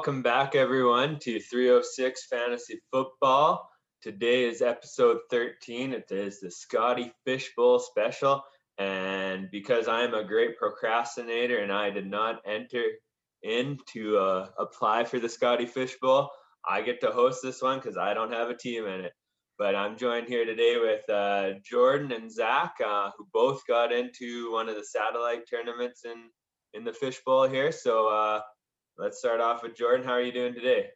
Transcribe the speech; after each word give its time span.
welcome 0.00 0.22
back 0.22 0.54
everyone 0.54 1.18
to 1.18 1.38
306 1.38 2.24
Fantasy 2.30 2.80
Football. 2.90 3.68
Today 4.00 4.44
is 4.44 4.62
episode 4.62 5.18
13. 5.28 5.92
It 5.92 6.10
is 6.10 6.40
the 6.40 6.50
Scotty 6.50 7.12
Fishbowl 7.26 7.80
special. 7.80 8.42
And 8.78 9.50
because 9.50 9.88
I 9.88 10.04
am 10.04 10.14
a 10.14 10.24
great 10.24 10.56
procrastinator 10.56 11.58
and 11.58 11.70
I 11.70 11.90
did 11.90 12.06
not 12.06 12.40
enter 12.46 12.82
in 13.42 13.78
to 13.92 14.16
uh, 14.16 14.48
apply 14.58 15.04
for 15.04 15.18
the 15.18 15.28
Scotty 15.28 15.66
Fishbowl, 15.66 16.30
I 16.66 16.80
get 16.80 17.02
to 17.02 17.10
host 17.10 17.40
this 17.42 17.60
one 17.60 17.78
because 17.78 17.98
I 17.98 18.14
don't 18.14 18.32
have 18.32 18.48
a 18.48 18.56
team 18.56 18.86
in 18.86 19.02
it. 19.02 19.12
But 19.58 19.74
I'm 19.76 19.98
joined 19.98 20.28
here 20.28 20.46
today 20.46 20.78
with 20.80 21.10
uh, 21.10 21.58
Jordan 21.62 22.12
and 22.12 22.32
Zach, 22.32 22.72
uh, 22.82 23.10
who 23.18 23.28
both 23.34 23.66
got 23.66 23.92
into 23.92 24.50
one 24.50 24.70
of 24.70 24.76
the 24.76 24.84
satellite 24.84 25.42
tournaments 25.46 26.06
in 26.06 26.30
in 26.72 26.84
the 26.84 26.92
fishbowl 26.92 27.48
here. 27.48 27.70
So 27.72 28.08
uh, 28.08 28.40
let's 29.00 29.18
start 29.18 29.40
off 29.40 29.62
with 29.62 29.74
Jordan. 29.74 30.04
How 30.04 30.12
are 30.12 30.20
you 30.20 30.32
doing 30.32 30.52
today? 30.52 30.88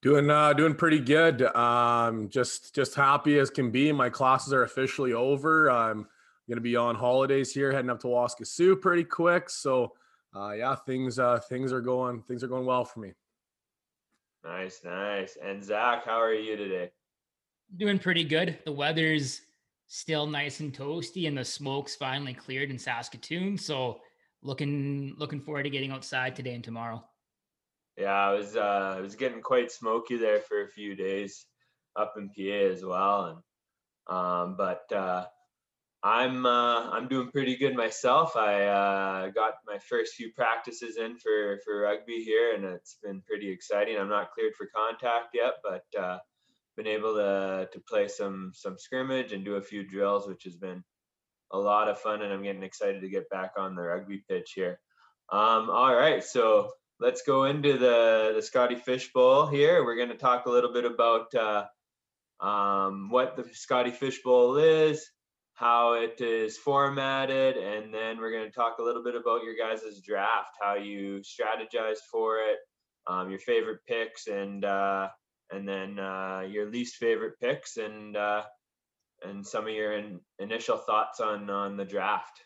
Doing 0.00 0.30
uh 0.30 0.52
doing 0.52 0.74
pretty 0.74 1.00
good. 1.00 1.42
Um 1.42 2.28
just 2.28 2.74
just 2.74 2.94
happy 2.94 3.38
as 3.38 3.50
can 3.50 3.70
be. 3.70 3.90
My 3.90 4.08
classes 4.08 4.52
are 4.52 4.62
officially 4.62 5.12
over. 5.12 5.70
I'm 5.70 6.06
gonna 6.48 6.60
be 6.60 6.76
on 6.76 6.94
holidays 6.94 7.52
here, 7.52 7.72
heading 7.72 7.90
up 7.90 8.00
to 8.00 8.06
Waskesiu 8.06 8.80
pretty 8.80 9.04
quick. 9.04 9.50
So 9.50 9.92
uh 10.36 10.52
yeah, 10.52 10.76
things 10.76 11.18
uh 11.18 11.40
things 11.40 11.72
are 11.72 11.80
going 11.80 12.22
things 12.22 12.44
are 12.44 12.48
going 12.48 12.64
well 12.64 12.84
for 12.84 13.00
me. 13.00 13.12
Nice, 14.44 14.80
nice. 14.84 15.36
And 15.44 15.62
Zach, 15.62 16.04
how 16.04 16.20
are 16.20 16.32
you 16.32 16.56
today? 16.56 16.90
Doing 17.76 17.98
pretty 17.98 18.22
good. 18.22 18.58
The 18.64 18.72
weather's 18.72 19.42
still 19.88 20.26
nice 20.26 20.60
and 20.60 20.72
toasty 20.72 21.26
and 21.26 21.36
the 21.36 21.44
smoke's 21.44 21.96
finally 21.96 22.34
cleared 22.34 22.70
in 22.70 22.78
Saskatoon. 22.78 23.58
So 23.58 24.00
looking 24.42 25.14
looking 25.18 25.40
forward 25.40 25.64
to 25.64 25.70
getting 25.70 25.90
outside 25.90 26.36
today 26.36 26.54
and 26.54 26.62
tomorrow. 26.62 27.04
Yeah, 27.98 28.14
I 28.14 28.32
was 28.32 28.54
uh, 28.54 28.98
was 29.02 29.16
getting 29.16 29.42
quite 29.42 29.72
smoky 29.72 30.16
there 30.16 30.40
for 30.40 30.62
a 30.62 30.68
few 30.68 30.94
days 30.94 31.46
up 31.96 32.14
in 32.16 32.28
PA 32.28 32.72
as 32.72 32.84
well, 32.84 33.24
and 33.26 34.16
um, 34.16 34.56
but 34.56 34.90
uh, 34.92 35.24
I'm 36.04 36.46
uh, 36.46 36.90
I'm 36.90 37.08
doing 37.08 37.30
pretty 37.32 37.56
good 37.56 37.74
myself. 37.74 38.36
I 38.36 38.66
uh, 38.66 39.28
got 39.30 39.54
my 39.66 39.78
first 39.78 40.14
few 40.14 40.30
practices 40.32 40.96
in 40.96 41.18
for 41.18 41.58
for 41.64 41.80
rugby 41.80 42.22
here, 42.22 42.54
and 42.54 42.64
it's 42.64 42.98
been 43.02 43.20
pretty 43.26 43.50
exciting. 43.50 43.96
I'm 43.98 44.08
not 44.08 44.30
cleared 44.32 44.54
for 44.54 44.68
contact 44.72 45.34
yet, 45.34 45.54
but 45.64 46.00
uh, 46.00 46.18
been 46.76 46.86
able 46.86 47.16
to 47.16 47.68
to 47.72 47.80
play 47.88 48.06
some 48.06 48.52
some 48.54 48.78
scrimmage 48.78 49.32
and 49.32 49.44
do 49.44 49.56
a 49.56 49.62
few 49.62 49.82
drills, 49.82 50.28
which 50.28 50.44
has 50.44 50.54
been 50.54 50.84
a 51.50 51.58
lot 51.58 51.88
of 51.88 51.98
fun, 51.98 52.22
and 52.22 52.32
I'm 52.32 52.44
getting 52.44 52.62
excited 52.62 53.00
to 53.00 53.08
get 53.08 53.28
back 53.28 53.54
on 53.58 53.74
the 53.74 53.82
rugby 53.82 54.22
pitch 54.28 54.52
here. 54.54 54.78
Um, 55.32 55.68
all 55.68 55.94
right, 55.94 56.22
so 56.22 56.70
let's 57.00 57.22
go 57.22 57.44
into 57.44 57.78
the 57.78 58.32
the 58.34 58.42
Scotty 58.42 58.76
Fishbowl 58.76 59.46
here. 59.46 59.84
We're 59.84 59.96
going 59.96 60.08
to 60.08 60.16
talk 60.16 60.46
a 60.46 60.50
little 60.50 60.72
bit 60.72 60.84
about 60.84 61.34
uh, 61.34 61.64
um, 62.44 63.10
what 63.10 63.36
the 63.36 63.44
Scotty 63.52 63.90
Fishbowl 63.90 64.56
is, 64.56 65.08
how 65.54 65.94
it 65.94 66.20
is 66.20 66.56
formatted, 66.58 67.56
and 67.56 67.92
then 67.92 68.18
we're 68.18 68.32
going 68.32 68.46
to 68.50 68.54
talk 68.54 68.78
a 68.78 68.82
little 68.82 69.02
bit 69.02 69.14
about 69.14 69.42
your 69.42 69.54
guys' 69.56 70.00
draft, 70.04 70.50
how 70.60 70.74
you 70.74 71.20
strategized 71.22 72.04
for 72.10 72.38
it, 72.38 72.58
um, 73.06 73.30
your 73.30 73.40
favorite 73.40 73.80
picks, 73.86 74.26
and 74.26 74.64
uh, 74.64 75.08
and 75.50 75.68
then 75.68 75.98
uh, 75.98 76.44
your 76.48 76.70
least 76.70 76.96
favorite 76.96 77.38
picks, 77.40 77.76
and 77.76 78.16
uh, 78.16 78.42
and 79.24 79.46
some 79.46 79.66
of 79.66 79.72
your 79.72 79.92
in, 79.96 80.20
initial 80.38 80.76
thoughts 80.76 81.20
on 81.20 81.48
on 81.50 81.76
the 81.76 81.84
draft. 81.84 82.40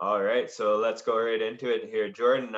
All 0.00 0.20
right, 0.20 0.50
so 0.50 0.76
let's 0.76 1.02
go 1.02 1.16
right 1.16 1.40
into 1.40 1.72
it 1.72 1.88
here, 1.88 2.10
Jordan. 2.10 2.54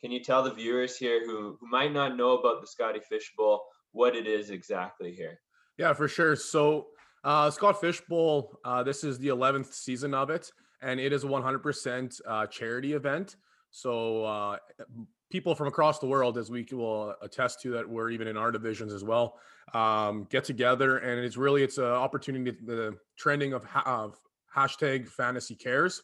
Can 0.00 0.10
you 0.10 0.22
tell 0.22 0.42
the 0.42 0.52
viewers 0.52 0.96
here 0.96 1.24
who 1.24 1.56
who 1.60 1.66
might 1.68 1.92
not 1.92 2.16
know 2.16 2.38
about 2.38 2.60
the 2.60 2.66
Scotty 2.66 3.00
Fishbowl 3.08 3.64
what 3.92 4.14
it 4.14 4.26
is 4.26 4.50
exactly 4.50 5.12
here? 5.12 5.40
Yeah, 5.78 5.92
for 5.92 6.08
sure. 6.08 6.36
So 6.36 6.88
uh, 7.24 7.50
Scott 7.50 7.80
Fishbowl, 7.80 8.58
uh, 8.64 8.82
this 8.82 9.04
is 9.04 9.18
the 9.18 9.28
11th 9.28 9.72
season 9.72 10.14
of 10.14 10.30
it, 10.30 10.50
and 10.80 11.00
it 11.00 11.12
is 11.12 11.24
a 11.24 11.26
100% 11.26 12.20
uh, 12.26 12.46
charity 12.46 12.92
event. 12.92 13.36
So 13.70 14.24
uh, 14.24 14.56
people 15.30 15.54
from 15.54 15.66
across 15.66 15.98
the 15.98 16.06
world, 16.06 16.38
as 16.38 16.50
we 16.50 16.66
will 16.70 17.14
attest 17.22 17.60
to, 17.62 17.70
that 17.72 17.88
we're 17.88 18.10
even 18.10 18.28
in 18.28 18.36
our 18.36 18.52
divisions 18.52 18.92
as 18.92 19.02
well, 19.02 19.38
um, 19.74 20.26
get 20.30 20.44
together, 20.44 20.98
and 20.98 21.22
it's 21.24 21.36
really 21.36 21.62
it's 21.62 21.78
an 21.78 21.84
opportunity. 21.84 22.56
The 22.64 22.96
trending 23.18 23.52
of, 23.52 23.64
ha- 23.64 23.82
of 23.84 24.18
hashtag 24.54 25.08
Fantasy 25.08 25.56
Cares, 25.56 26.02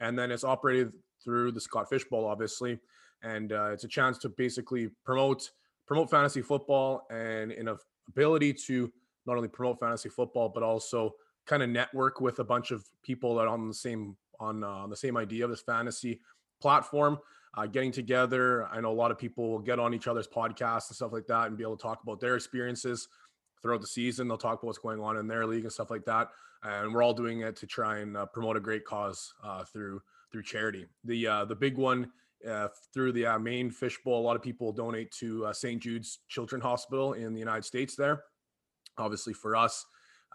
and 0.00 0.18
then 0.18 0.30
it's 0.30 0.44
operated 0.44 0.92
through 1.22 1.52
the 1.52 1.60
Scott 1.60 1.88
Fishbowl, 1.88 2.26
obviously, 2.26 2.78
and 3.24 3.52
uh, 3.52 3.70
it's 3.72 3.84
a 3.84 3.88
chance 3.88 4.18
to 4.18 4.28
basically 4.28 4.90
promote 5.04 5.50
promote 5.86 6.10
fantasy 6.10 6.42
football 6.42 7.06
and 7.10 7.52
an 7.52 7.76
ability 8.08 8.52
to 8.52 8.92
not 9.26 9.36
only 9.36 9.48
promote 9.48 9.80
fantasy 9.80 10.08
football 10.08 10.48
but 10.48 10.62
also 10.62 11.12
kind 11.46 11.62
of 11.62 11.68
network 11.68 12.20
with 12.20 12.38
a 12.38 12.44
bunch 12.44 12.70
of 12.70 12.84
people 13.02 13.34
that 13.34 13.42
are 13.42 13.48
on 13.48 13.68
the 13.68 13.74
same 13.74 14.16
on 14.40 14.62
uh, 14.62 14.86
the 14.86 14.96
same 14.96 15.16
idea 15.16 15.44
of 15.44 15.50
this 15.50 15.60
fantasy 15.60 16.20
platform 16.60 17.18
uh, 17.56 17.66
getting 17.66 17.92
together. 17.92 18.66
I 18.66 18.80
know 18.80 18.90
a 18.90 18.94
lot 18.94 19.10
of 19.10 19.18
people 19.18 19.50
will 19.50 19.58
get 19.60 19.78
on 19.78 19.94
each 19.94 20.08
other's 20.08 20.26
podcasts 20.26 20.88
and 20.88 20.96
stuff 20.96 21.12
like 21.12 21.26
that 21.28 21.46
and 21.46 21.56
be 21.56 21.62
able 21.62 21.76
to 21.76 21.82
talk 21.82 22.02
about 22.02 22.20
their 22.20 22.34
experiences 22.34 23.08
throughout 23.62 23.80
the 23.80 23.86
season. 23.86 24.28
They'll 24.28 24.36
talk 24.36 24.54
about 24.54 24.64
what's 24.64 24.78
going 24.78 25.00
on 25.00 25.16
in 25.16 25.26
their 25.26 25.46
league 25.46 25.64
and 25.64 25.72
stuff 25.72 25.90
like 25.90 26.04
that. 26.06 26.28
And 26.62 26.92
we're 26.92 27.02
all 27.02 27.12
doing 27.12 27.40
it 27.40 27.56
to 27.56 27.66
try 27.66 27.98
and 27.98 28.16
uh, 28.16 28.26
promote 28.26 28.56
a 28.56 28.60
great 28.60 28.84
cause 28.84 29.34
uh, 29.42 29.64
through 29.64 30.00
through 30.32 30.42
charity. 30.42 30.86
The 31.04 31.26
uh, 31.26 31.44
the 31.44 31.54
big 31.54 31.76
one 31.76 32.10
uh, 32.48 32.68
through 32.92 33.12
the 33.12 33.26
uh, 33.26 33.38
main 33.38 33.70
fishbowl, 33.70 34.20
a 34.20 34.24
lot 34.24 34.36
of 34.36 34.42
people 34.42 34.72
donate 34.72 35.10
to 35.12 35.48
St. 35.52 35.80
Jude's 35.80 36.20
Children 36.28 36.60
Hospital 36.60 37.14
in 37.14 37.32
the 37.32 37.40
United 37.40 37.64
States. 37.64 37.96
There, 37.96 38.24
obviously 38.98 39.32
for 39.32 39.56
us, 39.56 39.86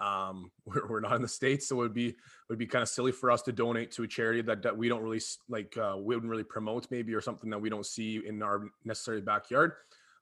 um, 0.01 0.51
we're, 0.65 0.87
we're 0.87 0.99
not 0.99 1.15
in 1.15 1.21
the 1.21 1.27
states, 1.27 1.67
so 1.67 1.75
it 1.75 1.79
would 1.79 1.93
be 1.93 2.15
would 2.49 2.59
be 2.59 2.65
kind 2.65 2.81
of 2.81 2.89
silly 2.89 3.11
for 3.11 3.31
us 3.31 3.41
to 3.43 3.51
donate 3.51 3.91
to 3.91 4.03
a 4.03 4.07
charity 4.07 4.41
that, 4.41 4.61
that 4.63 4.75
we 4.75 4.89
don't 4.89 5.03
really 5.03 5.21
like, 5.47 5.77
uh, 5.77 5.95
we 5.97 6.15
wouldn't 6.15 6.29
really 6.29 6.43
promote 6.43 6.87
maybe, 6.89 7.13
or 7.13 7.21
something 7.21 7.49
that 7.49 7.59
we 7.59 7.69
don't 7.69 7.85
see 7.85 8.21
in 8.25 8.41
our 8.41 8.65
necessary 8.83 9.21
backyard. 9.21 9.73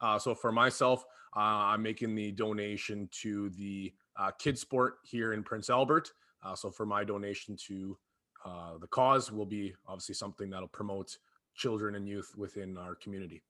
Uh, 0.01 0.19
so 0.19 0.35
for 0.35 0.51
myself, 0.51 1.03
uh, 1.35 1.39
I'm 1.39 1.81
making 1.81 2.15
the 2.15 2.31
donation 2.31 3.09
to 3.21 3.49
the 3.51 3.93
uh, 4.17 4.31
kids 4.31 4.61
sport 4.61 4.95
here 5.03 5.33
in 5.33 5.43
Prince 5.43 5.69
Albert. 5.69 6.11
Uh, 6.43 6.55
so 6.55 6.69
for 6.69 6.85
my 6.85 7.03
donation 7.03 7.55
to 7.67 7.97
uh, 8.45 8.77
the 8.79 8.87
cause 8.87 9.31
will 9.31 9.45
be 9.45 9.73
obviously 9.87 10.15
something 10.15 10.49
that'll 10.49 10.67
promote 10.67 11.17
children 11.57 11.95
and 11.95 12.07
youth 12.07 12.33
within 12.37 12.77
our 12.77 12.95
community. 12.95 13.43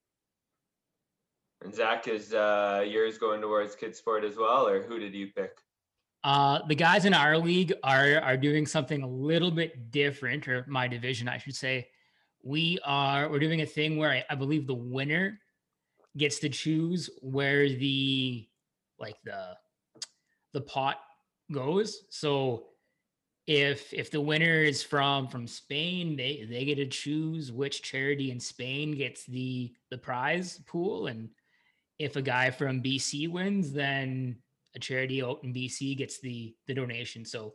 And 1.63 1.73
Zach, 1.73 2.07
is 2.07 2.33
uh, 2.33 2.83
yours 2.87 3.17
going 3.17 3.41
towards 3.41 3.75
kids 3.75 3.97
sport 3.97 4.23
as 4.23 4.37
well, 4.37 4.67
or 4.67 4.81
who 4.81 4.99
did 4.99 5.13
you 5.13 5.27
pick? 5.27 5.57
Uh, 6.23 6.59
the 6.67 6.75
guys 6.75 7.05
in 7.05 7.13
our 7.13 7.37
league 7.37 7.73
are 7.83 8.19
are 8.21 8.37
doing 8.37 8.65
something 8.65 9.01
a 9.01 9.07
little 9.07 9.51
bit 9.51 9.91
different, 9.91 10.47
or 10.47 10.65
my 10.67 10.87
division, 10.87 11.27
I 11.27 11.37
should 11.37 11.55
say. 11.55 11.87
We 12.43 12.79
are 12.85 13.29
we're 13.29 13.39
doing 13.39 13.61
a 13.61 13.65
thing 13.65 13.97
where 13.97 14.11
I, 14.11 14.23
I 14.29 14.35
believe 14.35 14.67
the 14.67 14.73
winner 14.73 15.39
gets 16.15 16.39
to 16.39 16.49
choose 16.49 17.09
where 17.21 17.67
the 17.69 18.47
like 18.99 19.17
the 19.23 19.55
the 20.53 20.61
pot 20.61 20.99
goes. 21.51 22.03
So 22.09 22.67
if 23.47 23.93
if 23.93 24.11
the 24.11 24.19
winner 24.19 24.61
is 24.61 24.83
from 24.83 25.27
from 25.27 25.47
Spain, 25.47 26.17
they 26.17 26.45
they 26.49 26.65
get 26.65 26.75
to 26.75 26.85
choose 26.85 27.51
which 27.51 27.81
charity 27.81 28.29
in 28.29 28.39
Spain 28.39 28.91
gets 28.91 29.25
the 29.25 29.73
the 29.89 29.97
prize 29.97 30.59
pool, 30.67 31.07
and 31.07 31.29
if 31.97 32.17
a 32.17 32.21
guy 32.21 32.51
from 32.51 32.83
BC 32.83 33.29
wins, 33.31 33.71
then 33.71 34.35
a 34.75 34.79
charity 34.79 35.23
out 35.23 35.39
in 35.43 35.53
BC 35.53 35.97
gets 35.97 36.19
the 36.19 36.55
the 36.67 36.73
donation. 36.73 37.23
So 37.23 37.53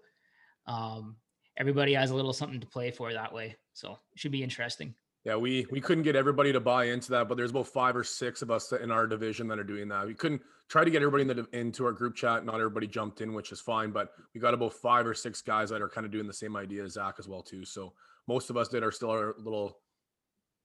um, 0.66 1.16
everybody 1.58 1.92
has 1.92 2.10
a 2.10 2.14
little 2.14 2.32
something 2.32 2.60
to 2.60 2.66
play 2.66 2.90
for 2.90 3.12
that 3.12 3.34
way. 3.34 3.56
So 3.74 3.92
it 3.92 4.18
should 4.18 4.32
be 4.32 4.42
interesting. 4.42 4.94
Yeah, 5.24 5.36
we 5.36 5.66
we 5.70 5.80
couldn't 5.80 6.02
get 6.02 6.16
everybody 6.16 6.52
to 6.52 6.58
buy 6.58 6.86
into 6.86 7.10
that, 7.12 7.28
but 7.28 7.36
there's 7.36 7.52
about 7.52 7.68
five 7.68 7.94
or 7.94 8.02
six 8.02 8.42
of 8.42 8.50
us 8.50 8.72
in 8.72 8.90
our 8.90 9.06
division 9.06 9.46
that 9.48 9.58
are 9.58 9.64
doing 9.64 9.86
that. 9.88 10.04
We 10.06 10.14
couldn't 10.14 10.42
try 10.68 10.84
to 10.84 10.90
get 10.90 11.00
everybody 11.00 11.22
in 11.22 11.28
the, 11.28 11.46
into 11.56 11.84
our 11.84 11.92
group 11.92 12.16
chat. 12.16 12.44
Not 12.44 12.56
everybody 12.56 12.88
jumped 12.88 13.20
in, 13.20 13.32
which 13.32 13.52
is 13.52 13.60
fine, 13.60 13.92
but 13.92 14.14
we 14.34 14.40
got 14.40 14.52
about 14.52 14.72
five 14.72 15.06
or 15.06 15.14
six 15.14 15.40
guys 15.40 15.70
that 15.70 15.80
are 15.80 15.88
kind 15.88 16.04
of 16.04 16.10
doing 16.10 16.26
the 16.26 16.32
same 16.32 16.56
idea 16.56 16.82
as 16.82 16.94
Zach 16.94 17.16
as 17.20 17.28
well 17.28 17.40
too. 17.40 17.64
So 17.64 17.92
most 18.26 18.50
of 18.50 18.56
us 18.56 18.68
did 18.68 18.82
our 18.82 18.90
still 18.90 19.10
our 19.10 19.36
little 19.38 19.78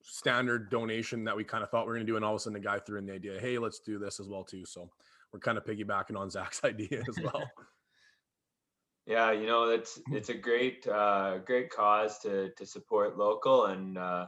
standard 0.01 0.71
donation 0.71 1.24
that 1.25 1.36
we 1.36 1.44
kind 1.44 1.63
of 1.63 1.69
thought 1.69 1.86
we 1.86 1.92
are 1.92 1.95
going 1.95 2.07
to 2.07 2.12
do, 2.12 2.15
and 2.15 2.25
all 2.25 2.33
of 2.33 2.38
a 2.38 2.39
sudden 2.39 2.60
the 2.60 2.68
guy 2.68 2.80
threw 2.80 2.98
in 2.98 3.06
the 3.06 3.13
idea, 3.13 3.39
"Hey, 3.39 3.60
let's 3.60 3.80
do 3.80 4.00
this 4.00 4.19
as 4.19 4.27
well 4.27 4.44
too." 4.44 4.65
So 4.65 4.89
we're 5.31 5.39
kind 5.39 5.60
of 5.60 5.65
piggybacking 5.65 6.18
on 6.18 6.30
Zach's 6.31 6.63
idea 6.63 7.03
as 7.07 7.19
well. 7.24 7.44
yeah, 9.06 9.31
you 9.31 9.45
know, 9.45 9.69
it's 9.69 10.00
it's 10.12 10.30
a 10.30 10.33
great 10.33 10.88
uh, 10.88 11.38
great 11.45 11.69
cause 11.69 12.18
to 12.19 12.50
to 12.57 12.65
support 12.65 13.18
local 13.18 13.68
and 13.68 13.98
uh, 14.00 14.25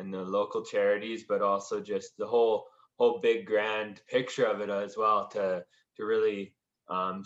and 0.00 0.12
the 0.12 0.22
local 0.22 0.64
charities, 0.64 1.24
but 1.28 1.42
also 1.42 1.80
just 1.80 2.16
the 2.16 2.26
whole 2.26 2.66
whole 2.98 3.20
big 3.20 3.46
grand 3.46 4.02
picture 4.10 4.44
of 4.44 4.60
it 4.60 4.68
as 4.68 4.96
well 4.96 5.28
to 5.28 5.64
to 5.96 6.04
really 6.04 6.52
um, 6.88 7.22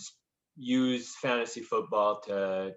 use 0.56 1.16
fantasy 1.16 1.60
football 1.60 2.20
to 2.20 2.72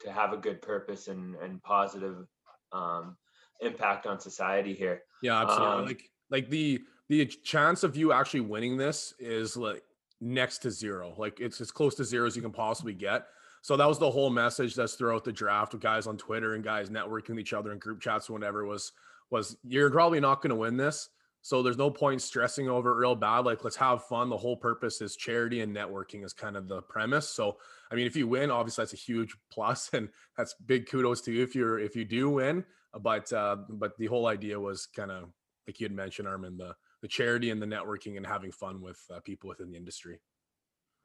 to 0.00 0.12
have 0.12 0.32
a 0.32 0.36
good 0.36 0.62
purpose 0.62 1.08
and 1.08 1.34
and 1.36 1.62
positive 1.62 2.26
um, 2.72 3.16
impact 3.60 4.06
on 4.06 4.20
society 4.20 4.74
here. 4.74 5.02
Yeah, 5.22 5.42
absolutely. 5.42 5.76
Um, 5.76 5.86
like 5.86 6.10
like 6.30 6.50
the 6.50 6.80
the 7.08 7.26
chance 7.26 7.82
of 7.82 7.96
you 7.96 8.12
actually 8.12 8.40
winning 8.40 8.76
this 8.76 9.14
is 9.18 9.56
like 9.56 9.82
next 10.20 10.58
to 10.58 10.70
zero. 10.70 11.14
Like 11.16 11.40
it's 11.40 11.60
as 11.60 11.70
close 11.70 11.94
to 11.96 12.04
zero 12.04 12.26
as 12.26 12.36
you 12.36 12.42
can 12.42 12.52
possibly 12.52 12.94
get. 12.94 13.26
So 13.62 13.76
that 13.76 13.86
was 13.86 13.98
the 13.98 14.10
whole 14.10 14.30
message 14.30 14.74
that's 14.74 14.94
throughout 14.94 15.24
the 15.24 15.32
draft 15.32 15.72
with 15.72 15.82
guys 15.82 16.06
on 16.06 16.16
Twitter 16.16 16.54
and 16.54 16.64
guys 16.64 16.88
networking 16.88 17.30
with 17.30 17.40
each 17.40 17.52
other 17.52 17.72
in 17.72 17.78
group 17.78 18.00
chats 18.00 18.30
or 18.30 18.32
whatever 18.32 18.64
was 18.64 18.92
was 19.30 19.56
you're 19.64 19.90
probably 19.90 20.20
not 20.20 20.42
going 20.42 20.50
to 20.50 20.56
win 20.56 20.76
this. 20.76 21.08
So 21.42 21.62
there's 21.62 21.78
no 21.78 21.90
point 21.90 22.20
stressing 22.20 22.68
over 22.68 22.90
it 22.90 22.96
real 22.96 23.14
bad. 23.14 23.40
Like 23.40 23.64
let's 23.64 23.76
have 23.76 24.04
fun. 24.04 24.28
The 24.28 24.36
whole 24.36 24.56
purpose 24.56 25.00
is 25.00 25.16
charity 25.16 25.62
and 25.62 25.74
networking 25.74 26.24
is 26.24 26.34
kind 26.34 26.56
of 26.56 26.68
the 26.68 26.82
premise. 26.82 27.28
So 27.28 27.56
I 27.90 27.94
mean, 27.94 28.06
if 28.06 28.14
you 28.14 28.28
win, 28.28 28.50
obviously 28.50 28.82
that's 28.82 28.92
a 28.92 28.96
huge 28.96 29.34
plus, 29.52 29.90
and 29.92 30.08
that's 30.36 30.54
big 30.66 30.88
kudos 30.88 31.22
to 31.22 31.32
you 31.32 31.42
if 31.42 31.54
you're 31.54 31.78
if 31.78 31.96
you 31.96 32.04
do 32.04 32.28
win. 32.28 32.64
But 33.00 33.32
uh, 33.32 33.56
but 33.68 33.96
the 33.98 34.06
whole 34.06 34.26
idea 34.26 34.58
was 34.58 34.86
kind 34.86 35.10
of 35.10 35.30
like 35.66 35.80
you 35.80 35.84
had 35.84 35.92
mentioned, 35.92 36.28
Armin, 36.28 36.58
the 36.58 36.74
the 37.02 37.08
charity 37.08 37.50
and 37.50 37.62
the 37.62 37.66
networking 37.66 38.16
and 38.16 38.26
having 38.26 38.52
fun 38.52 38.82
with 38.82 39.00
uh, 39.14 39.20
people 39.20 39.48
within 39.48 39.70
the 39.70 39.76
industry. 39.76 40.20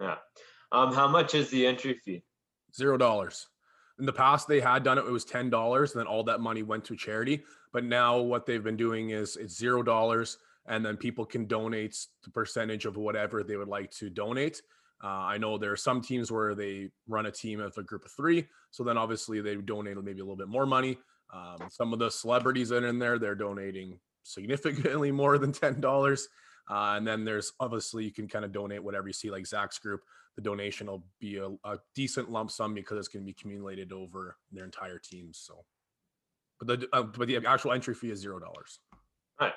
Yeah. 0.02 0.16
Um, 0.72 0.94
how 0.94 1.08
much 1.08 1.36
is 1.36 1.50
the 1.50 1.66
entry 1.66 1.94
fee? 2.04 2.24
Zero 2.76 2.98
dollars. 2.98 3.48
In 4.00 4.06
the 4.06 4.14
past, 4.14 4.48
they 4.48 4.60
had 4.60 4.84
done 4.84 4.98
it. 4.98 5.06
It 5.06 5.12
was 5.12 5.26
ten 5.26 5.50
dollars, 5.50 5.94
and 5.94 6.00
then 6.00 6.08
all 6.08 6.24
that 6.26 6.42
money 6.42 6.64
went 6.64 6.84
to 6.86 6.96
charity. 6.96 7.44
But 7.72 7.84
now, 7.84 8.20
what 8.20 8.46
they've 8.46 8.64
been 8.64 8.78
doing 8.78 9.12
is 9.12 9.38
it's 9.38 9.58
zero 9.58 9.84
dollars, 9.84 10.38
and 10.66 10.86
then 10.86 10.98
people 10.98 11.26
can 11.26 11.46
donate 11.46 11.98
the 12.24 12.30
percentage 12.32 12.86
of 12.86 12.98
whatever 12.98 13.44
they 13.44 13.56
would 13.56 13.68
like 13.68 13.92
to 13.92 14.10
donate. 14.10 14.62
Uh, 15.04 15.08
I 15.08 15.38
know 15.38 15.58
there 15.58 15.72
are 15.72 15.78
some 15.78 16.02
teams 16.02 16.32
where 16.32 16.56
they 16.56 16.90
run 17.08 17.26
a 17.26 17.32
team 17.32 17.60
of 17.60 17.78
a 17.78 17.84
group 17.84 18.06
of 18.06 18.12
three, 18.12 18.48
so 18.72 18.84
then 18.84 18.98
obviously 18.98 19.42
they 19.42 19.56
donate 19.56 19.98
maybe 20.04 20.20
a 20.20 20.24
little 20.24 20.36
bit 20.36 20.48
more 20.48 20.66
money. 20.66 20.98
Um, 21.34 21.68
some 21.70 21.94
of 21.94 22.00
the 22.00 22.10
celebrities 22.10 22.70
that 22.70 22.84
are 22.84 22.88
in 22.88 23.00
there, 23.00 23.20
they're 23.20 23.36
donating 23.36 24.00
significantly 24.24 25.12
more 25.12 25.38
than 25.38 25.52
ten 25.52 25.80
dollars. 25.80 26.28
Uh, 26.70 26.96
and 26.98 27.08
then 27.08 27.24
there's 27.24 27.52
obviously 27.60 28.04
you 28.04 28.12
can 28.12 28.28
kind 28.28 28.44
of 28.44 28.52
donate 28.52 28.84
whatever 28.84 29.08
you 29.08 29.14
see, 29.14 29.30
like 29.30 29.46
Zach's 29.46 29.78
group. 29.80 30.02
The 30.36 30.42
donation 30.42 30.88
will 30.88 31.06
be 31.20 31.38
a, 31.38 31.48
a 31.64 31.78
decent 31.96 32.30
lump 32.30 32.52
sum 32.52 32.74
because 32.74 32.98
it's 32.98 33.08
going 33.08 33.24
to 33.24 33.26
be 33.26 33.32
accumulated 33.32 33.94
over 33.94 34.38
their 34.52 34.66
entire 34.66 35.00
teams. 35.00 35.40
So, 35.42 35.64
but 36.60 36.80
the 36.80 36.88
uh, 36.92 37.04
but 37.04 37.28
the 37.28 37.46
actual 37.46 37.72
entry 37.72 37.94
fee 37.94 38.12
is 38.12 38.20
zero 38.20 38.40
dollars. 38.40 38.80
All 39.40 39.48
right, 39.48 39.54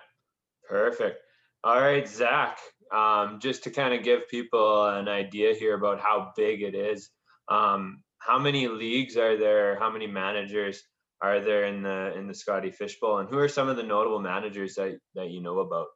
perfect. 0.69 1.20
All 1.64 1.80
right, 1.80 2.08
Zach. 2.08 2.58
Um, 2.94 3.38
just 3.40 3.64
to 3.64 3.70
kind 3.70 3.92
of 3.92 4.02
give 4.02 4.28
people 4.28 4.86
an 4.86 5.08
idea 5.08 5.54
here 5.54 5.75
about 5.75 6.00
how 6.00 6.32
big 6.36 6.62
it 6.62 6.75
is. 6.75 7.10
Um, 7.48 8.02
how 8.19 8.38
many 8.38 8.69
leagues 8.69 9.16
are 9.16 9.36
there? 9.36 9.78
How 9.78 9.90
many 9.90 10.06
managers 10.06 10.82
are 11.20 11.40
there 11.40 11.64
in 11.64 11.82
the 11.82 12.14
in 12.16 12.28
the 12.28 12.34
Scotty 12.34 12.70
Fishbowl? 12.70 13.19
And 13.19 13.28
who 13.28 13.38
are 13.38 13.48
some 13.48 13.69
of 13.69 13.76
the 13.76 13.82
notable 13.82 14.20
managers 14.20 14.75
that 14.75 14.98
that 15.14 15.30
you 15.30 15.42
know 15.42 15.58
about? 15.58 15.86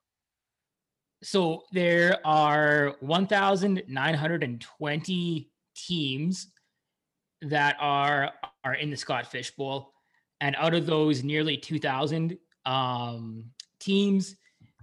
So 1.23 1.65
there 1.73 2.19
are 2.27 2.97
1,920 3.01 5.51
teams 5.75 6.49
that 7.43 7.77
are 7.81 8.31
are 8.65 8.75
in 8.75 8.91
the 8.91 8.97
Scott 8.97 9.27
Fish 9.27 9.53
Bowl, 9.53 9.93
and 10.41 10.57
out 10.57 10.75
of 10.75 10.87
those 10.87 11.23
nearly 11.23 11.57
2,000 11.57 12.37
um, 12.67 13.45
teams, 13.79 14.35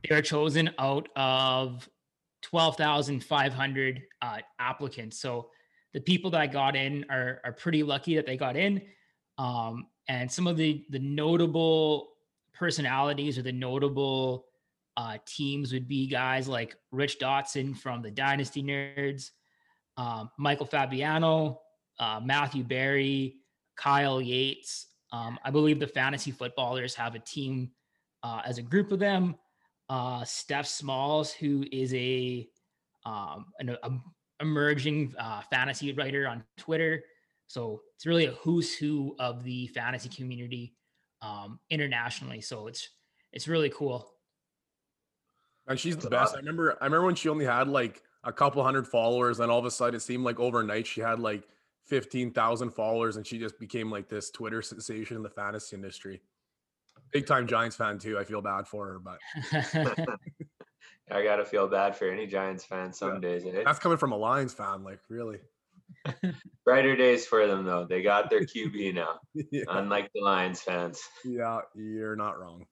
they 0.08 0.16
are 0.16 0.22
chosen 0.22 0.70
out 0.80 1.10
of 1.16 1.90
12,500 2.42 4.02
uh, 4.22 4.38
applicants. 4.60 5.20
So 5.20 5.50
the 5.94 6.00
people 6.00 6.32
that 6.32 6.54
got 6.54 6.76
in 6.76 7.06
are 7.10 7.42
are 7.44 7.52
pretty 7.52 7.84
lucky 7.84 8.16
that 8.16 8.26
they 8.26 8.38
got 8.38 8.56
in. 8.56 8.82
Um, 9.38 9.88
and 10.08 10.32
some 10.32 10.48
of 10.48 10.56
the 10.56 10.86
the 10.90 11.00
notable 11.00 12.12
personalities 12.54 13.38
or 13.38 13.42
the 13.42 13.52
notable 13.52 14.46
uh, 15.00 15.18
teams 15.26 15.72
would 15.72 15.88
be 15.88 16.08
guys 16.08 16.50
like 16.50 16.76
Rich 16.92 17.20
Dotson 17.20 17.78
from 17.78 18.02
the 18.02 18.12
Dynasty 18.12 18.62
Nerds, 18.62 19.32
um, 19.96 20.30
Michael 20.38 20.66
Fabiano, 20.66 21.62
uh, 22.00 22.20
Matthew 22.22 22.66
Berry, 22.66 23.38
Kyle 23.78 24.22
Yates. 24.22 24.88
Um, 25.14 25.40
I 25.46 25.52
believe 25.52 25.80
the 25.80 25.88
fantasy 25.88 26.32
footballers 26.32 26.96
have 26.96 27.16
a 27.16 27.20
team 27.20 27.72
uh, 28.24 28.42
as 28.46 28.58
a 28.58 28.62
group 28.62 28.92
of 28.92 29.00
them. 29.00 29.36
Uh, 29.88 30.26
Steph 30.26 30.68
Smalls, 30.68 31.32
who 31.32 31.64
is 31.72 31.94
a 31.94 32.50
um, 33.06 33.46
an 33.60 33.78
a, 33.82 33.92
emerging 34.42 35.16
uh, 35.18 35.42
fantasy 35.50 35.94
writer 35.94 36.28
on 36.28 36.44
Twitter. 36.58 37.06
So 37.48 37.84
it's 37.96 38.06
really 38.06 38.26
a 38.26 38.32
who's 38.32 38.76
who 38.76 39.16
of 39.18 39.46
the 39.46 39.68
fantasy 39.68 40.10
community 40.10 40.76
um, 41.22 41.62
internationally. 41.70 42.42
So 42.42 42.68
it's 42.68 42.90
it's 43.32 43.48
really 43.48 43.70
cool. 43.70 44.19
And 45.70 45.80
she's 45.80 45.96
the 45.96 46.10
best. 46.10 46.36
I 46.36 46.40
remember 46.40 46.78
I 46.82 46.86
remember 46.86 47.06
when 47.06 47.16
she 47.16 47.30
only 47.30 47.46
had 47.46 47.70
like 47.70 48.02
a 48.24 48.34
couple 48.34 48.62
hundred 48.64 48.88
followers, 48.88 49.40
and 49.40 49.50
all 49.50 49.60
of 49.60 49.66
a 49.66 49.72
sudden 49.72 49.96
it 49.96 50.02
seemed 50.02 50.26
like 50.26 50.40
overnight 50.40 50.88
she 50.88 51.00
had 51.00 51.20
like 51.20 51.48
15,000 51.90 52.70
followers 52.70 53.18
and 53.18 53.26
she 53.26 53.40
just 53.40 53.60
became 53.60 53.90
like 53.90 54.08
this 54.08 54.30
Twitter 54.30 54.62
sensation 54.62 55.18
in 55.18 55.24
the 55.24 55.30
fantasy 55.30 55.76
industry. 55.76 56.22
Big 57.12 57.26
time 57.26 57.48
Giants 57.48 57.76
fan 57.76 57.98
too. 57.98 58.20
I 58.20 58.24
feel 58.24 58.42
bad 58.42 58.68
for 58.68 58.86
her, 58.86 59.00
but 59.00 59.18
I 61.12 61.24
gotta 61.24 61.44
feel 61.44 61.68
bad 61.68 61.96
for 61.96 62.10
any 62.10 62.28
Giants 62.28 62.64
fan 62.64 62.94
some 62.94 63.16
yeah. 63.16 63.20
days. 63.20 63.46
Eh? 63.46 63.64
That's 63.66 63.80
coming 63.80 63.98
from 63.98 64.12
a 64.12 64.18
Lions 64.18 64.54
fan, 64.54 64.84
like 64.84 65.00
really. 65.10 65.40
Brighter 66.66 66.96
days 66.96 67.26
for 67.26 67.48
them 67.48 67.66
though. 67.66 67.88
They 67.90 68.04
got 68.04 68.30
their 68.30 68.42
QB 68.42 68.94
now, 68.94 69.20
yeah. 69.52 69.64
unlike 69.70 70.12
the 70.14 70.22
Lions 70.22 70.62
fans. 70.62 71.02
Yeah, 71.26 71.62
you're 71.74 72.16
not 72.16 72.40
wrong. 72.40 72.66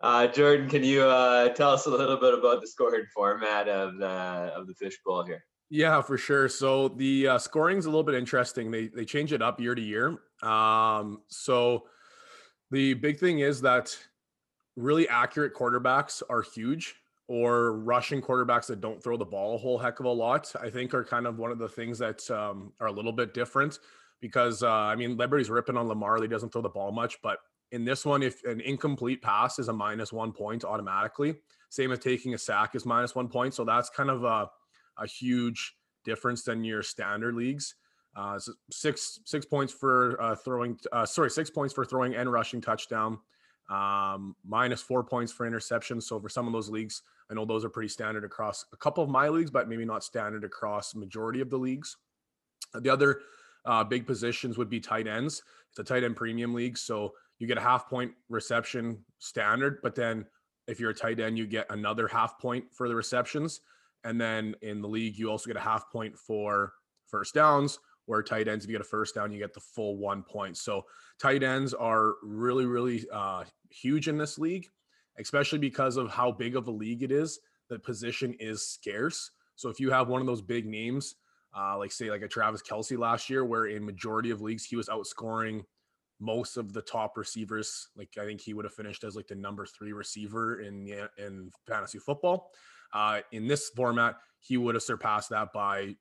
Uh, 0.00 0.28
Jordan, 0.28 0.68
can 0.68 0.84
you 0.84 1.02
uh, 1.02 1.48
tell 1.50 1.70
us 1.70 1.86
a 1.86 1.90
little 1.90 2.16
bit 2.16 2.34
about 2.34 2.60
the 2.60 2.66
scoring 2.66 3.06
format 3.12 3.68
of 3.68 3.96
the 3.98 4.06
of 4.06 4.66
the 4.66 4.74
fishbowl 4.74 5.24
here? 5.24 5.44
Yeah, 5.70 6.00
for 6.00 6.16
sure. 6.16 6.48
So 6.48 6.88
the 6.88 7.28
uh, 7.28 7.38
scoring 7.38 7.78
is 7.78 7.86
a 7.86 7.90
little 7.90 8.04
bit 8.04 8.14
interesting. 8.14 8.70
They 8.70 8.88
they 8.88 9.04
change 9.04 9.32
it 9.32 9.42
up 9.42 9.60
year 9.60 9.74
to 9.74 9.82
year. 9.82 10.18
Um, 10.42 11.22
so 11.28 11.86
the 12.70 12.94
big 12.94 13.18
thing 13.18 13.40
is 13.40 13.60
that 13.62 13.96
really 14.76 15.08
accurate 15.08 15.54
quarterbacks 15.54 16.22
are 16.30 16.42
huge, 16.42 16.94
or 17.26 17.80
rushing 17.80 18.22
quarterbacks 18.22 18.66
that 18.66 18.80
don't 18.80 19.02
throw 19.02 19.16
the 19.16 19.24
ball 19.24 19.56
a 19.56 19.58
whole 19.58 19.78
heck 19.78 19.98
of 19.98 20.06
a 20.06 20.10
lot. 20.10 20.52
I 20.60 20.70
think 20.70 20.94
are 20.94 21.04
kind 21.04 21.26
of 21.26 21.38
one 21.38 21.50
of 21.50 21.58
the 21.58 21.68
things 21.68 21.98
that 21.98 22.28
um, 22.30 22.72
are 22.80 22.86
a 22.86 22.92
little 22.92 23.12
bit 23.12 23.34
different 23.34 23.80
because 24.20 24.62
uh, 24.62 24.70
I 24.70 24.94
mean 24.94 25.16
Liberty's 25.16 25.50
ripping 25.50 25.76
on 25.76 25.88
Lamar. 25.88 26.22
He 26.22 26.28
doesn't 26.28 26.52
throw 26.52 26.62
the 26.62 26.68
ball 26.68 26.92
much, 26.92 27.20
but 27.22 27.38
in 27.72 27.84
this 27.84 28.04
one, 28.04 28.22
if 28.22 28.44
an 28.44 28.60
incomplete 28.60 29.22
pass 29.22 29.58
is 29.58 29.68
a 29.68 29.72
minus 29.72 30.12
one 30.12 30.32
point 30.32 30.64
automatically, 30.64 31.36
same 31.70 31.92
as 31.92 31.98
taking 31.98 32.34
a 32.34 32.38
sack 32.38 32.74
is 32.74 32.86
minus 32.86 33.14
one 33.14 33.28
point. 33.28 33.54
So 33.54 33.64
that's 33.64 33.90
kind 33.90 34.10
of 34.10 34.24
a, 34.24 34.48
a 34.96 35.06
huge 35.06 35.74
difference 36.04 36.42
than 36.42 36.64
your 36.64 36.82
standard 36.82 37.34
leagues. 37.34 37.74
Uh, 38.16 38.38
six 38.70 39.20
six 39.24 39.44
points 39.46 39.72
for 39.72 40.20
uh, 40.20 40.34
throwing. 40.34 40.78
Uh, 40.90 41.06
sorry, 41.06 41.30
six 41.30 41.50
points 41.50 41.74
for 41.74 41.84
throwing 41.84 42.14
and 42.14 42.32
rushing 42.32 42.60
touchdown. 42.60 43.18
Um, 43.70 44.34
minus 44.46 44.80
four 44.80 45.04
points 45.04 45.30
for 45.30 45.46
interception. 45.46 46.00
So 46.00 46.18
for 46.18 46.30
some 46.30 46.46
of 46.46 46.54
those 46.54 46.70
leagues, 46.70 47.02
I 47.30 47.34
know 47.34 47.44
those 47.44 47.66
are 47.66 47.68
pretty 47.68 47.90
standard 47.90 48.24
across 48.24 48.64
a 48.72 48.76
couple 48.78 49.04
of 49.04 49.10
my 49.10 49.28
leagues, 49.28 49.50
but 49.50 49.68
maybe 49.68 49.84
not 49.84 50.02
standard 50.02 50.42
across 50.42 50.94
majority 50.94 51.42
of 51.42 51.50
the 51.50 51.58
leagues. 51.58 51.98
The 52.72 52.88
other 52.88 53.20
uh, 53.66 53.84
big 53.84 54.06
positions 54.06 54.56
would 54.56 54.70
be 54.70 54.80
tight 54.80 55.06
ends. 55.06 55.42
It's 55.70 55.78
a 55.78 55.84
tight 55.84 56.02
end 56.02 56.16
premium 56.16 56.54
league, 56.54 56.78
so 56.78 57.12
you 57.38 57.46
get 57.46 57.58
a 57.58 57.62
half 57.62 57.88
point 57.88 58.12
reception 58.28 59.04
standard, 59.18 59.78
but 59.82 59.94
then 59.94 60.26
if 60.66 60.78
you're 60.78 60.90
a 60.90 60.94
tight 60.94 61.20
end, 61.20 61.38
you 61.38 61.46
get 61.46 61.66
another 61.70 62.06
half 62.06 62.38
point 62.38 62.64
for 62.72 62.88
the 62.88 62.94
receptions. 62.94 63.60
And 64.04 64.20
then 64.20 64.54
in 64.62 64.80
the 64.80 64.88
league, 64.88 65.18
you 65.18 65.30
also 65.30 65.48
get 65.48 65.56
a 65.56 65.60
half 65.60 65.90
point 65.90 66.16
for 66.16 66.72
first 67.06 67.34
downs, 67.34 67.78
where 68.06 68.22
tight 68.22 68.48
ends, 68.48 68.64
if 68.64 68.70
you 68.70 68.74
get 68.76 68.86
a 68.86 68.88
first 68.88 69.14
down, 69.14 69.32
you 69.32 69.38
get 69.38 69.54
the 69.54 69.60
full 69.60 69.96
one 69.96 70.22
point. 70.22 70.56
So 70.56 70.84
tight 71.20 71.42
ends 71.42 71.74
are 71.74 72.14
really, 72.22 72.66
really 72.66 73.06
uh, 73.12 73.44
huge 73.70 74.08
in 74.08 74.18
this 74.18 74.38
league, 74.38 74.66
especially 75.18 75.58
because 75.58 75.96
of 75.96 76.10
how 76.10 76.32
big 76.32 76.56
of 76.56 76.68
a 76.68 76.70
league 76.70 77.02
it 77.02 77.12
is. 77.12 77.40
The 77.68 77.78
position 77.78 78.34
is 78.38 78.66
scarce. 78.66 79.30
So 79.56 79.68
if 79.68 79.80
you 79.80 79.90
have 79.90 80.08
one 80.08 80.20
of 80.20 80.26
those 80.26 80.42
big 80.42 80.66
names, 80.66 81.16
uh, 81.56 81.76
like 81.76 81.92
say 81.92 82.10
like 82.10 82.22
a 82.22 82.28
Travis 82.28 82.62
Kelce 82.62 82.98
last 82.98 83.28
year, 83.28 83.44
where 83.44 83.66
in 83.66 83.84
majority 83.84 84.30
of 84.30 84.40
leagues 84.40 84.64
he 84.64 84.76
was 84.76 84.88
outscoring 84.88 85.64
most 86.20 86.56
of 86.56 86.72
the 86.72 86.82
top 86.82 87.16
receivers. 87.16 87.88
Like 87.96 88.10
I 88.20 88.24
think 88.24 88.40
he 88.40 88.54
would 88.54 88.64
have 88.64 88.74
finished 88.74 89.04
as 89.04 89.16
like 89.16 89.28
the 89.28 89.34
number 89.34 89.66
three 89.66 89.92
receiver 89.92 90.60
in 90.60 90.88
in 91.18 91.50
fantasy 91.66 91.98
football. 91.98 92.50
Uh, 92.92 93.20
in 93.32 93.46
this 93.46 93.70
format, 93.76 94.16
he 94.40 94.56
would 94.56 94.74
have 94.74 94.82
surpassed 94.82 95.30
that 95.30 95.52
by 95.52 95.94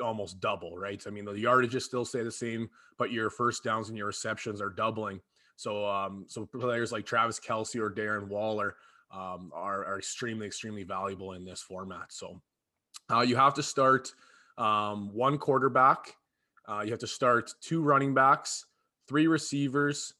almost 0.00 0.40
double, 0.40 0.76
right? 0.76 1.02
I 1.06 1.10
mean, 1.10 1.24
the 1.24 1.32
yardages 1.32 1.82
still 1.82 2.04
stay 2.04 2.22
the 2.22 2.32
same, 2.32 2.68
but 2.98 3.12
your 3.12 3.30
first 3.30 3.62
downs 3.62 3.88
and 3.88 3.96
your 3.96 4.08
receptions 4.08 4.60
are 4.60 4.70
doubling. 4.70 5.20
So, 5.56 5.86
um, 5.86 6.24
so 6.28 6.46
players 6.46 6.92
like 6.92 7.06
Travis 7.06 7.38
Kelce 7.38 7.80
or 7.80 7.90
Darren 7.90 8.28
Waller 8.28 8.76
um, 9.12 9.52
are, 9.54 9.84
are 9.84 9.98
extremely, 9.98 10.46
extremely 10.46 10.82
valuable 10.82 11.32
in 11.34 11.44
this 11.44 11.60
format. 11.60 12.12
So, 12.12 12.40
uh, 13.12 13.20
you 13.20 13.36
have 13.36 13.54
to 13.54 13.62
start 13.62 14.12
um, 14.58 15.12
one 15.12 15.38
quarterback. 15.38 16.16
Uh, 16.66 16.82
you 16.84 16.90
have 16.90 17.00
to 17.00 17.06
start 17.06 17.52
two 17.60 17.82
running 17.82 18.14
backs 18.14 18.64
three 19.12 19.26
receivers, 19.26 20.14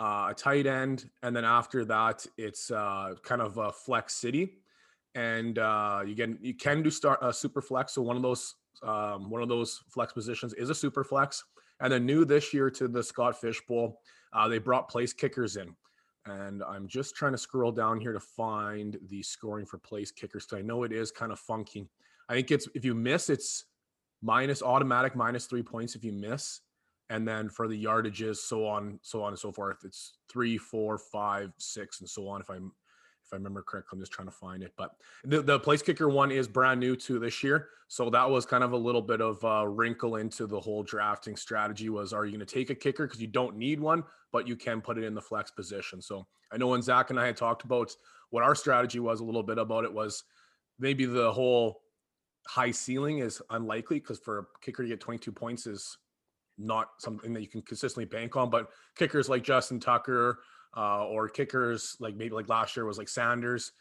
uh, 0.00 0.28
a 0.30 0.34
tight 0.34 0.66
end, 0.66 1.10
and 1.22 1.36
then 1.36 1.44
after 1.44 1.84
that, 1.84 2.24
it's 2.38 2.70
uh, 2.70 3.12
kind 3.22 3.42
of 3.42 3.58
a 3.58 3.70
flex 3.70 4.14
city, 4.14 4.62
and 5.14 5.58
uh, 5.58 6.00
you 6.06 6.14
get 6.14 6.30
you 6.40 6.54
can 6.54 6.82
do 6.82 6.88
start 6.88 7.18
a 7.20 7.30
super 7.30 7.60
flex. 7.60 7.92
So 7.92 8.00
one 8.00 8.16
of 8.16 8.22
those 8.22 8.54
um, 8.82 9.28
one 9.28 9.42
of 9.42 9.50
those 9.50 9.78
flex 9.90 10.14
positions 10.14 10.54
is 10.54 10.70
a 10.70 10.74
super 10.74 11.04
flex, 11.04 11.44
and 11.80 11.92
then 11.92 12.06
new 12.06 12.24
this 12.24 12.54
year 12.54 12.70
to 12.70 12.88
the 12.88 13.02
Scott 13.02 13.38
Fish 13.38 13.60
Bowl, 13.68 14.00
uh, 14.32 14.48
they 14.48 14.56
brought 14.56 14.88
place 14.88 15.12
kickers 15.12 15.56
in, 15.56 15.76
and 16.24 16.62
I'm 16.62 16.88
just 16.88 17.16
trying 17.16 17.32
to 17.32 17.38
scroll 17.38 17.70
down 17.70 18.00
here 18.00 18.14
to 18.14 18.20
find 18.20 18.96
the 19.10 19.22
scoring 19.22 19.66
for 19.66 19.76
place 19.76 20.10
kickers. 20.10 20.46
So 20.48 20.56
I 20.56 20.62
know 20.62 20.84
it 20.84 20.92
is 20.92 21.10
kind 21.10 21.32
of 21.32 21.38
funky. 21.38 21.86
I 22.30 22.32
think 22.32 22.50
it's 22.50 22.66
if 22.74 22.82
you 22.82 22.94
miss, 22.94 23.28
it's 23.28 23.66
minus 24.22 24.62
automatic 24.62 25.14
minus 25.14 25.44
three 25.44 25.62
points 25.62 25.94
if 25.96 26.02
you 26.02 26.12
miss 26.12 26.60
and 27.10 27.26
then 27.26 27.48
for 27.48 27.68
the 27.68 27.84
yardages 27.84 28.36
so 28.36 28.66
on 28.66 28.98
so 29.02 29.22
on 29.22 29.30
and 29.30 29.38
so 29.38 29.50
forth 29.52 29.78
it's 29.84 30.14
three 30.30 30.58
four 30.58 30.98
five 30.98 31.52
six 31.58 32.00
and 32.00 32.08
so 32.08 32.28
on 32.28 32.40
if 32.40 32.50
i'm 32.50 32.72
if 33.24 33.32
i 33.32 33.36
remember 33.36 33.62
correctly 33.62 33.96
i'm 33.96 34.00
just 34.00 34.12
trying 34.12 34.28
to 34.28 34.32
find 34.32 34.62
it 34.62 34.72
but 34.76 34.96
the, 35.24 35.42
the 35.42 35.58
place 35.58 35.82
kicker 35.82 36.08
one 36.08 36.30
is 36.30 36.46
brand 36.48 36.80
new 36.80 36.96
to 36.96 37.18
this 37.18 37.42
year 37.42 37.68
so 37.88 38.10
that 38.10 38.28
was 38.28 38.44
kind 38.44 38.62
of 38.62 38.72
a 38.72 38.76
little 38.76 39.00
bit 39.00 39.22
of 39.22 39.42
a 39.44 39.68
wrinkle 39.68 40.16
into 40.16 40.46
the 40.46 40.60
whole 40.60 40.82
drafting 40.82 41.36
strategy 41.36 41.88
was 41.88 42.12
are 42.12 42.26
you 42.26 42.32
going 42.32 42.46
to 42.46 42.54
take 42.54 42.68
a 42.68 42.74
kicker? 42.74 43.06
Because 43.06 43.20
you 43.20 43.26
don't 43.26 43.56
need 43.56 43.80
one 43.80 44.04
but 44.30 44.46
you 44.46 44.56
can 44.56 44.82
put 44.82 44.98
it 44.98 45.04
in 45.04 45.14
the 45.14 45.22
flex 45.22 45.50
position 45.50 46.02
so 46.02 46.26
i 46.52 46.56
know 46.56 46.68
when 46.68 46.82
zach 46.82 47.10
and 47.10 47.18
i 47.18 47.26
had 47.26 47.36
talked 47.36 47.64
about 47.64 47.94
what 48.30 48.42
our 48.42 48.54
strategy 48.54 49.00
was 49.00 49.20
a 49.20 49.24
little 49.24 49.42
bit 49.42 49.58
about 49.58 49.84
it 49.84 49.92
was 49.92 50.24
maybe 50.78 51.06
the 51.06 51.32
whole 51.32 51.82
high 52.46 52.70
ceiling 52.70 53.18
is 53.18 53.42
unlikely 53.50 54.00
because 54.00 54.18
for 54.18 54.38
a 54.38 54.44
kicker 54.62 54.82
to 54.82 54.88
get 54.88 55.00
22 55.00 55.32
points 55.32 55.66
is 55.66 55.98
not 56.58 56.88
something 56.98 57.32
that 57.32 57.40
you 57.40 57.48
can 57.48 57.62
consistently 57.62 58.04
bank 58.04 58.36
on. 58.36 58.50
But 58.50 58.68
kickers 58.96 59.28
like 59.28 59.42
Justin 59.42 59.80
Tucker 59.80 60.40
uh, 60.76 61.06
or 61.06 61.28
kickers 61.28 61.96
like 62.00 62.16
maybe 62.16 62.34
like 62.34 62.48
last 62.48 62.76
year 62.76 62.84
was 62.84 62.98
like 62.98 63.08
Sanders, 63.08 63.72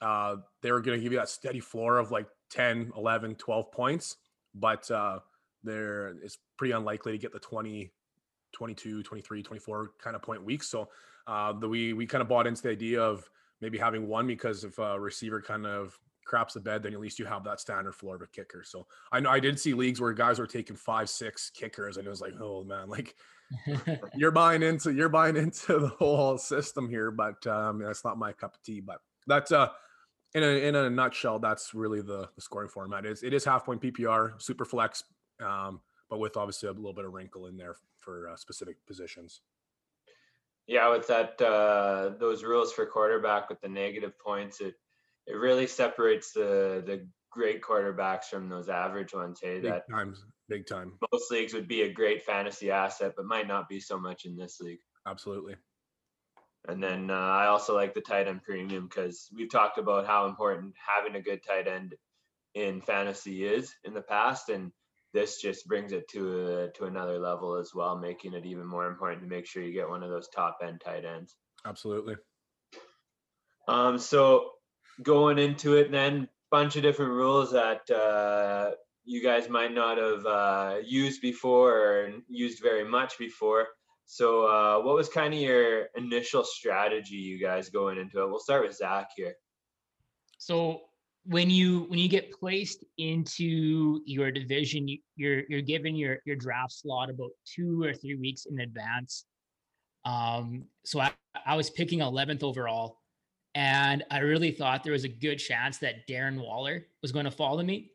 uh, 0.00 0.36
they're 0.62 0.80
going 0.80 0.98
to 0.98 1.02
give 1.02 1.12
you 1.12 1.18
that 1.18 1.28
steady 1.28 1.60
floor 1.60 1.98
of 1.98 2.10
like 2.10 2.26
10, 2.50 2.92
11, 2.96 3.36
12 3.36 3.72
points. 3.72 4.16
But 4.54 4.90
uh, 4.90 5.20
there 5.64 6.14
it's 6.22 6.38
pretty 6.56 6.72
unlikely 6.72 7.12
to 7.12 7.18
get 7.18 7.32
the 7.32 7.40
20, 7.40 7.90
22, 8.52 9.02
23, 9.02 9.42
24 9.42 9.90
kind 10.02 10.16
of 10.16 10.22
point 10.22 10.44
weeks. 10.44 10.68
So 10.68 10.88
uh, 11.26 11.52
the, 11.52 11.68
we, 11.68 11.92
we 11.92 12.06
kind 12.06 12.22
of 12.22 12.28
bought 12.28 12.46
into 12.46 12.62
the 12.62 12.70
idea 12.70 13.02
of 13.02 13.28
maybe 13.60 13.78
having 13.78 14.06
one 14.06 14.26
because 14.26 14.64
if 14.64 14.78
a 14.78 14.98
receiver 14.98 15.40
kind 15.40 15.66
of 15.66 15.98
craps 16.26 16.54
the 16.54 16.60
bed, 16.60 16.82
then 16.82 16.92
at 16.92 17.00
least 17.00 17.18
you 17.18 17.24
have 17.24 17.44
that 17.44 17.60
standard 17.60 17.94
floor 17.94 18.16
of 18.16 18.22
a 18.22 18.26
kicker. 18.26 18.62
So 18.64 18.86
I 19.12 19.20
know 19.20 19.30
I 19.30 19.40
did 19.40 19.58
see 19.58 19.74
leagues 19.74 20.00
where 20.00 20.12
guys 20.12 20.38
were 20.38 20.46
taking 20.46 20.76
five, 20.76 21.08
six 21.08 21.50
kickers, 21.50 21.96
and 21.96 22.06
it 22.06 22.10
was 22.10 22.20
like, 22.20 22.34
oh 22.40 22.64
man, 22.64 22.88
like 22.88 23.14
you're 24.14 24.30
buying 24.30 24.62
into 24.62 24.92
you're 24.92 25.08
buying 25.08 25.36
into 25.36 25.78
the 25.78 25.88
whole 25.88 26.36
system 26.36 26.88
here, 26.88 27.10
but 27.10 27.46
um, 27.46 27.78
that's 27.78 28.04
not 28.04 28.18
my 28.18 28.32
cup 28.32 28.54
of 28.54 28.62
tea. 28.62 28.80
But 28.80 29.00
that's 29.26 29.52
uh 29.52 29.68
in 30.34 30.42
a 30.42 30.46
in 30.46 30.74
a 30.74 30.90
nutshell, 30.90 31.38
that's 31.38 31.72
really 31.74 32.02
the, 32.02 32.28
the 32.34 32.40
scoring 32.40 32.68
format. 32.68 33.06
It 33.06 33.12
is 33.12 33.22
it 33.22 33.32
is 33.32 33.44
half 33.44 33.64
point 33.64 33.80
PPR, 33.80 34.40
super 34.40 34.64
flex, 34.64 35.04
um, 35.40 35.80
but 36.10 36.18
with 36.18 36.36
obviously 36.36 36.68
a 36.68 36.72
little 36.72 36.92
bit 36.92 37.04
of 37.04 37.12
wrinkle 37.12 37.46
in 37.46 37.56
there 37.56 37.76
for 37.96 38.28
uh, 38.28 38.36
specific 38.36 38.76
positions. 38.86 39.40
Yeah, 40.66 40.90
with 40.90 41.06
that 41.06 41.40
uh, 41.40 42.10
those 42.18 42.42
rules 42.42 42.72
for 42.72 42.86
quarterback 42.86 43.48
with 43.48 43.60
the 43.60 43.68
negative 43.68 44.18
points, 44.18 44.60
it 44.60 44.74
it 45.26 45.34
really 45.34 45.66
separates 45.66 46.32
the 46.32 46.82
the 46.86 47.06
great 47.30 47.60
quarterbacks 47.62 48.24
from 48.24 48.48
those 48.48 48.68
average 48.68 49.12
ones. 49.12 49.40
Hey, 49.42 49.60
big 49.60 49.70
that 49.70 49.90
times, 49.90 50.24
big 50.48 50.66
time. 50.66 50.92
Most 51.12 51.30
leagues 51.30 51.52
would 51.52 51.68
be 51.68 51.82
a 51.82 51.92
great 51.92 52.24
fantasy 52.24 52.70
asset, 52.70 53.12
but 53.16 53.26
might 53.26 53.46
not 53.46 53.68
be 53.68 53.80
so 53.80 53.98
much 53.98 54.24
in 54.24 54.36
this 54.36 54.58
league. 54.60 54.80
Absolutely. 55.06 55.56
And 56.68 56.82
then 56.82 57.10
uh, 57.10 57.14
I 57.14 57.46
also 57.46 57.74
like 57.74 57.94
the 57.94 58.00
tight 58.00 58.26
end 58.26 58.42
premium 58.42 58.88
because 58.88 59.28
we've 59.34 59.50
talked 59.50 59.78
about 59.78 60.06
how 60.06 60.26
important 60.26 60.74
having 60.76 61.14
a 61.14 61.22
good 61.22 61.40
tight 61.46 61.68
end 61.68 61.94
in 62.54 62.80
fantasy 62.80 63.44
is 63.44 63.72
in 63.84 63.94
the 63.94 64.02
past, 64.02 64.48
and 64.48 64.72
this 65.12 65.40
just 65.40 65.68
brings 65.68 65.92
it 65.92 66.08
to 66.08 66.58
a, 66.58 66.68
to 66.72 66.84
another 66.86 67.18
level 67.18 67.56
as 67.56 67.72
well, 67.74 67.96
making 67.96 68.34
it 68.34 68.46
even 68.46 68.66
more 68.66 68.86
important 68.86 69.22
to 69.22 69.28
make 69.28 69.46
sure 69.46 69.62
you 69.62 69.72
get 69.72 69.88
one 69.88 70.02
of 70.02 70.10
those 70.10 70.28
top 70.28 70.58
end 70.66 70.80
tight 70.84 71.04
ends. 71.04 71.36
Absolutely. 71.64 72.16
Um, 73.68 73.98
so 73.98 74.50
going 75.02 75.38
into 75.38 75.74
it 75.74 75.90
then 75.90 76.28
bunch 76.50 76.76
of 76.76 76.82
different 76.82 77.12
rules 77.12 77.52
that 77.52 77.88
uh, 77.90 78.70
you 79.04 79.22
guys 79.22 79.48
might 79.48 79.72
not 79.72 79.98
have 79.98 80.26
uh, 80.26 80.76
used 80.84 81.20
before 81.20 81.72
or 81.72 82.12
used 82.28 82.62
very 82.62 82.84
much 82.84 83.18
before. 83.18 83.68
So, 84.06 84.46
uh, 84.46 84.80
what 84.82 84.94
was 84.94 85.08
kind 85.08 85.34
of 85.34 85.40
your 85.40 85.86
initial 85.96 86.44
strategy, 86.44 87.16
you 87.16 87.40
guys, 87.40 87.68
going 87.70 87.98
into 87.98 88.22
it? 88.22 88.28
We'll 88.28 88.38
start 88.38 88.64
with 88.64 88.76
Zach 88.76 89.08
here. 89.16 89.34
So, 90.38 90.82
when 91.24 91.50
you 91.50 91.86
when 91.88 91.98
you 91.98 92.08
get 92.08 92.30
placed 92.30 92.84
into 92.98 94.00
your 94.06 94.30
division, 94.30 94.88
you're 95.16 95.42
you're 95.48 95.60
given 95.60 95.96
your 95.96 96.18
your 96.24 96.36
draft 96.36 96.72
slot 96.72 97.10
about 97.10 97.30
two 97.44 97.82
or 97.82 97.92
three 97.94 98.14
weeks 98.14 98.46
in 98.46 98.60
advance. 98.60 99.24
Um, 100.04 100.66
so 100.84 101.00
I, 101.00 101.10
I 101.44 101.56
was 101.56 101.68
picking 101.68 101.98
11th 101.98 102.44
overall 102.44 102.98
and 103.56 104.04
I 104.10 104.18
really 104.18 104.50
thought 104.50 104.84
there 104.84 104.92
was 104.92 105.04
a 105.04 105.08
good 105.08 105.36
chance 105.36 105.78
that 105.78 106.06
Darren 106.06 106.38
Waller 106.38 106.86
was 107.00 107.10
going 107.10 107.24
to 107.24 107.30
fall 107.30 107.56
to 107.56 107.64
me. 107.64 107.90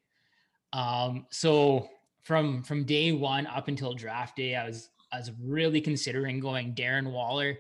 Um, 0.74 1.28
so 1.30 1.88
from 2.24 2.64
from 2.64 2.84
day 2.84 3.12
one 3.12 3.46
up 3.46 3.68
until 3.68 3.94
draft 3.94 4.36
day, 4.36 4.56
I 4.56 4.66
was 4.66 4.90
I 5.14 5.20
was 5.20 5.32
really 5.40 5.80
considering 5.80 6.40
going 6.40 6.74
Darren 6.74 7.12
Waller, 7.12 7.60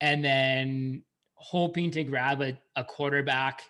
and 0.00 0.24
then 0.24 1.02
hoping 1.34 1.90
to 1.90 2.04
grab 2.04 2.40
a, 2.40 2.56
a 2.76 2.84
quarterback 2.84 3.62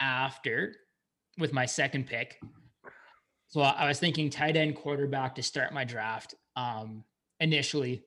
after 0.00 0.74
with 1.36 1.52
my 1.52 1.66
second 1.66 2.06
pick. 2.06 2.40
So 3.48 3.60
I 3.60 3.86
was 3.86 3.98
thinking 3.98 4.30
tight 4.30 4.56
end 4.56 4.74
quarterback 4.74 5.34
to 5.34 5.42
start 5.42 5.74
my 5.74 5.84
draft 5.84 6.34
um, 6.56 7.04
initially. 7.40 8.04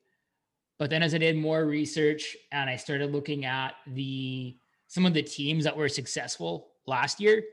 But 0.82 0.90
then 0.90 1.04
as 1.04 1.14
I 1.14 1.20
did 1.20 1.38
more 1.38 1.68
research 1.68 2.36
and 2.52 2.68
I 2.68 2.76
started 2.76 3.12
looking 3.12 3.46
at 3.46 3.76
the 3.86 4.58
some 4.88 5.06
of 5.06 5.14
the 5.14 5.22
teams 5.22 5.64
that 5.64 5.78
were 5.78 5.88
successful 5.88 6.70
last 6.88 7.20
year, 7.22 7.44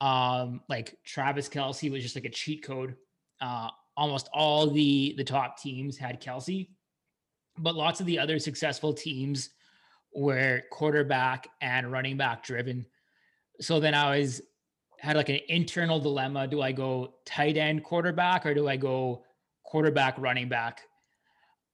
um, 0.00 0.60
like 0.68 0.98
Travis 1.04 1.48
Kelce 1.48 1.92
was 1.92 2.02
just 2.02 2.16
like 2.16 2.24
a 2.24 2.28
cheat 2.28 2.64
code. 2.64 2.96
Uh, 3.40 3.68
almost 3.96 4.28
all 4.34 4.66
the 4.66 5.14
the 5.16 5.22
top 5.22 5.62
teams 5.62 5.96
had 5.96 6.20
Kelce, 6.20 6.66
but 7.56 7.76
lots 7.76 8.00
of 8.00 8.06
the 8.06 8.18
other 8.18 8.40
successful 8.40 8.92
teams 8.92 9.50
were 10.12 10.62
quarterback 10.72 11.46
and 11.60 11.92
running 11.92 12.16
back 12.16 12.42
driven. 12.42 12.84
So 13.60 13.78
then 13.78 13.94
I 13.94 14.18
was 14.18 14.42
had 14.98 15.14
like 15.14 15.28
an 15.28 15.38
internal 15.48 16.00
dilemma: 16.00 16.48
do 16.48 16.62
I 16.62 16.72
go 16.72 17.14
tight 17.24 17.56
end 17.56 17.84
quarterback 17.84 18.44
or 18.44 18.54
do 18.54 18.66
I 18.66 18.76
go 18.76 19.22
quarterback 19.62 20.18
running 20.18 20.48
back? 20.48 20.80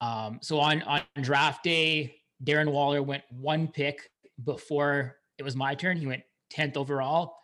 Um, 0.02 0.40
so 0.42 0.58
on 0.58 0.82
on 0.82 1.02
draft 1.20 1.62
day, 1.62 2.16
Darren 2.44 2.72
Waller 2.72 3.02
went 3.02 3.22
one 3.30 3.68
pick 3.68 4.10
before 4.44 5.16
it 5.38 5.44
was 5.44 5.54
my 5.54 5.76
turn. 5.76 5.96
He 5.96 6.06
went 6.06 6.22
10th 6.52 6.76
overall. 6.76 7.36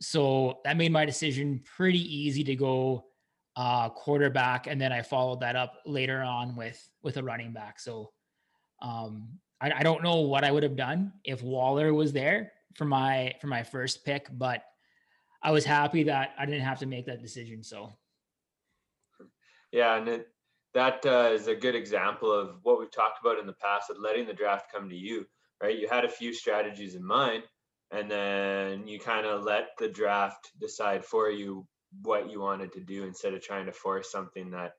So 0.00 0.60
that 0.64 0.78
made 0.78 0.92
my 0.92 1.04
decision 1.04 1.62
pretty 1.76 2.00
easy 2.00 2.42
to 2.44 2.56
go 2.56 3.04
uh, 3.54 3.90
quarterback, 3.90 4.66
and 4.66 4.80
then 4.80 4.92
I 4.92 5.02
followed 5.02 5.40
that 5.40 5.56
up 5.56 5.74
later 5.84 6.22
on 6.22 6.56
with 6.56 6.82
with 7.02 7.18
a 7.18 7.22
running 7.22 7.52
back. 7.52 7.78
So 7.78 8.10
um, 8.80 9.28
I, 9.60 9.70
I 9.72 9.82
don't 9.82 10.02
know 10.02 10.20
what 10.20 10.42
I 10.42 10.50
would 10.50 10.62
have 10.62 10.76
done 10.76 11.12
if 11.24 11.42
Waller 11.42 11.92
was 11.92 12.14
there 12.14 12.52
for 12.76 12.86
my 12.86 13.34
for 13.42 13.48
my 13.48 13.62
first 13.62 14.06
pick, 14.06 14.26
but 14.32 14.64
I 15.42 15.50
was 15.50 15.66
happy 15.66 16.04
that 16.04 16.30
I 16.38 16.46
didn't 16.46 16.62
have 16.62 16.78
to 16.78 16.86
make 16.86 17.04
that 17.06 17.20
decision. 17.20 17.62
So 17.62 17.92
yeah, 19.70 19.96
and 19.96 20.08
it, 20.08 20.28
that 20.74 21.04
uh, 21.04 21.30
is 21.32 21.48
a 21.48 21.54
good 21.54 21.74
example 21.74 22.32
of 22.32 22.58
what 22.62 22.78
we've 22.78 22.90
talked 22.90 23.18
about 23.20 23.38
in 23.38 23.46
the 23.46 23.54
past 23.54 23.90
of 23.90 23.96
letting 24.00 24.26
the 24.26 24.32
draft 24.32 24.66
come 24.72 24.88
to 24.88 24.96
you, 24.96 25.26
right? 25.62 25.78
You 25.78 25.88
had 25.88 26.04
a 26.04 26.08
few 26.08 26.32
strategies 26.32 26.94
in 26.94 27.04
mind, 27.04 27.42
and 27.90 28.10
then 28.10 28.86
you 28.86 29.00
kind 29.00 29.26
of 29.26 29.42
let 29.42 29.68
the 29.78 29.88
draft 29.88 30.50
decide 30.60 31.04
for 31.04 31.30
you 31.30 31.66
what 32.02 32.30
you 32.30 32.40
wanted 32.40 32.72
to 32.72 32.80
do 32.80 33.04
instead 33.04 33.34
of 33.34 33.42
trying 33.42 33.66
to 33.66 33.72
force 33.72 34.12
something 34.12 34.50
that 34.52 34.72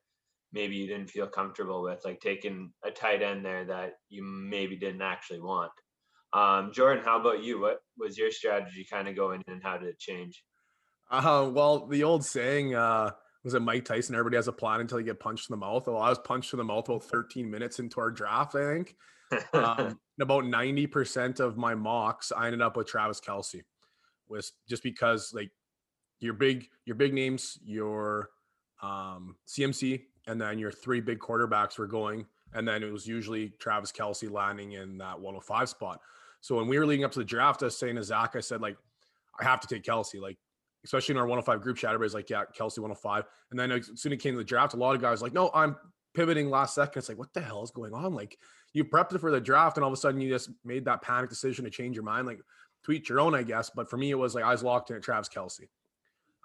maybe 0.52 0.76
you 0.76 0.86
didn't 0.86 1.10
feel 1.10 1.26
comfortable 1.26 1.82
with, 1.82 2.00
like 2.04 2.20
taking 2.20 2.72
a 2.84 2.90
tight 2.90 3.22
end 3.22 3.44
there 3.44 3.64
that 3.66 3.92
you 4.08 4.22
maybe 4.22 4.76
didn't 4.76 5.02
actually 5.02 5.40
want. 5.40 5.72
Um, 6.32 6.70
Jordan, 6.72 7.04
how 7.04 7.20
about 7.20 7.42
you? 7.42 7.60
What 7.60 7.80
was 7.98 8.16
your 8.16 8.30
strategy 8.30 8.86
kind 8.90 9.08
of 9.08 9.16
going 9.16 9.42
and 9.46 9.62
how 9.62 9.76
did 9.76 9.88
it 9.88 9.98
change? 9.98 10.42
Uh, 11.10 11.50
well, 11.52 11.86
the 11.86 12.04
old 12.04 12.24
saying, 12.24 12.74
uh, 12.74 13.10
was 13.44 13.54
it 13.54 13.62
Mike 13.62 13.84
Tyson? 13.84 14.14
Everybody 14.14 14.36
has 14.36 14.48
a 14.48 14.52
plan 14.52 14.80
until 14.80 15.00
you 15.00 15.06
get 15.06 15.20
punched 15.20 15.50
in 15.50 15.54
the 15.54 15.58
mouth. 15.58 15.86
Well, 15.86 15.98
I 15.98 16.08
was 16.08 16.18
punched 16.18 16.52
in 16.52 16.58
the 16.58 16.64
mouth 16.64 16.88
about 16.88 17.04
13 17.04 17.50
minutes 17.50 17.78
into 17.78 18.00
our 18.00 18.10
draft, 18.10 18.54
I 18.54 18.74
think. 18.74 18.96
um, 19.52 19.98
about 20.20 20.44
90% 20.44 21.40
of 21.40 21.56
my 21.56 21.74
mocks, 21.74 22.32
I 22.36 22.46
ended 22.46 22.62
up 22.62 22.76
with 22.76 22.86
Travis 22.86 23.20
Kelce, 23.20 23.62
Was 24.28 24.52
just 24.68 24.82
because 24.82 25.32
like 25.34 25.50
your 26.20 26.34
big 26.34 26.68
your 26.84 26.94
big 26.94 27.12
names, 27.14 27.58
your 27.64 28.30
um, 28.82 29.36
CMC, 29.48 30.02
and 30.26 30.40
then 30.40 30.58
your 30.58 30.70
three 30.70 31.00
big 31.00 31.18
quarterbacks 31.18 31.78
were 31.78 31.86
going 31.86 32.26
And 32.54 32.66
then 32.66 32.82
it 32.82 32.92
was 32.92 33.06
usually 33.06 33.50
Travis 33.58 33.92
Kelce 33.92 34.30
landing 34.30 34.72
in 34.72 34.98
that 34.98 35.18
105 35.18 35.68
spot. 35.68 36.00
So 36.40 36.56
when 36.56 36.66
we 36.66 36.78
were 36.78 36.86
leading 36.86 37.04
up 37.04 37.12
to 37.12 37.20
the 37.20 37.24
draft, 37.24 37.62
I 37.62 37.66
was 37.66 37.78
saying 37.78 37.96
to 37.96 38.04
Zach, 38.04 38.36
I 38.36 38.40
said, 38.40 38.60
like, 38.60 38.76
I 39.40 39.44
have 39.44 39.60
to 39.60 39.68
take 39.68 39.84
Kelce. 39.84 40.20
Like, 40.20 40.38
especially 40.84 41.14
in 41.14 41.18
our 41.18 41.26
105 41.26 41.60
group 41.60 41.76
chat, 41.76 41.90
everybody's 41.90 42.14
like, 42.14 42.30
yeah, 42.30 42.44
Kelce 42.56 42.78
105. 42.78 43.24
And 43.50 43.58
then 43.58 43.70
as 43.72 43.86
soon 43.94 44.12
as 44.12 44.16
it 44.16 44.22
came 44.22 44.34
to 44.34 44.38
the 44.38 44.44
draft, 44.44 44.74
a 44.74 44.76
lot 44.76 44.94
of 44.94 45.00
guys 45.00 45.22
like, 45.22 45.32
no, 45.32 45.50
I'm 45.54 45.76
pivoting 46.14 46.50
last 46.50 46.74
second. 46.74 46.98
It's 46.98 47.08
like, 47.08 47.18
what 47.18 47.32
the 47.32 47.40
hell 47.40 47.62
is 47.62 47.70
going 47.70 47.94
on? 47.94 48.14
Like, 48.14 48.38
you 48.72 48.84
prepped 48.84 49.18
for 49.20 49.30
the 49.30 49.40
draft, 49.40 49.76
and 49.76 49.84
all 49.84 49.90
of 49.90 49.94
a 49.94 50.00
sudden 50.00 50.20
you 50.20 50.30
just 50.30 50.50
made 50.64 50.84
that 50.86 51.02
panic 51.02 51.28
decision 51.28 51.64
to 51.64 51.70
change 51.70 51.94
your 51.94 52.04
mind. 52.04 52.26
Like, 52.26 52.40
tweet 52.82 53.08
your 53.08 53.20
own, 53.20 53.34
I 53.34 53.42
guess. 53.42 53.70
But 53.70 53.88
for 53.88 53.96
me, 53.96 54.10
it 54.10 54.18
was 54.18 54.34
like 54.34 54.44
I 54.44 54.52
was 54.52 54.62
locked 54.62 54.90
in 54.90 54.96
at 54.96 55.02
Travis 55.02 55.28
Kelce. 55.28 55.68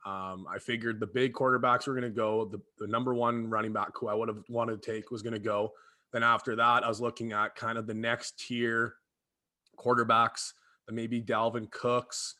Um, 0.05 0.45
I 0.49 0.59
figured 0.59 0.99
the 0.99 1.07
big 1.07 1.33
quarterbacks 1.33 1.87
were 1.87 1.93
going 1.93 2.03
to 2.03 2.09
go. 2.09 2.45
The, 2.45 2.61
the 2.77 2.87
number 2.87 3.13
one 3.13 3.49
running 3.49 3.73
back 3.73 3.89
who 3.95 4.07
I 4.07 4.13
would 4.13 4.29
have 4.29 4.43
wanted 4.47 4.81
to 4.81 4.91
take 4.91 5.11
was 5.11 5.21
going 5.21 5.33
to 5.33 5.39
go. 5.39 5.73
Then 6.13 6.23
after 6.23 6.55
that, 6.55 6.83
I 6.83 6.87
was 6.87 7.01
looking 7.01 7.33
at 7.33 7.55
kind 7.55 7.77
of 7.77 7.87
the 7.87 7.93
next 7.93 8.39
tier 8.39 8.95
quarterbacks, 9.77 10.53
maybe 10.89 11.21
Dalvin 11.21 11.69
Cooks, 11.71 12.35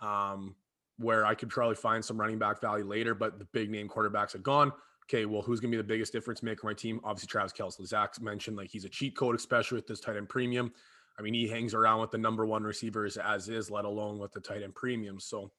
um, 0.00 0.56
where 0.98 1.24
I 1.24 1.34
could 1.34 1.48
probably 1.48 1.74
find 1.74 2.04
some 2.04 2.20
running 2.20 2.38
back 2.38 2.60
value 2.60 2.84
later, 2.84 3.14
but 3.14 3.38
the 3.38 3.46
big 3.46 3.70
name 3.70 3.88
quarterbacks 3.88 4.34
are 4.34 4.38
gone. 4.38 4.72
Okay, 5.04 5.26
well, 5.26 5.42
who's 5.42 5.60
to 5.60 5.68
be 5.68 5.76
the 5.76 5.82
biggest 5.82 6.12
difference 6.12 6.42
maker 6.42 6.66
on 6.66 6.70
my 6.70 6.74
team? 6.74 7.00
Obviously, 7.04 7.26
Travis 7.26 7.52
Kelce. 7.52 7.84
Zach 7.86 8.20
mentioned 8.20 8.56
like 8.56 8.70
he's 8.70 8.84
a 8.84 8.88
cheat 8.88 9.16
code, 9.16 9.34
especially 9.34 9.76
with 9.76 9.86
this 9.86 10.00
tight 10.00 10.16
end 10.16 10.28
premium. 10.28 10.72
I 11.18 11.22
mean, 11.22 11.34
he 11.34 11.48
hangs 11.48 11.74
around 11.74 12.00
with 12.00 12.10
the 12.10 12.18
number 12.18 12.46
one 12.46 12.62
receivers 12.62 13.16
as 13.16 13.48
is, 13.48 13.70
let 13.70 13.84
alone 13.84 14.18
with 14.18 14.32
the 14.32 14.40
tight 14.40 14.62
end 14.62 14.74
premium. 14.74 15.20
So, 15.20 15.50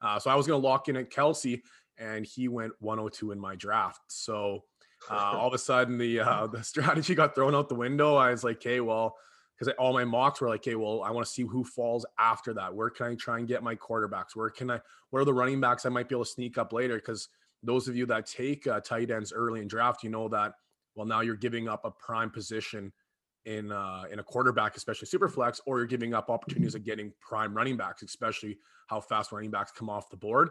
uh, 0.00 0.18
so 0.18 0.30
I 0.30 0.34
was 0.34 0.46
to 0.46 0.56
lock 0.56 0.88
in 0.88 0.96
at 0.96 1.10
Kelce, 1.10 1.60
and 1.98 2.24
he 2.24 2.48
went 2.48 2.72
102 2.80 3.32
in 3.32 3.38
my 3.38 3.54
draft. 3.56 4.00
So, 4.08 4.64
uh, 5.10 5.32
all 5.34 5.48
of 5.48 5.54
a 5.54 5.58
sudden, 5.58 5.98
the 5.98 6.20
uh, 6.20 6.46
the 6.46 6.62
strategy 6.62 7.14
got 7.14 7.34
thrown 7.34 7.54
out 7.54 7.68
the 7.68 7.74
window. 7.74 8.14
I 8.14 8.30
was 8.30 8.44
like, 8.44 8.58
okay, 8.58 8.80
well, 8.80 9.16
because 9.58 9.72
all 9.78 9.92
my 9.92 10.04
mocks 10.04 10.40
were 10.40 10.48
like, 10.48 10.60
okay, 10.60 10.74
well, 10.74 11.02
I 11.02 11.10
want 11.10 11.26
to 11.26 11.32
see 11.32 11.42
who 11.42 11.64
falls 11.64 12.04
after 12.18 12.52
that. 12.54 12.74
Where 12.74 12.90
can 12.90 13.06
I 13.06 13.14
try 13.14 13.38
and 13.38 13.46
get 13.46 13.62
my 13.62 13.74
quarterbacks? 13.74 14.34
Where 14.34 14.50
can 14.50 14.70
I? 14.70 14.80
What 15.10 15.20
are 15.20 15.24
the 15.24 15.34
running 15.34 15.60
backs 15.60 15.86
I 15.86 15.88
might 15.88 16.08
be 16.08 16.14
able 16.14 16.24
to 16.24 16.30
sneak 16.30 16.58
up 16.58 16.72
later? 16.72 16.96
Because 16.96 17.28
those 17.62 17.86
of 17.88 17.96
you 17.96 18.06
that 18.06 18.26
take 18.26 18.66
uh, 18.66 18.80
tight 18.80 19.10
ends 19.10 19.32
early 19.32 19.60
in 19.60 19.68
draft, 19.68 20.02
you 20.02 20.10
know 20.10 20.28
that 20.28 20.54
well 20.94 21.06
now 21.06 21.20
you're 21.20 21.36
giving 21.36 21.68
up 21.68 21.84
a 21.84 21.90
prime 21.90 22.30
position 22.30 22.92
in 23.44 23.72
uh, 23.72 24.04
in 24.10 24.18
a 24.18 24.22
quarterback, 24.22 24.76
especially 24.76 25.06
super 25.06 25.28
flex, 25.28 25.60
or 25.66 25.78
you're 25.78 25.86
giving 25.86 26.14
up 26.14 26.30
opportunities 26.30 26.74
of 26.74 26.84
getting 26.84 27.12
prime 27.20 27.54
running 27.54 27.76
backs, 27.76 28.02
especially 28.02 28.58
how 28.88 29.00
fast 29.00 29.32
running 29.32 29.50
backs 29.50 29.72
come 29.72 29.90
off 29.90 30.10
the 30.10 30.16
board. 30.16 30.50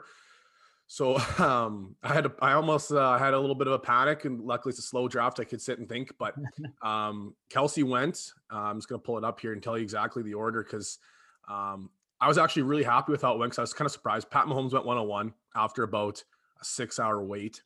So 0.92 1.16
um, 1.38 1.96
I 2.04 2.14
had 2.14 2.26
to, 2.26 2.34
I 2.42 2.52
almost 2.52 2.92
uh, 2.92 3.18
had 3.18 3.34
a 3.34 3.40
little 3.40 3.56
bit 3.56 3.68
of 3.68 3.74
a 3.74 3.80
panic, 3.80 4.26
and 4.26 4.42
luckily 4.42 4.72
it's 4.72 4.80
a 4.80 4.82
slow 4.82 5.08
draft. 5.08 5.40
I 5.40 5.46
could 5.46 5.62
sit 5.62 5.80
and 5.80 5.88
think, 5.88 6.12
but 6.20 6.36
um, 6.82 7.34
Kelce 7.50 7.82
went. 7.82 8.34
Uh, 8.52 8.58
I'm 8.58 8.76
just 8.76 8.90
gonna 8.90 9.00
pull 9.00 9.18
it 9.18 9.24
up 9.24 9.40
here 9.40 9.54
and 9.54 9.64
tell 9.64 9.78
you 9.78 9.84
exactly 9.84 10.22
the 10.22 10.34
order 10.34 10.62
because 10.64 11.00
um, 11.48 11.90
I 12.20 12.28
was 12.28 12.38
actually 12.38 12.64
really 12.64 12.84
happy 12.84 13.14
with 13.14 13.22
how 13.22 13.34
it 13.34 13.40
went. 13.40 13.52
Because 13.52 13.60
I 13.60 13.62
was 13.62 13.74
kind 13.74 13.86
of 13.86 13.94
surprised. 13.94 14.30
Pat 14.30 14.48
Mahomes 14.48 14.74
went 14.74 14.86
101 14.86 15.34
after 15.56 15.84
about 15.84 16.22
a 16.62 16.66
six 16.66 17.00
hour 17.00 17.24
wait. 17.24 17.64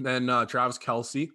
Then 0.00 0.28
uh, 0.28 0.44
Travis 0.44 0.78
Kelce, 0.78 1.30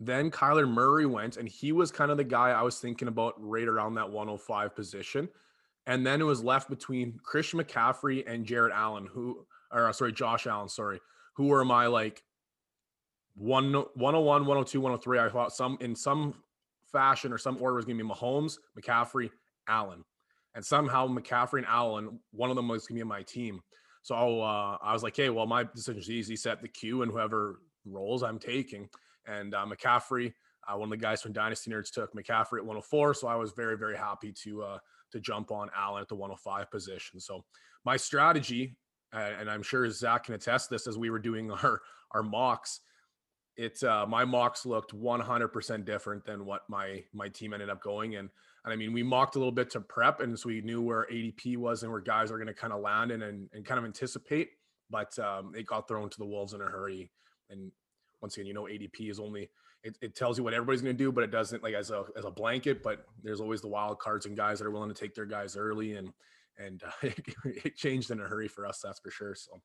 then 0.00 0.30
Kyler 0.30 0.66
Murray 0.66 1.04
went, 1.04 1.36
and 1.36 1.46
he 1.46 1.72
was 1.72 1.90
kind 1.90 2.10
of 2.10 2.16
the 2.16 2.24
guy 2.24 2.52
I 2.52 2.62
was 2.62 2.78
thinking 2.78 3.08
about 3.08 3.34
right 3.36 3.68
around 3.68 3.96
that 3.96 4.10
105 4.10 4.74
position. 4.74 5.28
And 5.86 6.06
then 6.06 6.22
it 6.22 6.24
was 6.24 6.42
left 6.42 6.70
between 6.70 7.20
Christian 7.22 7.60
McCaffrey 7.60 8.24
and 8.26 8.46
Jared 8.46 8.72
Allen, 8.72 9.06
who, 9.12 9.46
or 9.72 9.88
uh, 9.88 9.92
sorry, 9.92 10.12
Josh 10.12 10.46
Allen, 10.46 10.68
sorry, 10.68 11.00
who 11.36 11.46
were 11.46 11.64
my 11.64 11.86
like 11.86 12.22
one 13.34 13.72
101, 13.72 14.24
102, 14.24 14.80
103. 14.80 15.18
I 15.18 15.28
thought 15.28 15.52
some 15.52 15.78
in 15.80 15.94
some 15.94 16.34
fashion 16.90 17.32
or 17.32 17.38
some 17.38 17.58
order 17.60 17.76
was 17.76 17.84
to 17.84 17.94
be 17.94 18.02
Mahomes, 18.02 18.56
McCaffrey, 18.78 19.30
Allen. 19.68 20.04
And 20.54 20.64
somehow 20.64 21.06
McCaffrey 21.06 21.58
and 21.58 21.66
Allen, 21.66 22.18
one 22.32 22.50
of 22.50 22.56
them 22.56 22.68
was 22.68 22.86
to 22.86 22.94
be 22.94 23.02
my 23.04 23.22
team. 23.22 23.60
So 24.02 24.40
uh, 24.40 24.78
I 24.82 24.92
was 24.92 25.02
like, 25.02 25.16
hey, 25.16 25.28
well, 25.28 25.46
my 25.46 25.64
decision's 25.64 26.10
easy. 26.10 26.34
Set 26.34 26.62
the 26.62 26.68
queue, 26.68 27.02
and 27.02 27.12
whoever 27.12 27.60
rolls, 27.84 28.22
I'm 28.22 28.38
taking. 28.38 28.88
And 29.26 29.54
uh, 29.54 29.66
McCaffrey, 29.66 30.32
uh, 30.66 30.76
one 30.76 30.86
of 30.86 30.90
the 30.90 30.96
guys 30.96 31.22
from 31.22 31.32
Dynasty 31.32 31.70
Nerds 31.70 31.90
took 31.92 32.14
McCaffrey 32.14 32.58
at 32.58 32.64
104. 32.64 33.14
So 33.14 33.28
I 33.28 33.36
was 33.36 33.52
very, 33.52 33.76
very 33.76 33.96
happy 33.96 34.32
to 34.44 34.62
uh, 34.62 34.78
to 35.12 35.20
jump 35.20 35.50
on 35.50 35.70
Allen 35.76 36.02
at 36.02 36.08
the 36.08 36.14
105 36.14 36.70
position. 36.70 37.20
So 37.20 37.44
my 37.84 37.96
strategy, 37.96 38.76
and 39.12 39.50
I'm 39.50 39.62
sure 39.62 39.88
Zach 39.90 40.24
can 40.24 40.34
attest 40.34 40.70
this 40.70 40.86
as 40.86 40.98
we 40.98 41.10
were 41.10 41.18
doing 41.18 41.50
our 41.62 41.80
our 42.12 42.22
mocks. 42.22 42.80
It 43.56 43.82
uh, 43.82 44.06
my 44.08 44.24
mocks 44.24 44.64
looked 44.64 44.94
100% 44.94 45.84
different 45.84 46.24
than 46.24 46.44
what 46.44 46.62
my 46.68 47.02
my 47.12 47.28
team 47.28 47.52
ended 47.52 47.70
up 47.70 47.82
going, 47.82 48.16
and 48.16 48.28
and 48.64 48.72
I 48.72 48.76
mean 48.76 48.92
we 48.92 49.02
mocked 49.02 49.36
a 49.36 49.38
little 49.38 49.52
bit 49.52 49.70
to 49.70 49.80
prep, 49.80 50.20
and 50.20 50.38
so 50.38 50.48
we 50.48 50.60
knew 50.60 50.80
where 50.80 51.06
ADP 51.10 51.56
was 51.56 51.82
and 51.82 51.90
where 51.90 52.00
guys 52.00 52.30
are 52.30 52.36
going 52.36 52.46
to 52.46 52.54
kind 52.54 52.72
of 52.72 52.80
land 52.80 53.10
in 53.10 53.22
and, 53.22 53.48
and 53.52 53.64
kind 53.64 53.78
of 53.78 53.84
anticipate. 53.84 54.50
But 54.90 55.18
um, 55.18 55.52
it 55.54 55.66
got 55.66 55.88
thrown 55.88 56.08
to 56.08 56.18
the 56.18 56.24
wolves 56.24 56.54
in 56.54 56.60
a 56.60 56.64
hurry, 56.64 57.10
and 57.50 57.72
once 58.20 58.36
again, 58.36 58.46
you 58.46 58.54
know, 58.54 58.64
ADP 58.64 59.10
is 59.10 59.18
only 59.18 59.50
it, 59.84 59.96
it 60.00 60.16
tells 60.16 60.38
you 60.38 60.44
what 60.44 60.54
everybody's 60.54 60.82
going 60.82 60.96
to 60.96 61.04
do, 61.04 61.12
but 61.12 61.24
it 61.24 61.30
doesn't 61.30 61.62
like 61.62 61.74
as 61.74 61.90
a 61.90 62.04
as 62.16 62.24
a 62.24 62.30
blanket. 62.30 62.82
But 62.82 63.06
there's 63.22 63.40
always 63.40 63.60
the 63.60 63.68
wild 63.68 63.98
cards 63.98 64.26
and 64.26 64.36
guys 64.36 64.58
that 64.58 64.66
are 64.66 64.70
willing 64.70 64.92
to 64.92 64.94
take 64.94 65.14
their 65.14 65.26
guys 65.26 65.56
early, 65.56 65.94
and 65.94 66.12
and 66.58 66.82
uh, 66.82 66.90
it, 67.02 67.20
it 67.64 67.76
changed 67.76 68.10
in 68.10 68.20
a 68.20 68.24
hurry 68.24 68.48
for 68.48 68.66
us. 68.66 68.80
That's 68.82 69.00
for 69.00 69.10
sure. 69.10 69.34
So 69.34 69.60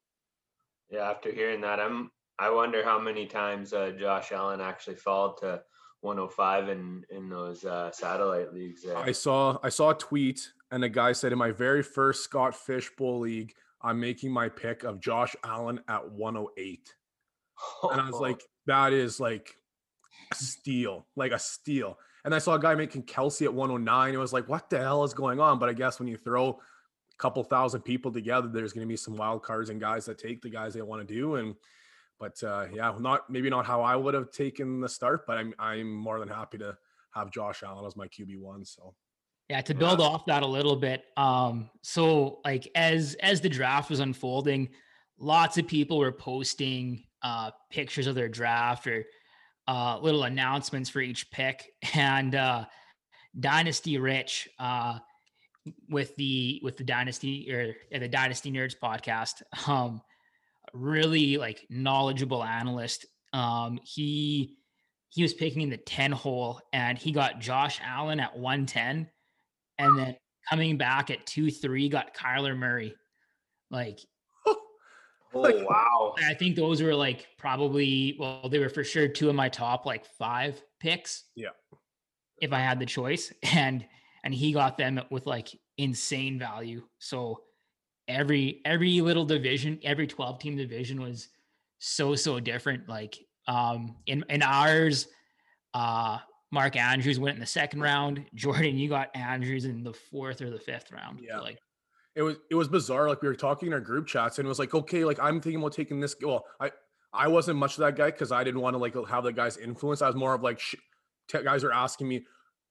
yeah, 0.90 1.10
after 1.10 1.32
hearing 1.32 1.62
that, 1.62 1.80
I'm 1.80 2.12
I 2.40 2.50
wonder 2.50 2.84
how 2.84 3.00
many 3.00 3.26
times 3.26 3.74
uh, 3.74 3.92
Josh 3.98 4.32
Allen 4.32 4.62
actually 4.62 4.96
fell 4.96 5.36
to 5.36 5.62
105 6.02 6.70
in 6.70 7.04
in 7.10 7.30
those 7.30 7.66
uh, 7.66 7.92
satellite 7.92 8.54
leagues. 8.54 8.84
There. 8.84 8.98
I 8.98 9.12
saw 9.12 9.58
I 9.64 9.70
saw 9.70 9.92
a 9.92 9.96
tweet, 9.96 10.52
and 10.72 10.84
a 10.84 10.90
guy 10.90 11.12
said 11.12 11.32
in 11.32 11.38
my 11.38 11.52
very 11.52 11.84
first 11.84 12.24
Scott 12.24 12.56
Fish 12.56 12.90
Bowl 12.98 13.20
league, 13.20 13.54
I'm 13.82 14.00
making 14.00 14.32
my 14.32 14.50
pick 14.50 14.84
of 14.84 15.00
Josh 15.00 15.36
Allen 15.44 15.80
at 15.88 16.12
108 16.12 16.94
and 17.84 18.02
I 18.02 18.06
was 18.06 18.16
like, 18.20 18.42
that 18.66 18.94
is 18.94 19.20
like 19.20 19.56
a 20.32 20.36
steal, 20.36 21.08
like 21.16 21.32
a 21.32 21.40
steal. 21.40 21.98
And 22.26 22.34
I 22.34 22.40
saw 22.40 22.54
a 22.54 22.60
guy 22.60 22.76
making 22.76 23.04
Kelce 23.04 23.44
at 23.44 23.54
109. 23.54 24.14
It 24.14 24.18
was 24.18 24.34
like, 24.34 24.48
what 24.48 24.70
the 24.70 24.80
hell 24.80 25.04
is 25.04 25.14
going 25.14 25.40
on? 25.40 25.60
But 25.60 25.70
I 25.70 25.74
guess 25.74 26.00
when 26.00 26.08
you 26.08 26.18
throw 26.18 26.60
couple 27.24 27.42
thousand 27.42 27.84
people 27.84 28.12
together, 28.12 28.50
there's 28.50 28.74
going 28.74 28.86
to 28.86 28.92
be 28.92 28.98
some 28.98 29.16
wild 29.16 29.42
cards 29.44 29.70
and 29.70 29.80
guys 29.80 30.04
that 30.06 30.18
take 30.18 30.42
the 30.42 30.50
guys 30.50 30.74
they 30.74 30.82
want 30.82 31.08
to 31.08 31.14
do. 31.14 31.36
And 31.36 31.56
but 32.20 32.44
uh, 32.44 32.66
yeah, 32.74 32.94
not 33.00 33.30
maybe 33.30 33.50
not 33.50 33.66
how 33.66 33.82
I 33.82 33.96
would 33.96 34.14
have 34.14 34.30
taken 34.30 34.82
the 34.82 34.90
start, 34.90 35.26
but 35.26 35.38
I'm 35.38 35.54
I'm 35.58 35.90
more 35.90 36.20
than 36.20 36.28
happy 36.28 36.58
to 36.58 36.78
have 37.12 37.32
Josh 37.32 37.64
Allen 37.64 37.86
as 37.86 37.96
my 37.96 38.08
QB 38.08 38.40
one. 38.40 38.66
So 38.66 38.94
yeah, 39.48 39.62
to 39.62 39.74
build 39.74 40.00
yeah. 40.00 40.06
off 40.06 40.26
that 40.26 40.44
a 40.44 40.48
little 40.48 40.76
bit. 40.76 41.06
Um, 41.16 41.70
so 41.82 42.42
like 42.44 42.70
as 42.76 43.16
as 43.22 43.40
the 43.40 43.50
draft 43.50 43.90
was 43.90 44.02
unfolding, 44.02 44.68
lots 45.18 45.58
of 45.58 45.66
people 45.66 46.00
were 46.00 46.12
posting 46.12 47.06
uh, 47.22 47.52
pictures 47.72 48.06
of 48.06 48.16
their 48.16 48.28
draft 48.28 48.86
or 48.86 49.06
uh, 49.70 49.98
little 50.02 50.24
announcements 50.24 50.90
for 50.90 51.00
each 51.00 51.32
pick. 51.32 51.70
And 51.96 52.36
uh, 52.36 52.66
Dynasty 53.40 53.98
Rich 53.98 54.50
uh, 54.60 55.00
with 55.90 56.16
the 56.16 56.60
with 56.64 56.78
the 56.78 56.84
Dynasty 56.84 57.52
or 57.52 57.76
the 57.98 58.08
Dynasty 58.08 58.52
Nerds 58.52 58.76
podcast, 58.82 59.42
um, 59.68 60.02
really 60.74 61.38
like 61.38 61.66
knowledgeable 61.70 62.44
analyst. 62.44 63.06
Um, 63.32 63.80
he 63.84 64.58
he 65.10 65.22
was 65.22 65.34
picking 65.34 65.62
in 65.62 65.70
the 65.70 65.78
10 65.78 66.12
hole 66.12 66.60
and 66.72 66.98
he 66.98 67.12
got 67.12 67.40
Josh 67.40 67.80
Allen 67.84 68.20
at 68.20 68.36
110 68.36 69.08
and 69.78 70.00
then 70.00 70.16
coming 70.50 70.76
back 70.76 71.12
at 71.12 71.26
2-3 71.28 71.92
got 71.92 72.16
Kyler 72.16 72.58
Murray. 72.58 72.96
Like 73.70 74.00
Oh 75.36 75.64
wow! 75.64 76.14
I 76.24 76.36
think 76.36 76.56
those 76.56 76.82
were 76.82 76.94
like 76.94 77.28
probably 77.38 78.16
well, 78.20 78.48
they 78.50 78.60
were 78.60 78.70
for 78.70 78.84
sure 78.84 79.08
two 79.08 79.30
of 79.30 79.36
my 79.36 79.50
top 79.50 79.86
like 79.86 80.06
five 80.06 80.62
picks. 80.80 81.24
Yeah. 81.36 81.50
If 82.40 82.54
I 82.54 82.60
had 82.60 82.80
the 82.80 82.86
choice, 82.86 83.34
and 83.56 83.86
and 84.24 84.34
he 84.34 84.54
got 84.54 84.78
them 84.78 85.02
with 85.10 85.26
like 85.26 85.50
insane 85.78 86.40
value. 86.40 86.84
So 87.00 87.42
every 88.08 88.62
every 88.66 89.02
little 89.02 89.26
division, 89.26 89.80
every 89.84 90.08
twelve 90.08 90.40
team 90.40 90.56
division 90.56 91.02
was 91.02 91.30
so 91.80 92.16
so 92.16 92.40
different. 92.40 92.88
Like 92.88 93.18
um 93.48 93.96
in 94.06 94.24
in 94.30 94.42
ours, 94.42 95.08
uh 95.74 96.20
Mark 96.52 96.76
Andrews 96.76 97.20
went 97.20 97.36
in 97.36 97.40
the 97.40 97.48
second 97.48 97.82
round. 97.82 98.26
Jordan, 98.36 98.78
you 98.78 98.90
got 98.90 99.10
Andrews 99.16 99.66
in 99.66 99.84
the 99.84 99.94
fourth 99.94 100.42
or 100.42 100.50
the 100.50 100.60
fifth 100.60 100.92
round. 100.92 101.20
Yeah. 101.22 101.40
like 101.40 101.60
it 102.16 102.22
was 102.22 102.38
it 102.50 102.56
was 102.56 102.68
bizarre. 102.68 103.10
Like 103.10 103.22
we 103.22 103.28
were 103.28 103.36
talking 103.36 103.68
in 103.68 103.74
our 103.74 103.80
group 103.80 104.08
chats, 104.08 104.38
and 104.38 104.46
it 104.46 104.50
was 104.50 104.60
like, 104.60 104.74
okay, 104.76 105.04
like 105.04 105.20
I'm 105.20 105.42
thinking 105.42 105.60
about 105.60 105.74
taking 105.74 106.00
this. 106.00 106.16
Well, 106.22 106.46
I 106.60 106.72
I 107.12 107.28
wasn't 107.28 107.58
much 107.58 107.74
of 107.74 107.80
that 107.80 107.96
guy 107.96 108.12
because 108.12 108.32
I 108.32 108.44
didn't 108.44 108.62
want 108.62 108.76
to 108.76 108.78
like 108.78 108.96
have 109.08 109.24
the 109.24 109.34
guy's 109.34 109.58
influence. 109.58 110.02
I 110.02 110.08
was 110.08 110.16
more 110.16 110.34
of 110.34 110.42
like 110.44 110.60
sh- 110.60 110.76
guys 111.32 111.64
are 111.64 111.72
asking 111.72 112.08
me, 112.08 112.26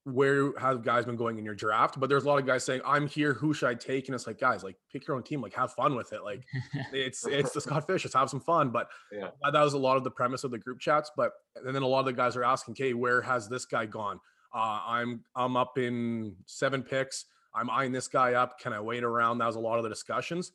where 0.04 0.52
have 0.58 0.82
guys 0.82 1.04
been 1.04 1.16
going 1.16 1.38
in 1.38 1.44
your 1.44 1.54
draft? 1.54 1.98
But 2.00 2.08
there's 2.08 2.24
a 2.24 2.28
lot 2.28 2.38
of 2.40 2.46
guys 2.46 2.64
saying, 2.64 2.80
I'm 2.84 3.06
here, 3.06 3.34
who 3.34 3.54
should 3.54 3.68
I 3.68 3.74
take? 3.74 4.08
And 4.08 4.14
it's 4.14 4.26
like, 4.26 4.40
guys, 4.40 4.64
like 4.64 4.76
pick 4.92 5.06
your 5.06 5.16
own 5.16 5.22
team, 5.22 5.40
like 5.40 5.54
have 5.54 5.72
fun 5.74 5.94
with 5.94 6.12
it. 6.12 6.24
Like 6.24 6.44
it's 6.92 7.26
it's 7.26 7.52
the 7.52 7.60
Scott 7.60 7.86
Fish, 7.86 8.02
just 8.02 8.14
have 8.14 8.28
some 8.30 8.40
fun. 8.40 8.70
But 8.70 8.88
Yeah. 9.12 9.28
that 9.42 9.60
was 9.62 9.74
a 9.74 9.78
lot 9.78 9.96
of 9.96 10.04
the 10.04 10.10
premise 10.10 10.42
of 10.44 10.50
the 10.50 10.58
group 10.58 10.80
chats. 10.80 11.10
But 11.16 11.32
and 11.56 11.74
then 11.74 11.82
a 11.82 11.86
lot 11.86 12.00
of 12.00 12.06
the 12.06 12.12
guys 12.12 12.36
are 12.36 12.44
asking, 12.44 12.72
okay, 12.72 12.94
where 12.94 13.22
has 13.22 13.48
this 13.48 13.64
guy 13.64 13.86
gone? 13.86 14.18
Uh, 14.54 14.80
I'm 14.86 15.24
I'm 15.36 15.56
up 15.56 15.78
in 15.78 16.34
seven 16.46 16.82
picks. 16.82 17.26
I'm 17.54 17.70
eyeing 17.70 17.92
this 17.92 18.08
guy 18.08 18.32
up. 18.34 18.58
Can 18.58 18.72
I 18.72 18.80
wait 18.80 19.04
around? 19.04 19.38
That 19.38 19.46
was 19.46 19.56
a 19.56 19.60
lot 19.60 19.76
of 19.78 19.82
the 19.84 19.88
discussions. 19.88 20.52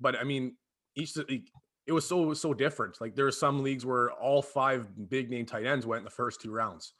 But 0.00 0.16
I 0.16 0.24
mean, 0.24 0.56
each 0.94 1.16
it 1.86 1.92
was 1.92 2.06
so 2.06 2.22
it 2.22 2.26
was 2.26 2.40
so 2.40 2.52
different. 2.54 3.00
Like 3.00 3.16
there 3.16 3.26
are 3.26 3.32
some 3.32 3.62
leagues 3.62 3.86
where 3.86 4.12
all 4.12 4.42
five 4.42 4.86
big 5.08 5.30
name 5.30 5.46
tight 5.46 5.64
ends 5.64 5.86
went 5.86 6.00
in 6.00 6.04
the 6.04 6.10
first 6.10 6.40
two 6.40 6.50
rounds. 6.50 6.92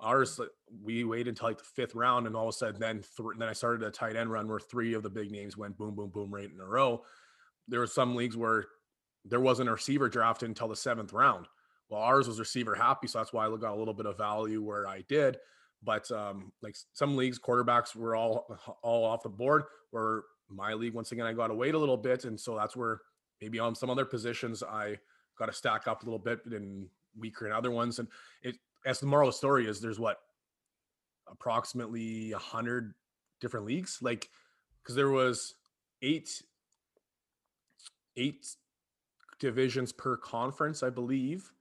Ours, 0.00 0.40
we 0.82 1.02
waited 1.02 1.28
until 1.28 1.48
like 1.48 1.58
the 1.58 1.64
fifth 1.64 1.94
round, 1.94 2.26
and 2.26 2.36
all 2.36 2.44
of 2.44 2.54
a 2.54 2.56
sudden, 2.56 2.80
then 2.80 3.02
th- 3.16 3.28
then 3.38 3.48
I 3.48 3.52
started 3.52 3.86
a 3.86 3.90
tight 3.90 4.16
end 4.16 4.30
run 4.30 4.48
where 4.48 4.60
three 4.60 4.94
of 4.94 5.02
the 5.02 5.10
big 5.10 5.30
names 5.30 5.56
went 5.56 5.76
boom, 5.76 5.94
boom, 5.94 6.10
boom, 6.10 6.32
right 6.32 6.50
in 6.50 6.60
a 6.60 6.64
row. 6.64 7.02
There 7.66 7.80
were 7.80 7.86
some 7.86 8.14
leagues 8.14 8.36
where 8.36 8.66
there 9.24 9.40
wasn't 9.40 9.68
a 9.68 9.72
receiver 9.72 10.08
drafted 10.08 10.48
until 10.48 10.68
the 10.68 10.76
seventh 10.76 11.12
round. 11.12 11.46
Well, 11.88 12.00
ours 12.00 12.28
was 12.28 12.38
receiver 12.38 12.74
happy, 12.74 13.08
so 13.08 13.18
that's 13.18 13.32
why 13.32 13.46
I 13.46 13.56
got 13.56 13.74
a 13.74 13.78
little 13.78 13.94
bit 13.94 14.06
of 14.06 14.16
value 14.16 14.62
where 14.62 14.86
I 14.86 15.02
did. 15.08 15.38
But 15.82 16.10
um, 16.10 16.52
like 16.62 16.76
some 16.92 17.16
leagues, 17.16 17.38
quarterbacks 17.38 17.96
were 17.96 18.14
all 18.14 18.58
all 18.82 19.04
off 19.04 19.22
the 19.22 19.28
board. 19.28 19.64
Where 19.90 20.22
my 20.48 20.74
league, 20.74 20.94
once 20.94 21.12
again, 21.12 21.26
I 21.26 21.32
got 21.32 21.48
to 21.48 21.54
wait 21.54 21.74
a 21.74 21.78
little 21.78 21.96
bit, 21.96 22.24
and 22.24 22.38
so 22.38 22.56
that's 22.56 22.76
where 22.76 23.00
maybe 23.40 23.58
on 23.58 23.74
some 23.74 23.90
other 23.90 24.04
positions 24.04 24.62
I 24.62 24.98
got 25.38 25.46
to 25.46 25.52
stack 25.52 25.86
up 25.86 26.02
a 26.02 26.04
little 26.04 26.18
bit 26.18 26.40
and 26.46 26.88
weaker 27.18 27.46
in 27.46 27.52
other 27.52 27.70
ones. 27.70 27.98
And 27.98 28.08
it 28.42 28.56
as 28.88 29.00
the 29.00 29.06
moral 29.06 29.28
of 29.28 29.34
the 29.34 29.36
story 29.36 29.66
is 29.66 29.80
there's 29.80 30.00
what 30.00 30.16
approximately 31.30 32.32
a 32.32 32.38
hundred 32.38 32.94
different 33.38 33.66
leagues? 33.66 33.98
Like 34.00 34.30
because 34.82 34.96
there 34.96 35.10
was 35.10 35.54
eight 36.00 36.42
eight 38.16 38.46
divisions 39.38 39.92
per 39.92 40.16
conference 40.16 40.82
i 40.82 40.90
believe. 40.90 41.52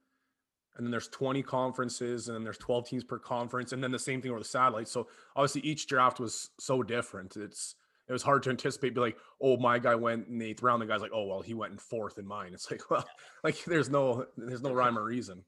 And 0.77 0.85
then 0.85 0.91
there's 0.91 1.07
20 1.09 1.41
conferences 1.41 2.27
and 2.27 2.35
then 2.35 2.43
there's 2.43 2.59
12 2.59 2.87
teams 2.87 3.03
per 3.03 3.19
conference 3.19 3.73
and 3.73 3.83
then 3.83 3.91
the 3.91 3.99
same 3.99 4.21
thing 4.21 4.31
with 4.31 4.43
the 4.43 4.47
satellites. 4.47 4.91
So 4.91 5.07
obviously 5.35 5.61
each 5.61 5.87
draft 5.87 6.19
was 6.19 6.51
so 6.59 6.81
different. 6.81 7.35
It's 7.35 7.75
it 8.07 8.13
was 8.13 8.23
hard 8.23 8.43
to 8.43 8.51
anticipate 8.51 8.95
be 8.95 9.01
like 9.01 9.17
oh 9.41 9.57
my 9.57 9.79
guy 9.79 9.95
went 9.95 10.27
in 10.29 10.37
the 10.37 10.45
eighth 10.45 10.63
round 10.63 10.81
the 10.81 10.85
guy's 10.85 11.01
like 11.01 11.11
oh 11.13 11.25
well 11.25 11.41
he 11.41 11.53
went 11.53 11.73
in 11.73 11.77
fourth 11.77 12.17
in 12.17 12.25
mine. 12.25 12.53
It's 12.53 12.71
like 12.71 12.83
well 12.89 13.05
like 13.43 13.61
there's 13.65 13.89
no 13.89 14.25
there's 14.37 14.61
no 14.61 14.71
rhyme 14.71 14.97
or 14.97 15.03
reason 15.03 15.43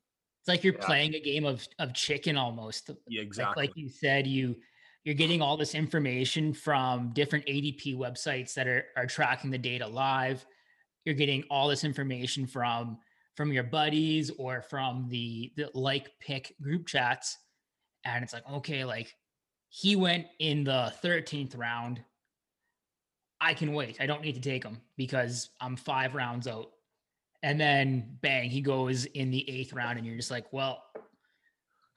like 0.50 0.64
you're 0.64 0.74
Yeah. 0.76 0.86
playing 0.86 1.16
a 1.16 1.20
game 1.22 1.46
of 1.46 1.66
of 1.80 1.94
chicken 1.94 2.36
almost. 2.38 2.90
yeah 3.08 3.20
Like, 3.22 3.28
exactly 3.28 3.68
like 3.68 3.78
you 3.78 3.88
said, 3.90 4.28
you 4.28 4.58
you're 5.06 5.16
getting 5.16 5.42
all 5.42 5.56
this 5.56 5.76
information 5.76 6.54
from 6.54 7.12
different 7.14 7.46
ADP 7.46 7.96
websites 7.96 8.54
that 8.56 8.68
are 8.68 8.86
are 8.98 9.06
tracking 9.08 9.50
the 9.52 9.58
data 9.58 9.88
live. 9.88 10.46
You're 11.06 11.16
getting 11.16 11.44
all 11.50 11.70
this 11.70 11.84
information 11.86 12.46
from 12.48 13.00
from 13.38 13.54
your 13.54 13.64
buddies 13.64 14.32
or 14.32 14.62
from 14.62 15.08
the 15.08 15.54
the 15.56 15.72
like 15.74 16.12
pick 16.20 16.54
group 16.62 16.88
chats, 16.88 17.38
and 18.04 18.24
it's 18.24 18.34
like 18.34 18.48
okay, 18.50 18.84
like 18.84 19.16
he 19.70 19.96
went 19.96 20.26
in 20.40 20.64
the 20.64 20.94
13th 21.04 21.56
round. 21.58 22.04
I 23.40 23.54
can 23.54 23.72
wait. 23.74 24.02
I 24.02 24.06
don't 24.08 24.22
need 24.22 24.36
to 24.36 24.42
take 24.42 24.64
him 24.66 24.82
because 24.98 25.52
I'm 25.62 25.78
five 25.78 26.14
rounds 26.16 26.48
out. 26.48 26.72
And 27.42 27.60
then 27.60 28.18
bang, 28.22 28.50
he 28.50 28.62
goes 28.62 29.06
in 29.06 29.32
the 29.32 29.50
eighth 29.50 29.74
round, 29.74 29.98
and 29.98 30.06
you're 30.06 30.18
just 30.18 30.32
like, 30.32 30.52
well, 30.52 30.84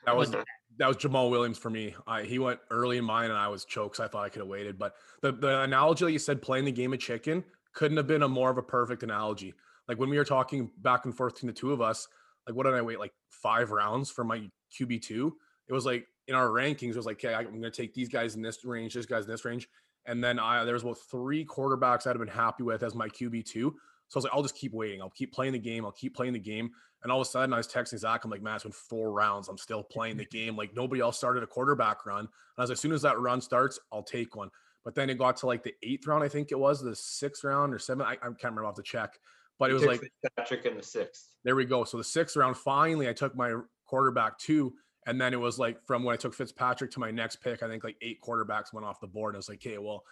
that 0.07 0.17
was 0.17 0.31
what 0.31 0.45
that 0.79 0.89
was 0.89 0.97
Jamaal 0.97 1.31
Williams 1.31 1.59
for 1.59 1.69
me. 1.71 1.95
I, 2.07 2.23
he 2.23 2.39
went 2.39 2.61
early 2.71 2.97
in 2.99 3.05
mine, 3.05 3.31
and 3.31 3.39
I 3.39 3.49
was 3.49 3.65
choked. 3.65 3.97
'cause 3.97 4.05
I 4.05 4.09
thought 4.09 4.25
I 4.25 4.29
could 4.29 4.41
have 4.41 4.49
waited. 4.49 4.79
But 4.79 4.95
the 5.21 5.33
the 5.33 5.61
analogy 5.63 6.05
that 6.05 6.13
you 6.13 6.19
said, 6.19 6.43
playing 6.43 6.65
the 6.65 6.73
game 6.73 6.93
of 6.93 7.01
chicken, 7.01 7.45
couldn't 7.75 7.97
have 7.97 8.07
been 8.07 8.23
a 8.23 8.29
more 8.29 8.51
of 8.51 8.59
a 8.59 8.63
perfect 8.63 9.03
analogy. 9.03 9.55
Like 9.89 9.99
when 9.99 10.11
we 10.11 10.17
were 10.17 10.25
talking 10.25 10.71
back 10.79 11.05
and 11.05 11.17
forth 11.17 11.35
between 11.35 11.49
the 11.49 11.53
two 11.59 11.73
of 11.73 11.81
us, 11.81 12.07
like 12.47 12.57
what 12.57 12.65
did 12.65 12.75
I 12.75 12.83
wait 12.83 12.99
like 13.01 13.13
five 13.31 13.71
rounds 13.71 14.11
for 14.11 14.25
my 14.25 14.49
QB 14.79 15.03
two? 15.03 15.37
It 15.69 15.73
was 15.73 15.85
like 15.87 16.07
in 16.29 16.35
our 16.35 16.49
rankings, 16.49 16.91
it 16.91 16.97
was 16.97 17.07
like, 17.07 17.23
okay, 17.25 17.35
I'm 17.35 17.47
going 17.47 17.63
to 17.63 17.71
take 17.71 17.95
these 17.95 18.09
guys 18.09 18.37
in 18.37 18.43
this 18.43 18.65
range, 18.65 18.95
this 18.95 19.07
guys 19.07 19.25
in 19.25 19.31
this 19.31 19.45
range, 19.45 19.69
and 20.07 20.23
then 20.23 20.39
I 20.39 20.65
there 20.65 20.75
was 20.75 20.83
about 20.85 20.99
three 21.11 21.45
quarterbacks 21.45 22.07
I'd 22.07 22.11
have 22.11 22.19
been 22.19 22.29
happy 22.29 22.63
with 22.63 22.83
as 22.83 22.95
my 22.95 23.09
QB 23.09 23.45
two. 23.45 23.77
So 24.13 24.19
I 24.19 24.19
was 24.19 24.25
like, 24.25 24.35
I'll 24.35 24.43
just 24.43 24.57
keep 24.57 24.75
waiting. 24.75 25.01
I'll 25.01 25.09
keep 25.09 25.33
playing 25.33 25.55
the 25.55 25.59
game. 25.59 25.87
I'll 25.87 25.91
keep 25.91 26.15
playing 26.15 26.35
the 26.35 26.39
game. 26.39 26.71
And 27.03 27.11
all 27.11 27.23
of 27.23 27.27
a 27.27 27.31
sudden, 27.31 27.55
I 27.55 27.57
was 27.57 27.67
texting 27.67 27.99
Zach. 27.99 28.23
I'm 28.25 28.31
like, 28.31 28.43
man, 28.43 28.57
it's 28.57 28.65
been 28.65 28.71
four 28.71 29.11
rounds. 29.11 29.49
I'm 29.49 29.57
still 29.57 29.83
playing 29.83 30.19
the 30.19 30.27
game. 30.27 30.55
Like 30.55 30.77
nobody 30.77 31.01
else 31.01 31.17
started 31.17 31.43
a 31.43 31.47
quarterback 31.47 32.05
run. 32.05 32.19
And 32.19 32.29
I 32.59 32.61
was 32.61 32.69
like, 32.69 32.75
as 32.75 32.81
soon 32.81 32.93
as 32.93 33.01
that 33.03 33.19
run 33.19 33.41
starts, 33.41 33.81
I'll 33.91 34.03
take 34.03 34.37
one. 34.37 34.51
But 34.85 34.95
then 34.95 35.09
it 35.09 35.17
got 35.17 35.39
to 35.39 35.47
like 35.47 35.63
the 35.63 35.73
eighth 35.83 36.07
round, 36.07 36.23
I 36.23 36.29
think 36.29 36.53
it 36.53 36.59
was 36.59 36.83
the 36.83 36.95
sixth 36.95 37.43
round 37.43 37.73
or 37.73 37.79
seven. 37.79 38.05
I, 38.05 38.13
I 38.13 38.17
can't 38.17 38.37
remember 38.43 38.67
off 38.67 38.75
the 38.75 38.83
check. 38.83 39.19
But 39.59 39.71
it 39.71 39.73
was 39.73 39.87
like 39.87 40.03
Patrick 40.37 40.67
in 40.67 40.77
the 40.77 40.83
sixth. 40.83 41.29
there 41.43 41.57
we 41.57 41.65
go. 41.65 41.85
So 41.85 41.97
the 41.97 42.05
sixth 42.05 42.37
round, 42.37 42.59
finally, 42.59 43.09
I 43.09 43.15
took 43.15 43.35
my 43.35 43.55
quarterback 43.87 44.39
two. 44.39 44.75
And 45.07 45.19
then 45.19 45.33
it 45.33 45.41
was 45.41 45.59
like 45.59 45.83
from 45.87 46.05
when 46.05 46.13
I 46.13 46.17
took 46.19 46.35
Fitzpatrick 46.35 46.91
to 46.91 47.01
my 47.01 47.11
next 47.11 47.37
pick, 47.37 47.63
I 47.63 47.69
think 47.69 47.83
like 47.83 47.97
eight 48.03 48.21
quarterbacks 48.21 48.75
went 48.75 48.85
off 48.85 49.01
the 49.01 49.07
board. 49.07 49.31
And 49.31 49.37
I 49.37 49.39
was 49.39 49.49
like, 49.49 49.65
okay, 49.67 49.79
well, 49.79 50.05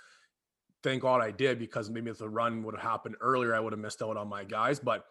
thank 0.82 1.02
God 1.02 1.20
I 1.20 1.30
did 1.30 1.58
because 1.58 1.90
maybe 1.90 2.10
if 2.10 2.18
the 2.18 2.28
run 2.28 2.62
would 2.62 2.74
have 2.74 2.82
happened 2.82 3.16
earlier, 3.20 3.54
I 3.54 3.60
would 3.60 3.72
have 3.72 3.80
missed 3.80 4.02
out 4.02 4.16
on 4.16 4.28
my 4.28 4.44
guys. 4.44 4.80
But 4.80 5.04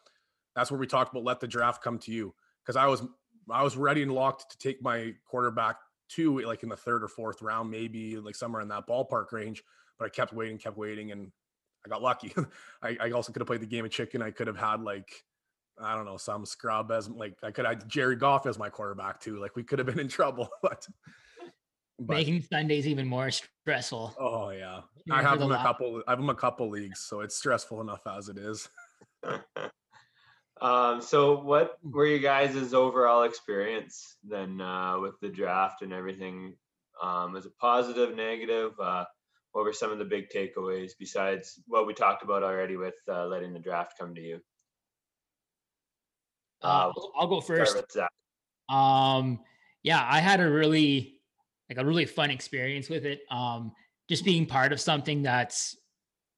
that's 0.56 0.72
where 0.72 0.80
we 0.80 0.88
talked 0.88 1.12
about 1.12 1.24
let 1.24 1.40
the 1.40 1.48
draft 1.48 1.84
come 1.84 2.00
to 2.00 2.12
you. 2.12 2.34
Because 2.64 2.76
I 2.76 2.88
was 2.88 3.04
I 3.50 3.64
was 3.64 3.78
ready 3.78 4.04
and 4.04 4.12
locked 4.12 4.52
to 4.52 4.58
take 4.58 4.82
my 4.82 5.14
quarterback 5.26 5.78
two, 6.08 6.40
like 6.42 6.64
in 6.64 6.70
the 6.70 6.78
third 6.78 7.04
or 7.04 7.08
fourth 7.08 7.42
round, 7.42 7.70
maybe 7.70 8.18
like 8.18 8.36
somewhere 8.36 8.62
in 8.62 8.68
that 8.70 8.88
ballpark 8.88 9.32
range. 9.32 9.64
But 9.98 10.06
I 10.06 10.10
kept 10.10 10.34
waiting, 10.34 10.58
kept 10.58 10.78
waiting, 10.78 11.12
and 11.12 11.32
I 11.86 11.90
got 11.90 12.02
lucky. 12.02 12.34
I, 12.82 12.98
I 13.00 13.12
also 13.12 13.32
could 13.32 13.42
have 13.42 13.48
played 13.48 13.62
the 13.62 13.68
game 13.68 13.86
of 13.86 13.92
chicken. 13.92 14.22
I 14.22 14.32
could 14.32 14.48
have 14.48 14.58
had 14.58 14.82
like 14.82 15.10
I 15.82 15.96
don't 15.96 16.06
know 16.06 16.18
some 16.18 16.46
scrub 16.46 16.92
as 16.92 17.10
like 17.10 17.38
I 17.44 17.52
could 17.52 17.66
have 17.66 17.88
Jerry 17.88 18.16
Goff 18.16 18.46
as 18.46 18.60
my 18.60 18.70
quarterback 18.70 19.20
too. 19.20 19.40
Like 19.40 19.56
we 19.56 19.64
could 19.64 19.80
have 19.80 19.86
been 19.88 20.00
in 20.00 20.08
trouble, 20.08 20.50
but. 20.62 20.88
But 22.00 22.18
making 22.18 22.42
Sundays 22.42 22.88
even 22.88 23.08
more 23.08 23.30
stressful. 23.32 24.16
oh 24.20 24.50
yeah, 24.52 24.82
you 25.06 25.14
I 25.14 25.22
have 25.22 25.40
them 25.40 25.52
a 25.52 25.56
la- 25.56 25.62
couple. 25.64 26.04
I 26.08 26.12
have 26.12 26.20
them 26.20 26.30
a 26.30 26.36
couple 26.36 26.70
leagues, 26.70 27.00
so 27.02 27.22
it's 27.22 27.36
stressful 27.36 27.82
enough 27.82 28.02
as 28.08 28.30
it 28.30 28.38
is. 28.38 28.70
um, 30.62 31.02
so 31.02 31.40
what 31.42 31.78
were 31.84 32.06
you 32.06 32.20
guys' 32.20 32.74
overall 32.74 33.24
experience 33.24 34.18
then 34.24 34.60
uh, 34.62 35.00
with 35.00 35.20
the 35.22 35.30
draft 35.30 35.82
and 35.82 35.94
everything? 35.94 36.56
Um, 37.02 37.34
was 37.34 37.46
it 37.46 37.58
positive, 37.60 38.16
negative? 38.16 38.74
Uh, 38.80 39.06
what 39.54 39.64
were 39.66 39.74
some 39.74 39.92
of 39.92 39.98
the 40.00 40.06
big 40.06 40.26
takeaways 40.30 40.92
besides 41.00 41.60
what 41.66 41.88
we 41.88 41.94
talked 41.94 42.24
about 42.24 42.44
already 42.44 42.76
with 42.78 42.96
uh, 43.08 43.26
letting 43.26 43.54
the 43.54 43.60
draft 43.60 43.94
come 44.00 44.14
to 44.16 44.22
you? 44.22 44.40
Uh, 46.62 46.68
Uh, 46.68 46.92
I'll- 46.96 47.12
I'll 47.16 47.28
go 47.28 47.42
first. 47.42 47.98
Um, 48.70 49.44
yeah, 49.82 50.06
I 50.08 50.20
had 50.20 50.40
a 50.42 50.50
really 50.50 51.19
like 51.70 51.78
a 51.78 51.86
really 51.86 52.06
fun 52.06 52.32
experience 52.32 52.90
with 52.90 53.06
it. 53.06 53.22
Um, 53.30 53.72
just 54.08 54.26
being 54.26 54.46
part 54.46 54.74
of 54.74 54.82
something 54.82 55.22
that's 55.22 55.78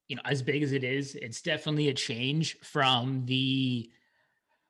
you 0.07 0.15
know 0.15 0.21
as 0.25 0.41
big 0.41 0.61
as 0.63 0.73
it 0.73 0.83
is, 0.83 1.15
it's 1.15 1.41
definitely 1.41 1.89
a 1.89 1.93
change 1.93 2.57
from 2.59 3.25
the 3.25 3.89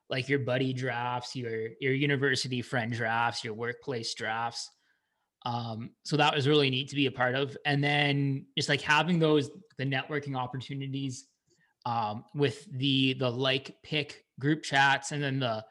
like 0.10 0.30
your 0.30 0.40
buddy 0.40 0.74
drafts, 0.74 1.36
your 1.36 1.70
your 1.80 1.94
university 1.94 2.62
friend 2.62 2.92
drafts, 2.94 3.44
your 3.44 3.54
workplace 3.54 4.14
drafts. 4.14 4.70
Um, 5.44 5.92
so 6.04 6.18
that 6.18 6.36
was 6.36 6.48
really 6.48 6.70
neat 6.70 6.90
to 6.90 6.96
be 6.96 7.08
a 7.08 7.12
part 7.12 7.34
of. 7.34 7.58
And 7.66 7.84
then 7.84 8.46
just 8.56 8.70
like 8.70 8.82
having 8.82 9.18
those 9.18 9.50
the 9.78 9.86
networking 9.86 10.36
opportunities 10.36 11.26
um 11.88 12.24
with 12.36 12.68
the 12.78 13.14
the 13.14 13.30
like 13.30 13.76
pick 13.82 14.26
group 14.40 14.62
chats 14.62 15.12
and 15.12 15.24
then 15.24 15.40
the 15.40 15.66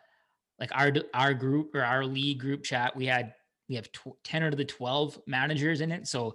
like 0.58 0.70
our 0.74 0.92
our 1.14 1.32
group 1.34 1.74
or 1.74 1.84
our 1.84 2.04
league 2.04 2.40
group 2.40 2.64
chat 2.64 2.96
we 2.96 3.06
had 3.06 3.32
we 3.70 3.76
have 3.76 3.90
tw- 3.92 4.22
10 4.24 4.42
out 4.42 4.52
of 4.52 4.58
the 4.58 4.64
12 4.66 5.20
managers 5.26 5.80
in 5.80 5.90
it 5.92 6.06
so 6.06 6.34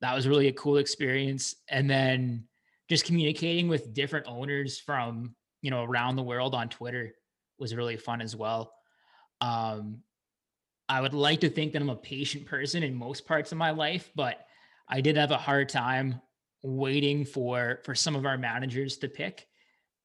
that 0.00 0.14
was 0.14 0.26
really 0.26 0.48
a 0.48 0.52
cool 0.52 0.78
experience. 0.78 1.56
And 1.68 1.88
then 1.88 2.44
just 2.88 3.04
communicating 3.04 3.68
with 3.68 3.92
different 3.94 4.26
owners 4.26 4.78
from 4.78 5.34
you 5.62 5.70
know 5.70 5.84
around 5.84 6.16
the 6.16 6.22
world 6.22 6.54
on 6.54 6.70
twitter 6.70 7.14
was 7.58 7.74
really 7.74 7.96
fun 7.96 8.20
as 8.22 8.34
well. 8.34 8.72
Um 9.40 9.98
i 10.88 11.00
would 11.00 11.14
like 11.14 11.40
to 11.40 11.50
think 11.50 11.72
that 11.72 11.82
i'm 11.82 11.90
a 11.90 11.96
patient 11.96 12.46
person 12.46 12.82
in 12.82 12.94
most 12.94 13.26
parts 13.26 13.52
of 13.52 13.58
my 13.58 13.70
life 13.70 14.10
but 14.16 14.44
i 14.88 15.00
did 15.00 15.16
have 15.16 15.30
a 15.30 15.36
hard 15.36 15.68
time 15.68 16.20
waiting 16.64 17.24
for 17.24 17.78
for 17.84 17.94
some 17.94 18.16
of 18.16 18.26
our 18.26 18.38
managers 18.38 18.96
to 18.98 19.08
pick. 19.08 19.46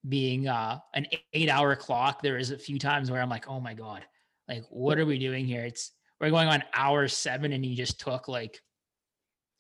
Being 0.08 0.48
uh 0.48 0.80
an 0.94 1.08
eight 1.34 1.50
hour 1.50 1.76
clock 1.76 2.22
there 2.22 2.38
is 2.38 2.52
a 2.52 2.58
few 2.58 2.78
times 2.78 3.10
where 3.10 3.22
i'm 3.22 3.30
like 3.30 3.50
oh 3.50 3.60
my 3.60 3.74
god 3.74 4.06
like 4.48 4.64
what 4.70 5.00
are 5.00 5.06
we 5.06 5.18
doing 5.18 5.46
here? 5.46 5.66
It's 5.66 5.92
we're 6.20 6.30
going 6.30 6.48
on 6.48 6.64
hour 6.74 7.08
seven 7.08 7.54
and 7.54 7.66
you 7.66 7.76
just 7.76 8.00
took 8.00 8.28
like 8.28 8.62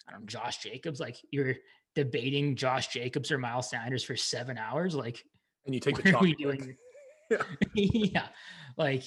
i 0.07 0.11
don't 0.11 0.21
know 0.21 0.27
josh 0.27 0.59
jacobs 0.59 0.99
like 0.99 1.17
you're 1.31 1.55
debating 1.95 2.55
josh 2.55 2.89
jacobs 2.89 3.31
or 3.31 3.37
miles 3.37 3.69
sanders 3.69 4.03
for 4.03 4.15
seven 4.15 4.57
hours 4.57 4.95
like 4.95 5.23
And 5.65 5.73
you 5.73 5.79
take 5.79 5.95
what 5.95 6.03
the 6.03 6.15
are 6.15 6.21
we 6.21 6.35
doing 6.35 6.75
Yeah. 7.31 7.41
yeah 7.73 8.27
like 8.77 9.03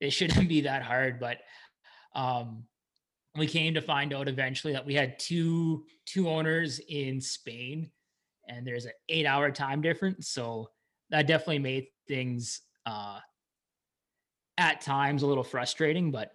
it 0.00 0.10
shouldn't 0.10 0.48
be 0.48 0.62
that 0.62 0.82
hard 0.82 1.20
but 1.20 1.38
um 2.14 2.64
we 3.38 3.46
came 3.46 3.74
to 3.74 3.80
find 3.80 4.12
out 4.12 4.28
eventually 4.28 4.72
that 4.72 4.84
we 4.84 4.94
had 4.94 5.18
two 5.18 5.84
two 6.04 6.28
owners 6.28 6.80
in 6.88 7.20
Spain, 7.20 7.90
and 8.48 8.66
there's 8.66 8.84
an 8.84 8.92
eight 9.08 9.26
hour 9.26 9.50
time 9.50 9.80
difference. 9.80 10.28
So 10.28 10.68
that 11.10 11.26
definitely 11.26 11.60
made 11.60 11.86
things 12.06 12.60
uh, 12.84 13.20
at 14.58 14.80
times 14.80 15.22
a 15.22 15.26
little 15.26 15.44
frustrating. 15.44 16.10
But 16.10 16.32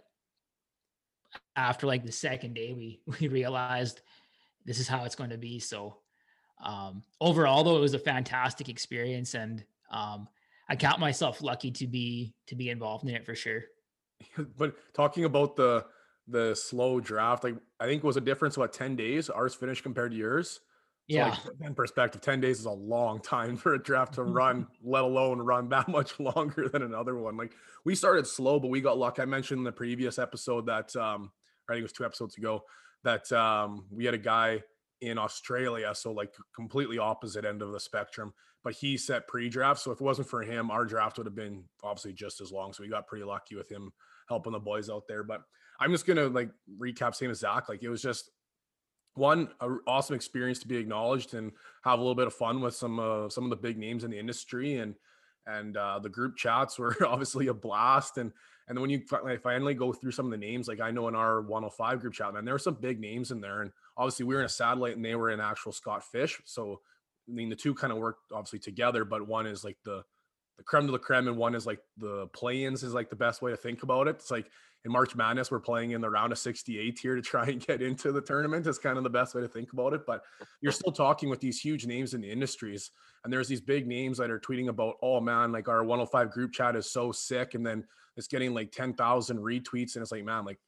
after 1.55 1.87
like 1.87 2.05
the 2.05 2.11
second 2.11 2.53
day, 2.53 2.73
we 2.73 3.01
we 3.19 3.27
realized 3.27 4.01
this 4.65 4.79
is 4.79 4.87
how 4.87 5.03
it's 5.05 5.15
going 5.15 5.31
to 5.31 5.37
be. 5.37 5.59
So 5.59 5.97
um, 6.63 7.03
overall, 7.19 7.63
though, 7.63 7.77
it 7.77 7.81
was 7.81 7.93
a 7.93 7.99
fantastic 7.99 8.69
experience, 8.69 9.33
and 9.33 9.63
um, 9.91 10.27
I 10.69 10.75
count 10.75 10.99
myself 10.99 11.41
lucky 11.41 11.71
to 11.71 11.87
be 11.87 12.33
to 12.47 12.55
be 12.55 12.69
involved 12.69 13.07
in 13.07 13.15
it 13.15 13.25
for 13.25 13.35
sure. 13.35 13.63
but 14.57 14.75
talking 14.93 15.25
about 15.25 15.55
the 15.55 15.85
the 16.27 16.55
slow 16.55 16.99
draft, 16.99 17.43
like 17.43 17.55
I 17.79 17.85
think 17.85 18.03
was 18.03 18.17
a 18.17 18.21
difference 18.21 18.57
what 18.57 18.73
ten 18.73 18.95
days 18.95 19.29
ours 19.29 19.53
finished 19.55 19.83
compared 19.83 20.11
to 20.11 20.17
yours. 20.17 20.61
So 21.09 21.17
yeah. 21.17 21.29
Like, 21.29 21.67
in 21.67 21.75
perspective, 21.75 22.21
10 22.21 22.39
days 22.39 22.59
is 22.59 22.65
a 22.65 22.71
long 22.71 23.19
time 23.19 23.57
for 23.57 23.73
a 23.73 23.83
draft 23.83 24.13
to 24.13 24.23
run, 24.23 24.67
let 24.81 25.03
alone 25.03 25.39
run 25.39 25.67
that 25.69 25.89
much 25.89 26.17
longer 26.17 26.69
than 26.69 26.81
another 26.81 27.15
one. 27.15 27.35
Like 27.35 27.51
we 27.83 27.93
started 27.93 28.25
slow, 28.25 28.57
but 28.57 28.69
we 28.69 28.79
got 28.79 28.97
luck. 28.97 29.19
I 29.19 29.25
mentioned 29.25 29.59
in 29.59 29.63
the 29.65 29.71
previous 29.73 30.17
episode 30.17 30.67
that 30.67 30.95
um 30.95 31.31
I 31.69 31.73
think 31.73 31.79
it 31.79 31.83
was 31.83 31.93
two 31.93 32.05
episodes 32.05 32.37
ago 32.37 32.63
that 33.03 33.31
um 33.31 33.85
we 33.91 34.05
had 34.05 34.13
a 34.13 34.19
guy 34.19 34.61
in 35.01 35.17
Australia, 35.17 35.93
so 35.93 36.11
like 36.11 36.33
completely 36.55 36.97
opposite 36.97 37.45
end 37.45 37.61
of 37.61 37.71
the 37.71 37.79
spectrum. 37.79 38.33
But 38.63 38.73
he 38.73 38.95
set 38.95 39.27
pre-draft, 39.27 39.81
so 39.81 39.91
if 39.91 39.99
it 39.99 40.03
wasn't 40.03 40.29
for 40.29 40.41
him, 40.41 40.71
our 40.71 40.85
draft 40.85 41.17
would 41.17 41.27
have 41.27 41.35
been 41.35 41.65
obviously 41.83 42.13
just 42.13 42.39
as 42.39 42.51
long. 42.51 42.71
So 42.71 42.81
we 42.81 42.89
got 42.89 43.07
pretty 43.07 43.25
lucky 43.25 43.55
with 43.55 43.69
him 43.69 43.91
helping 44.29 44.53
the 44.53 44.59
boys 44.59 44.89
out 44.89 45.03
there. 45.07 45.23
But 45.23 45.41
I'm 45.79 45.91
just 45.91 46.05
gonna 46.05 46.27
like 46.27 46.49
recap 46.79 47.13
same 47.15 47.31
as 47.31 47.39
Zach. 47.39 47.67
Like 47.67 47.83
it 47.83 47.89
was 47.89 48.01
just 48.01 48.29
one 49.15 49.49
awesome 49.85 50.15
experience 50.15 50.59
to 50.59 50.67
be 50.67 50.77
acknowledged 50.77 51.33
and 51.33 51.51
have 51.83 51.99
a 51.99 52.01
little 52.01 52.15
bit 52.15 52.27
of 52.27 52.33
fun 52.33 52.61
with 52.61 52.75
some 52.75 52.99
uh, 52.99 53.29
some 53.29 53.43
of 53.43 53.49
the 53.49 53.55
big 53.55 53.77
names 53.77 54.03
in 54.03 54.11
the 54.11 54.19
industry 54.19 54.77
and 54.77 54.95
and 55.45 55.75
uh, 55.75 55.99
the 55.99 56.09
group 56.09 56.37
chats 56.37 56.79
were 56.79 56.95
obviously 57.05 57.47
a 57.47 57.53
blast 57.53 58.17
and 58.17 58.31
and 58.67 58.77
then 58.77 58.81
when 58.81 58.89
you 58.89 59.01
finally 59.41 59.73
go 59.73 59.91
through 59.93 60.11
some 60.11 60.25
of 60.25 60.31
the 60.31 60.37
names 60.37 60.67
like 60.67 60.79
i 60.79 60.91
know 60.91 61.07
in 61.07 61.15
our 61.15 61.41
105 61.41 61.99
group 61.99 62.13
chat 62.13 62.33
man 62.33 62.45
there 62.45 62.53
were 62.53 62.59
some 62.59 62.75
big 62.75 62.99
names 62.99 63.31
in 63.31 63.41
there 63.41 63.61
and 63.61 63.71
obviously 63.97 64.25
we 64.25 64.33
were 64.33 64.41
in 64.41 64.45
a 64.45 64.49
satellite 64.49 64.95
and 64.95 65.03
they 65.03 65.15
were 65.15 65.29
in 65.29 65.39
actual 65.39 65.71
scott 65.71 66.03
fish. 66.03 66.41
So 66.45 66.81
i 67.29 67.31
mean 67.31 67.49
the 67.49 67.55
two 67.55 67.73
kind 67.73 67.91
of 67.93 67.99
worked 67.99 68.31
obviously 68.31 68.59
together 68.59 69.05
but 69.05 69.27
one 69.27 69.47
is 69.47 69.63
like 69.63 69.77
the 69.83 70.03
the 70.57 70.63
creme 70.63 70.85
de 70.85 70.91
la 70.91 70.97
creme 70.97 71.27
and 71.27 71.37
one 71.37 71.55
is 71.55 71.65
like 71.65 71.79
the 71.97 72.27
play-ins 72.27 72.83
is 72.83 72.93
like 72.93 73.09
the 73.09 73.15
best 73.15 73.41
way 73.41 73.51
to 73.51 73.57
think 73.57 73.83
about 73.83 74.07
it. 74.07 74.17
It's 74.17 74.31
like 74.31 74.49
in 74.85 74.91
March 74.91 75.15
Madness, 75.15 75.49
we're 75.49 75.59
playing 75.59 75.91
in 75.91 76.01
the 76.01 76.09
round 76.09 76.31
of 76.31 76.37
68 76.37 76.99
here 76.99 77.15
to 77.15 77.21
try 77.21 77.45
and 77.45 77.65
get 77.65 77.81
into 77.81 78.11
the 78.11 78.21
tournament. 78.21 78.67
Is 78.67 78.77
kind 78.77 78.97
of 78.97 79.03
the 79.03 79.09
best 79.09 79.33
way 79.33 79.41
to 79.41 79.47
think 79.47 79.71
about 79.71 79.93
it. 79.93 80.05
But 80.05 80.23
you're 80.61 80.71
still 80.73 80.91
talking 80.91 81.29
with 81.29 81.39
these 81.39 81.59
huge 81.59 81.85
names 81.85 82.13
in 82.13 82.21
the 82.21 82.29
industries, 82.29 82.91
and 83.23 83.31
there's 83.31 83.47
these 83.47 83.61
big 83.61 83.87
names 83.87 84.17
that 84.17 84.29
are 84.29 84.39
tweeting 84.39 84.67
about, 84.67 84.95
oh 85.01 85.21
man, 85.21 85.51
like 85.51 85.67
our 85.67 85.83
105 85.83 86.31
group 86.31 86.51
chat 86.51 86.75
is 86.75 86.91
so 86.91 87.11
sick, 87.11 87.53
and 87.53 87.65
then 87.65 87.85
it's 88.17 88.27
getting 88.27 88.53
like 88.53 88.71
10,000 88.71 89.37
retweets, 89.37 89.95
and 89.95 90.03
it's 90.03 90.11
like, 90.11 90.25
man, 90.25 90.45
like 90.45 90.59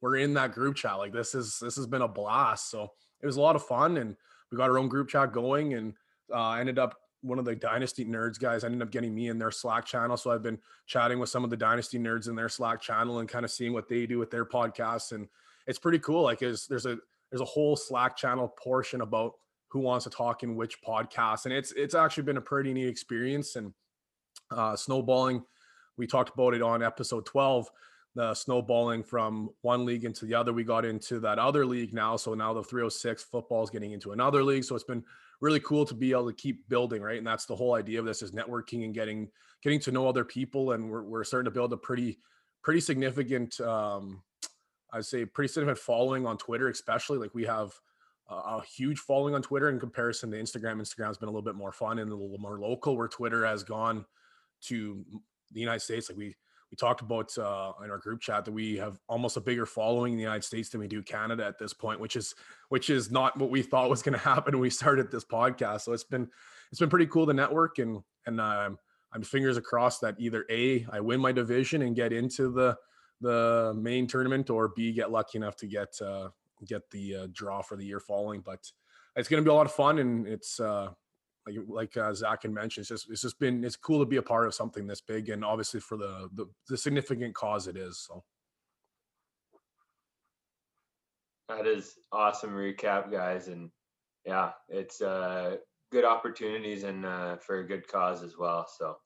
we're 0.00 0.16
in 0.16 0.34
that 0.34 0.52
group 0.52 0.76
chat. 0.76 0.98
Like 0.98 1.12
this 1.12 1.34
is 1.34 1.58
this 1.60 1.76
has 1.76 1.86
been 1.86 2.02
a 2.02 2.08
blast. 2.08 2.70
So 2.70 2.88
it 3.22 3.26
was 3.26 3.36
a 3.36 3.40
lot 3.40 3.56
of 3.56 3.64
fun, 3.64 3.98
and 3.98 4.16
we 4.50 4.56
got 4.56 4.70
our 4.70 4.78
own 4.78 4.88
group 4.88 5.08
chat 5.08 5.32
going, 5.32 5.74
and 5.74 5.92
uh, 6.34 6.52
ended 6.52 6.78
up 6.78 6.96
one 7.22 7.38
of 7.38 7.44
the 7.44 7.54
dynasty 7.54 8.04
nerds 8.04 8.38
guys 8.38 8.64
ended 8.64 8.80
up 8.82 8.90
getting 8.90 9.14
me 9.14 9.28
in 9.28 9.38
their 9.38 9.50
slack 9.50 9.84
channel 9.84 10.16
so 10.16 10.30
i've 10.30 10.42
been 10.42 10.58
chatting 10.86 11.18
with 11.18 11.28
some 11.28 11.44
of 11.44 11.50
the 11.50 11.56
dynasty 11.56 11.98
nerds 11.98 12.28
in 12.28 12.34
their 12.34 12.48
slack 12.48 12.80
channel 12.80 13.18
and 13.18 13.28
kind 13.28 13.44
of 13.44 13.50
seeing 13.50 13.72
what 13.72 13.88
they 13.88 14.06
do 14.06 14.18
with 14.18 14.30
their 14.30 14.44
podcasts 14.44 15.12
and 15.12 15.28
it's 15.66 15.78
pretty 15.78 15.98
cool 15.98 16.22
like 16.22 16.42
is 16.42 16.66
there's 16.66 16.86
a 16.86 16.96
there's 17.30 17.42
a 17.42 17.46
whole 17.46 17.76
slack 17.76 18.16
channel 18.16 18.48
portion 18.48 19.02
about 19.02 19.34
who 19.68 19.80
wants 19.80 20.04
to 20.04 20.10
talk 20.10 20.42
in 20.42 20.56
which 20.56 20.82
podcast 20.82 21.44
and 21.44 21.54
it's 21.54 21.72
it's 21.72 21.94
actually 21.94 22.22
been 22.22 22.38
a 22.38 22.40
pretty 22.40 22.72
neat 22.72 22.88
experience 22.88 23.56
and 23.56 23.72
uh 24.50 24.74
snowballing 24.74 25.44
we 25.96 26.06
talked 26.06 26.32
about 26.32 26.54
it 26.54 26.62
on 26.62 26.82
episode 26.82 27.26
12 27.26 27.70
the 28.14 28.34
snowballing 28.34 29.02
from 29.04 29.50
one 29.62 29.84
league 29.84 30.04
into 30.04 30.24
the 30.24 30.34
other 30.34 30.52
we 30.52 30.64
got 30.64 30.84
into 30.84 31.20
that 31.20 31.38
other 31.38 31.64
league 31.64 31.94
now 31.94 32.16
so 32.16 32.34
now 32.34 32.52
the 32.52 32.62
306 32.62 33.22
football 33.22 33.62
is 33.62 33.70
getting 33.70 33.92
into 33.92 34.10
another 34.10 34.42
league 34.42 34.64
so 34.64 34.74
it's 34.74 34.84
been 34.84 35.04
really 35.40 35.60
cool 35.60 35.84
to 35.86 35.94
be 35.94 36.12
able 36.12 36.28
to 36.28 36.34
keep 36.34 36.68
building, 36.68 37.02
right? 37.02 37.18
And 37.18 37.26
that's 37.26 37.46
the 37.46 37.56
whole 37.56 37.74
idea 37.74 37.98
of 37.98 38.04
this 38.04 38.22
is 38.22 38.32
networking 38.32 38.84
and 38.84 38.94
getting 38.94 39.28
getting 39.62 39.80
to 39.80 39.92
know 39.92 40.06
other 40.06 40.24
people. 40.24 40.72
And 40.72 40.90
we're 40.90 41.02
we're 41.02 41.24
starting 41.24 41.46
to 41.46 41.50
build 41.50 41.72
a 41.72 41.76
pretty 41.76 42.18
pretty 42.62 42.80
significant 42.80 43.60
um 43.60 44.22
I'd 44.92 45.04
say 45.04 45.24
pretty 45.24 45.52
significant 45.52 45.78
following 45.78 46.26
on 46.26 46.36
Twitter, 46.36 46.68
especially 46.68 47.18
like 47.18 47.34
we 47.34 47.44
have 47.44 47.72
a, 48.28 48.34
a 48.34 48.62
huge 48.64 48.98
following 48.98 49.34
on 49.34 49.42
Twitter 49.42 49.68
in 49.68 49.78
comparison 49.78 50.30
to 50.30 50.36
Instagram. 50.36 50.80
Instagram's 50.80 51.18
been 51.18 51.28
a 51.28 51.32
little 51.32 51.42
bit 51.42 51.54
more 51.54 51.72
fun 51.72 51.98
and 51.98 52.10
a 52.10 52.14
little 52.14 52.38
more 52.38 52.58
local, 52.58 52.96
where 52.96 53.08
Twitter 53.08 53.46
has 53.46 53.62
gone 53.62 54.04
to 54.62 55.04
the 55.52 55.60
United 55.60 55.80
States. 55.80 56.10
Like 56.10 56.18
we 56.18 56.36
we 56.70 56.76
talked 56.76 57.00
about 57.00 57.36
uh, 57.36 57.72
in 57.84 57.90
our 57.90 57.98
group 57.98 58.20
chat 58.20 58.44
that 58.44 58.52
we 58.52 58.76
have 58.76 58.98
almost 59.08 59.36
a 59.36 59.40
bigger 59.40 59.66
following 59.66 60.12
in 60.12 60.16
the 60.16 60.22
United 60.22 60.44
States 60.44 60.68
than 60.68 60.80
we 60.80 60.86
do 60.86 61.02
Canada 61.02 61.44
at 61.44 61.58
this 61.58 61.72
point, 61.72 61.98
which 61.98 62.16
is 62.16 62.34
which 62.68 62.90
is 62.90 63.10
not 63.10 63.36
what 63.38 63.50
we 63.50 63.62
thought 63.62 63.90
was 63.90 64.02
going 64.02 64.12
to 64.18 64.18
happen 64.18 64.54
when 64.54 64.60
we 64.60 64.70
started 64.70 65.10
this 65.10 65.24
podcast. 65.24 65.82
So 65.82 65.92
it's 65.92 66.04
been 66.04 66.28
it's 66.70 66.80
been 66.80 66.90
pretty 66.90 67.06
cool 67.06 67.26
to 67.26 67.32
network 67.32 67.78
and 67.78 68.00
and 68.26 68.40
um, 68.40 68.78
I'm 69.12 69.22
fingers 69.22 69.56
across 69.56 69.98
that 70.00 70.14
either 70.18 70.44
a 70.50 70.86
I 70.90 71.00
win 71.00 71.20
my 71.20 71.32
division 71.32 71.82
and 71.82 71.96
get 71.96 72.12
into 72.12 72.52
the 72.52 72.76
the 73.20 73.74
main 73.76 74.06
tournament, 74.06 74.48
or 74.50 74.68
b 74.68 74.92
get 74.92 75.10
lucky 75.10 75.38
enough 75.38 75.56
to 75.56 75.66
get 75.66 75.88
uh, 76.00 76.28
get 76.64 76.88
the 76.90 77.16
uh, 77.16 77.26
draw 77.32 77.62
for 77.62 77.76
the 77.76 77.84
year 77.84 78.00
following. 78.00 78.40
But 78.40 78.70
it's 79.16 79.28
going 79.28 79.42
to 79.42 79.48
be 79.48 79.52
a 79.52 79.54
lot 79.54 79.66
of 79.66 79.72
fun, 79.72 79.98
and 79.98 80.26
it's 80.26 80.60
uh, 80.60 80.90
like 81.46 81.56
like 81.68 81.96
uh, 81.96 82.12
Zach 82.14 82.42
had 82.42 82.52
mentioned, 82.52 82.82
it's 82.82 82.88
just 82.88 83.10
it's 83.10 83.22
just 83.22 83.38
been 83.38 83.64
it's 83.64 83.76
cool 83.76 84.00
to 84.00 84.06
be 84.06 84.16
a 84.16 84.22
part 84.22 84.46
of 84.46 84.54
something 84.54 84.86
this 84.86 85.00
big, 85.00 85.28
and 85.28 85.44
obviously 85.44 85.80
for 85.80 85.96
the 85.96 86.28
the, 86.34 86.46
the 86.68 86.76
significant 86.76 87.34
cause 87.34 87.66
it 87.66 87.76
is. 87.76 87.98
So 88.06 88.22
that 91.48 91.66
is 91.66 91.94
awesome 92.12 92.50
recap, 92.50 93.10
guys, 93.10 93.48
and 93.48 93.70
yeah, 94.24 94.50
it's 94.68 95.00
uh, 95.00 95.56
good 95.90 96.04
opportunities 96.04 96.84
and 96.84 97.04
uh, 97.06 97.36
for 97.36 97.60
a 97.60 97.66
good 97.66 97.88
cause 97.88 98.22
as 98.22 98.36
well. 98.38 98.66
So 98.78 98.96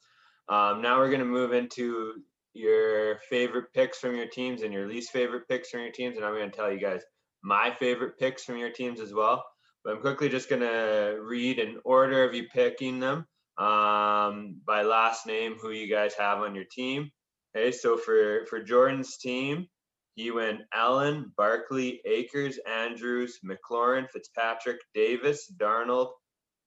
um, 0.48 0.82
now 0.82 0.98
we're 0.98 1.10
gonna 1.10 1.24
move 1.24 1.52
into 1.52 2.14
your 2.52 3.18
favorite 3.30 3.72
picks 3.74 3.98
from 3.98 4.14
your 4.14 4.28
teams 4.28 4.62
and 4.62 4.72
your 4.72 4.86
least 4.86 5.10
favorite 5.10 5.48
picks 5.48 5.70
from 5.70 5.80
your 5.80 5.92
teams, 5.92 6.16
and 6.16 6.24
I'm 6.24 6.34
gonna 6.34 6.50
tell 6.50 6.72
you 6.72 6.80
guys 6.80 7.02
my 7.42 7.70
favorite 7.70 8.18
picks 8.18 8.42
from 8.42 8.56
your 8.56 8.70
teams 8.70 9.00
as 9.00 9.12
well. 9.12 9.44
But 9.84 9.94
I'm 9.94 10.00
quickly 10.00 10.28
just 10.28 10.48
going 10.48 10.62
to 10.62 11.18
read 11.22 11.58
an 11.58 11.78
order 11.84 12.24
of 12.24 12.34
you 12.34 12.48
picking 12.48 13.00
them 13.00 13.26
um, 13.58 14.60
by 14.66 14.82
last 14.82 15.26
name, 15.26 15.56
who 15.60 15.70
you 15.70 15.88
guys 15.88 16.14
have 16.14 16.38
on 16.38 16.54
your 16.54 16.64
team. 16.64 17.10
Okay, 17.54 17.70
so 17.70 17.96
for, 17.96 18.46
for 18.46 18.62
Jordan's 18.62 19.18
team, 19.18 19.66
he 20.14 20.30
went 20.30 20.62
Allen, 20.72 21.32
Barkley, 21.36 22.00
Akers, 22.06 22.58
Andrews, 22.66 23.38
McLaurin, 23.44 24.08
Fitzpatrick, 24.10 24.78
Davis, 24.94 25.52
Darnold, 25.60 26.12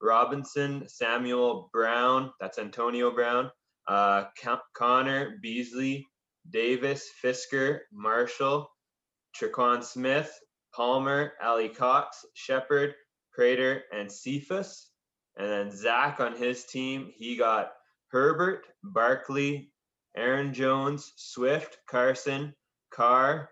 Robinson, 0.01 0.87
Samuel 0.87 1.69
Brown, 1.73 2.31
that's 2.39 2.59
Antonio 2.59 3.09
Brown, 3.11 3.49
uh, 3.87 4.25
Conner, 4.75 5.37
Beasley, 5.41 6.05
Davis, 6.49 7.09
Fisker, 7.23 7.79
Marshall, 7.91 8.69
Tre'Quan 9.35 9.83
Smith, 9.83 10.31
Palmer, 10.75 11.33
Alie-Cox, 11.41 12.25
Shepard, 12.33 12.93
Prater, 13.37 13.83
and 13.93 14.11
Cephas. 14.11 14.89
And 15.37 15.47
then 15.47 15.71
Zach 15.71 16.19
on 16.19 16.35
his 16.35 16.65
team, 16.65 17.11
he 17.15 17.35
got 17.35 17.73
Herbert, 18.09 18.65
Barkley, 18.83 19.71
Aaron 20.15 20.53
Jones, 20.53 21.13
Swift, 21.15 21.77
Carson, 21.87 22.55
Carr, 22.91 23.51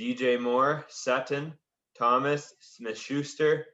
DJ 0.00 0.40
Moore, 0.40 0.86
Sutton, 0.88 1.52
Thomas, 1.98 2.54
Smith 2.60 2.96
Schuster, 2.96 3.66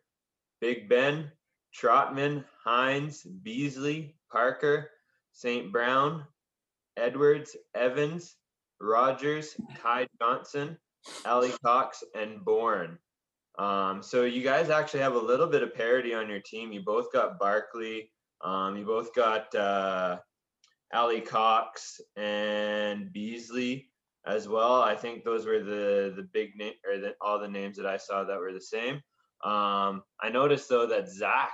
Big 0.60 0.88
Ben, 0.88 1.30
Trautman, 1.72 2.44
Hines, 2.64 3.22
Beasley, 3.22 4.16
Parker, 4.32 4.90
St. 5.32 5.70
Brown, 5.70 6.24
Edwards, 6.96 7.56
Evans, 7.74 8.34
Rogers, 8.80 9.54
Ty 9.80 10.08
Johnson, 10.20 10.76
Alie-Cox, 11.24 12.02
and 12.14 12.44
Bourne. 12.44 12.98
Um, 13.58 14.02
so 14.02 14.24
you 14.24 14.42
guys 14.42 14.70
actually 14.70 15.00
have 15.00 15.14
a 15.14 15.18
little 15.18 15.46
bit 15.46 15.62
of 15.62 15.74
parity 15.74 16.14
on 16.14 16.28
your 16.28 16.40
team. 16.40 16.72
You 16.72 16.82
both 16.84 17.12
got 17.12 17.38
Barkley. 17.38 18.10
Um, 18.42 18.76
you 18.76 18.84
both 18.84 19.14
got 19.14 19.54
uh, 19.54 20.18
Alie-Cox 20.92 22.00
and 22.16 23.12
Beasley 23.12 23.90
as 24.26 24.48
well. 24.48 24.82
I 24.82 24.96
think 24.96 25.22
those 25.22 25.46
were 25.46 25.60
the 25.60 26.12
the 26.16 26.26
big 26.32 26.56
name 26.56 26.72
or 26.86 26.98
the, 26.98 27.14
all 27.20 27.38
the 27.38 27.48
names 27.48 27.76
that 27.76 27.86
I 27.86 27.96
saw 27.96 28.24
that 28.24 28.38
were 28.38 28.52
the 28.52 28.60
same. 28.60 28.96
Um, 29.44 30.02
I 30.20 30.30
noticed 30.32 30.68
though 30.68 30.86
that 30.86 31.08
Zach 31.08 31.52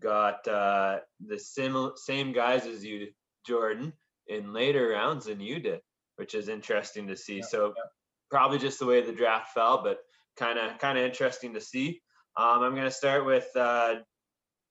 got 0.00 0.46
uh, 0.48 1.00
the 1.26 1.38
sim- 1.38 1.92
same 1.96 2.32
guys 2.32 2.66
as 2.66 2.84
you, 2.84 3.08
Jordan, 3.46 3.92
in 4.28 4.52
later 4.52 4.88
rounds 4.88 5.26
than 5.26 5.40
you 5.40 5.60
did, 5.60 5.80
which 6.16 6.34
is 6.34 6.48
interesting 6.48 7.08
to 7.08 7.16
see. 7.16 7.38
Yeah, 7.38 7.46
so. 7.46 7.74
Yeah 7.76 7.82
probably 8.30 8.58
just 8.58 8.78
the 8.78 8.86
way 8.86 9.00
the 9.00 9.12
draft 9.12 9.52
fell, 9.52 9.82
but 9.82 9.98
kind 10.38 10.58
of 10.58 10.78
kind 10.78 10.98
of 10.98 11.04
interesting 11.04 11.54
to 11.54 11.60
see. 11.60 12.00
Um, 12.36 12.62
I'm 12.62 12.74
going 12.74 12.84
to 12.84 12.90
start 12.90 13.24
with 13.24 13.48
uh, 13.56 13.96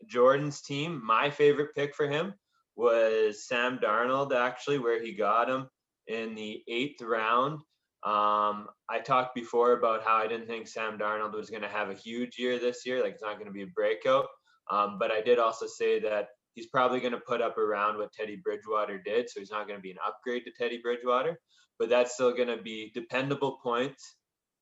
Jordan's 0.07 0.61
team. 0.61 1.01
My 1.03 1.29
favorite 1.29 1.73
pick 1.75 1.95
for 1.95 2.07
him 2.07 2.33
was 2.75 3.47
Sam 3.47 3.79
Darnold, 3.79 4.35
actually, 4.35 4.79
where 4.79 5.01
he 5.01 5.13
got 5.13 5.49
him 5.49 5.67
in 6.07 6.35
the 6.35 6.61
eighth 6.67 7.01
round. 7.01 7.59
Um, 8.03 8.67
I 8.87 8.99
talked 9.03 9.33
before 9.33 9.71
about 9.71 10.03
how 10.03 10.17
I 10.17 10.27
didn't 10.27 10.47
think 10.47 10.67
Sam 10.67 10.99
Darnold 10.99 11.33
was 11.33 11.49
going 11.49 11.63
to 11.63 11.67
have 11.67 11.89
a 11.89 11.95
huge 11.95 12.37
year 12.37 12.59
this 12.59 12.85
year, 12.85 13.01
like 13.01 13.13
it's 13.13 13.23
not 13.23 13.35
going 13.35 13.47
to 13.47 13.53
be 13.53 13.63
a 13.63 13.67
breakout. 13.67 14.27
Um, 14.69 14.97
but 14.99 15.11
I 15.11 15.21
did 15.21 15.39
also 15.39 15.65
say 15.65 15.99
that 16.01 16.27
he's 16.53 16.67
probably 16.67 16.99
going 16.99 17.13
to 17.13 17.19
put 17.19 17.41
up 17.41 17.57
around 17.57 17.97
what 17.97 18.13
Teddy 18.13 18.39
Bridgewater 18.43 19.01
did, 19.03 19.29
so 19.29 19.39
he's 19.39 19.51
not 19.51 19.67
going 19.67 19.79
to 19.79 19.83
be 19.83 19.91
an 19.91 19.97
upgrade 20.05 20.43
to 20.45 20.51
Teddy 20.51 20.79
Bridgewater, 20.83 21.39
but 21.79 21.89
that's 21.89 22.13
still 22.13 22.31
going 22.31 22.55
to 22.55 22.61
be 22.61 22.91
dependable 22.93 23.57
points 23.63 24.17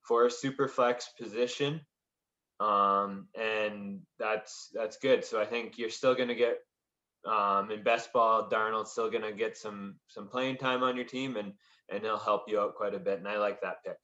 for 0.06 0.26
a 0.26 0.30
super 0.30 0.68
flex 0.68 1.08
position 1.18 1.80
um, 2.60 3.28
and 3.38 4.00
that's 4.18 4.70
that's 4.72 4.96
good. 4.96 5.24
So 5.24 5.40
I 5.40 5.44
think 5.44 5.78
you're 5.78 5.90
still 5.90 6.14
going 6.14 6.28
to 6.28 6.34
get 6.34 6.58
um, 7.26 7.70
in 7.70 7.82
best 7.82 8.12
ball. 8.12 8.48
Darnold's 8.48 8.92
still 8.92 9.10
going 9.10 9.22
to 9.22 9.32
get 9.32 9.56
some 9.56 9.96
some 10.08 10.28
playing 10.28 10.56
time 10.56 10.82
on 10.82 10.96
your 10.96 11.04
team, 11.04 11.36
and 11.36 11.52
and 11.90 12.02
he'll 12.02 12.18
help 12.18 12.44
you 12.48 12.60
out 12.60 12.74
quite 12.74 12.94
a 12.94 12.98
bit. 12.98 13.18
And 13.18 13.28
I 13.28 13.38
like 13.38 13.60
that 13.62 13.82
pick. 13.84 13.96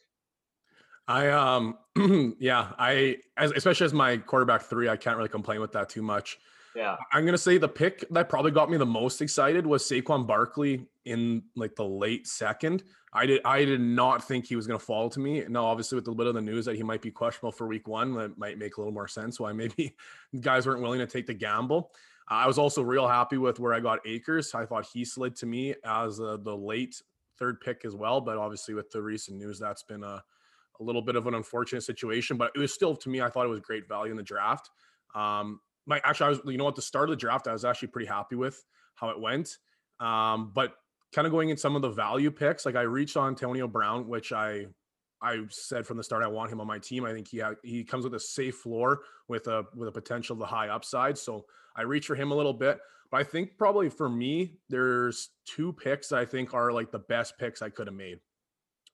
I 1.09 1.29
um 1.29 1.79
yeah 2.39 2.73
I 2.79 3.19
as 3.37 3.53
especially 3.53 3.87
as 3.87 3.93
my 3.93 4.17
quarterback 4.17 4.63
three 4.63 4.89
I 4.89 4.97
can't 4.97 5.17
really 5.17 5.29
complain 5.29 5.61
with 5.61 5.73
that 5.73 5.89
too 5.89 6.03
much. 6.03 6.39
Yeah, 6.77 6.97
I'm 7.13 7.25
gonna 7.25 7.39
say 7.39 7.59
the 7.59 7.69
pick 7.69 8.05
that 8.11 8.29
probably 8.29 8.53
got 8.53 8.71
me 8.71 8.77
the 8.77 8.87
most 8.87 9.23
excited 9.23 9.67
was 9.67 9.83
Saquon 9.83 10.27
Barkley 10.27 10.87
in 11.05 11.43
like 11.57 11.75
the 11.75 11.85
late 11.85 12.27
second. 12.27 12.85
I 13.13 13.27
did 13.27 13.41
I 13.45 13.65
did 13.65 13.81
not 13.81 14.27
think 14.27 14.47
he 14.47 14.57
was 14.57 14.67
gonna 14.67 14.79
fall 14.79 15.11
to 15.11 15.21
me. 15.21 15.45
Now, 15.49 15.65
obviously, 15.67 15.97
with 15.97 16.07
a 16.07 16.11
little 16.11 16.19
bit 16.19 16.27
of 16.29 16.35
the 16.35 16.41
news 16.41 16.65
that 16.67 16.77
he 16.77 16.83
might 16.83 17.03
be 17.03 17.11
questionable 17.11 17.53
for 17.53 17.67
week 17.67 17.89
one, 17.89 18.15
that 18.15 18.39
might 18.39 18.59
make 18.59 18.77
a 18.77 18.81
little 18.81 18.93
more 18.93 19.09
sense 19.09 19.41
why 19.41 19.53
maybe 19.53 19.97
guys 20.41 20.67
weren't 20.67 20.83
willing 20.83 21.01
to 21.01 21.07
take 21.07 21.27
the 21.27 21.35
gamble. 21.35 21.93
I 22.29 22.47
was 22.47 22.59
also 22.59 22.83
real 22.83 23.09
happy 23.09 23.39
with 23.39 23.59
where 23.59 23.75
I 23.75 23.81
got 23.81 24.07
Akers. 24.07 24.55
I 24.55 24.65
thought 24.65 24.87
he 24.93 25.05
slid 25.05 25.35
to 25.37 25.47
me 25.47 25.75
as 25.85 26.21
uh, 26.21 26.37
the 26.41 26.57
late 26.57 27.03
third 27.41 27.61
pick 27.61 27.85
as 27.85 27.97
well, 27.97 28.21
but 28.21 28.37
obviously 28.37 28.75
with 28.75 28.91
the 28.91 29.03
recent 29.03 29.37
news, 29.37 29.59
that's 29.59 29.83
been 29.83 30.05
a, 30.05 30.23
a 30.79 30.83
little 30.83 31.03
bit 31.03 31.17
of 31.17 31.27
an 31.27 31.35
unfortunate 31.35 31.83
situation. 31.83 32.37
But 32.37 32.53
it 32.55 32.61
was 32.61 32.73
still 32.73 32.95
to 32.95 33.09
me, 33.09 33.21
I 33.21 33.29
thought 33.29 33.47
it 33.47 33.51
was 33.51 33.59
great 33.59 33.89
value 33.89 34.13
in 34.13 34.17
the 34.17 34.23
draft. 34.23 34.71
Um, 35.17 35.61
my 35.87 36.01
actually, 36.05 36.27
I 36.27 36.29
was 36.31 36.41
you 36.45 36.59
know 36.59 36.69
at 36.69 36.77
the 36.77 36.83
start 36.83 37.09
of 37.09 37.11
the 37.11 37.17
draft, 37.17 37.49
I 37.49 37.53
was 37.53 37.65
actually 37.65 37.89
pretty 37.89 38.07
happy 38.07 38.37
with 38.37 38.63
how 38.95 39.09
it 39.09 39.21
went. 39.21 39.59
Um, 39.99 40.53
but 40.55 40.75
kind 41.13 41.27
of 41.27 41.33
going 41.33 41.49
in 41.49 41.57
some 41.57 41.77
of 41.77 41.83
the 41.83 41.91
value 41.91 42.31
picks, 42.31 42.65
like 42.65 42.77
I 42.77 42.83
reached 42.83 43.17
on 43.17 43.29
Antonio 43.29 43.67
Brown, 43.67 44.09
which 44.09 44.33
I 44.33 44.67
I 45.23 45.41
said 45.51 45.87
from 45.87 45.97
the 45.97 46.05
start 46.05 46.23
I 46.23 46.29
want 46.29 46.51
him 46.51 46.61
on 46.61 46.67
my 46.67 46.79
team. 46.79 47.05
I 47.05 47.13
think 47.13 47.29
he 47.29 47.41
ha- 47.41 47.55
he 47.63 47.85
comes 47.85 48.05
with 48.05 48.15
a 48.15 48.21
safe 48.21 48.57
floor 48.57 49.01
with 49.29 49.47
a 49.49 49.65
with 49.75 49.89
a 49.89 49.93
potential 49.93 50.37
the 50.37 50.47
high 50.47 50.69
upside. 50.69 51.19
So 51.19 51.45
I 51.77 51.83
reach 51.83 52.07
for 52.07 52.15
him 52.15 52.31
a 52.31 52.35
little 52.35 52.55
bit. 52.55 52.79
But 53.11 53.21
I 53.21 53.25
think 53.25 53.59
probably 53.59 53.89
for 53.89 54.09
me, 54.09 54.55
there's 54.69 55.31
two 55.45 55.73
picks 55.73 56.13
I 56.13 56.25
think 56.25 56.55
are 56.55 56.73
like 56.73 56.91
the 56.91 57.01
best 57.01 57.39
picks 57.39 57.61
I 57.61 57.69
could 57.69 57.89
have 57.89 57.97
made. 57.97 58.19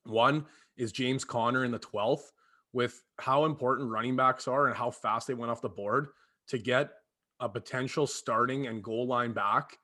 One 0.04 0.46
is 0.76 0.92
James 0.92 1.24
Conner 1.24 1.64
in 1.64 1.70
the 1.70 1.78
12th, 1.78 2.32
with 2.72 3.02
how 3.18 3.44
important 3.44 3.90
running 3.90 4.16
backs 4.16 4.48
are 4.48 4.68
and 4.68 4.76
how 4.76 4.90
fast 4.90 5.26
they 5.26 5.34
went 5.34 5.50
off 5.50 5.62
the 5.62 5.68
board 5.68 6.08
to 6.48 6.58
get 6.58 6.90
a 7.40 7.48
potential 7.48 8.06
starting 8.06 8.66
and 8.66 8.82
goal 8.82 9.06
line 9.06 9.32
back. 9.32 9.78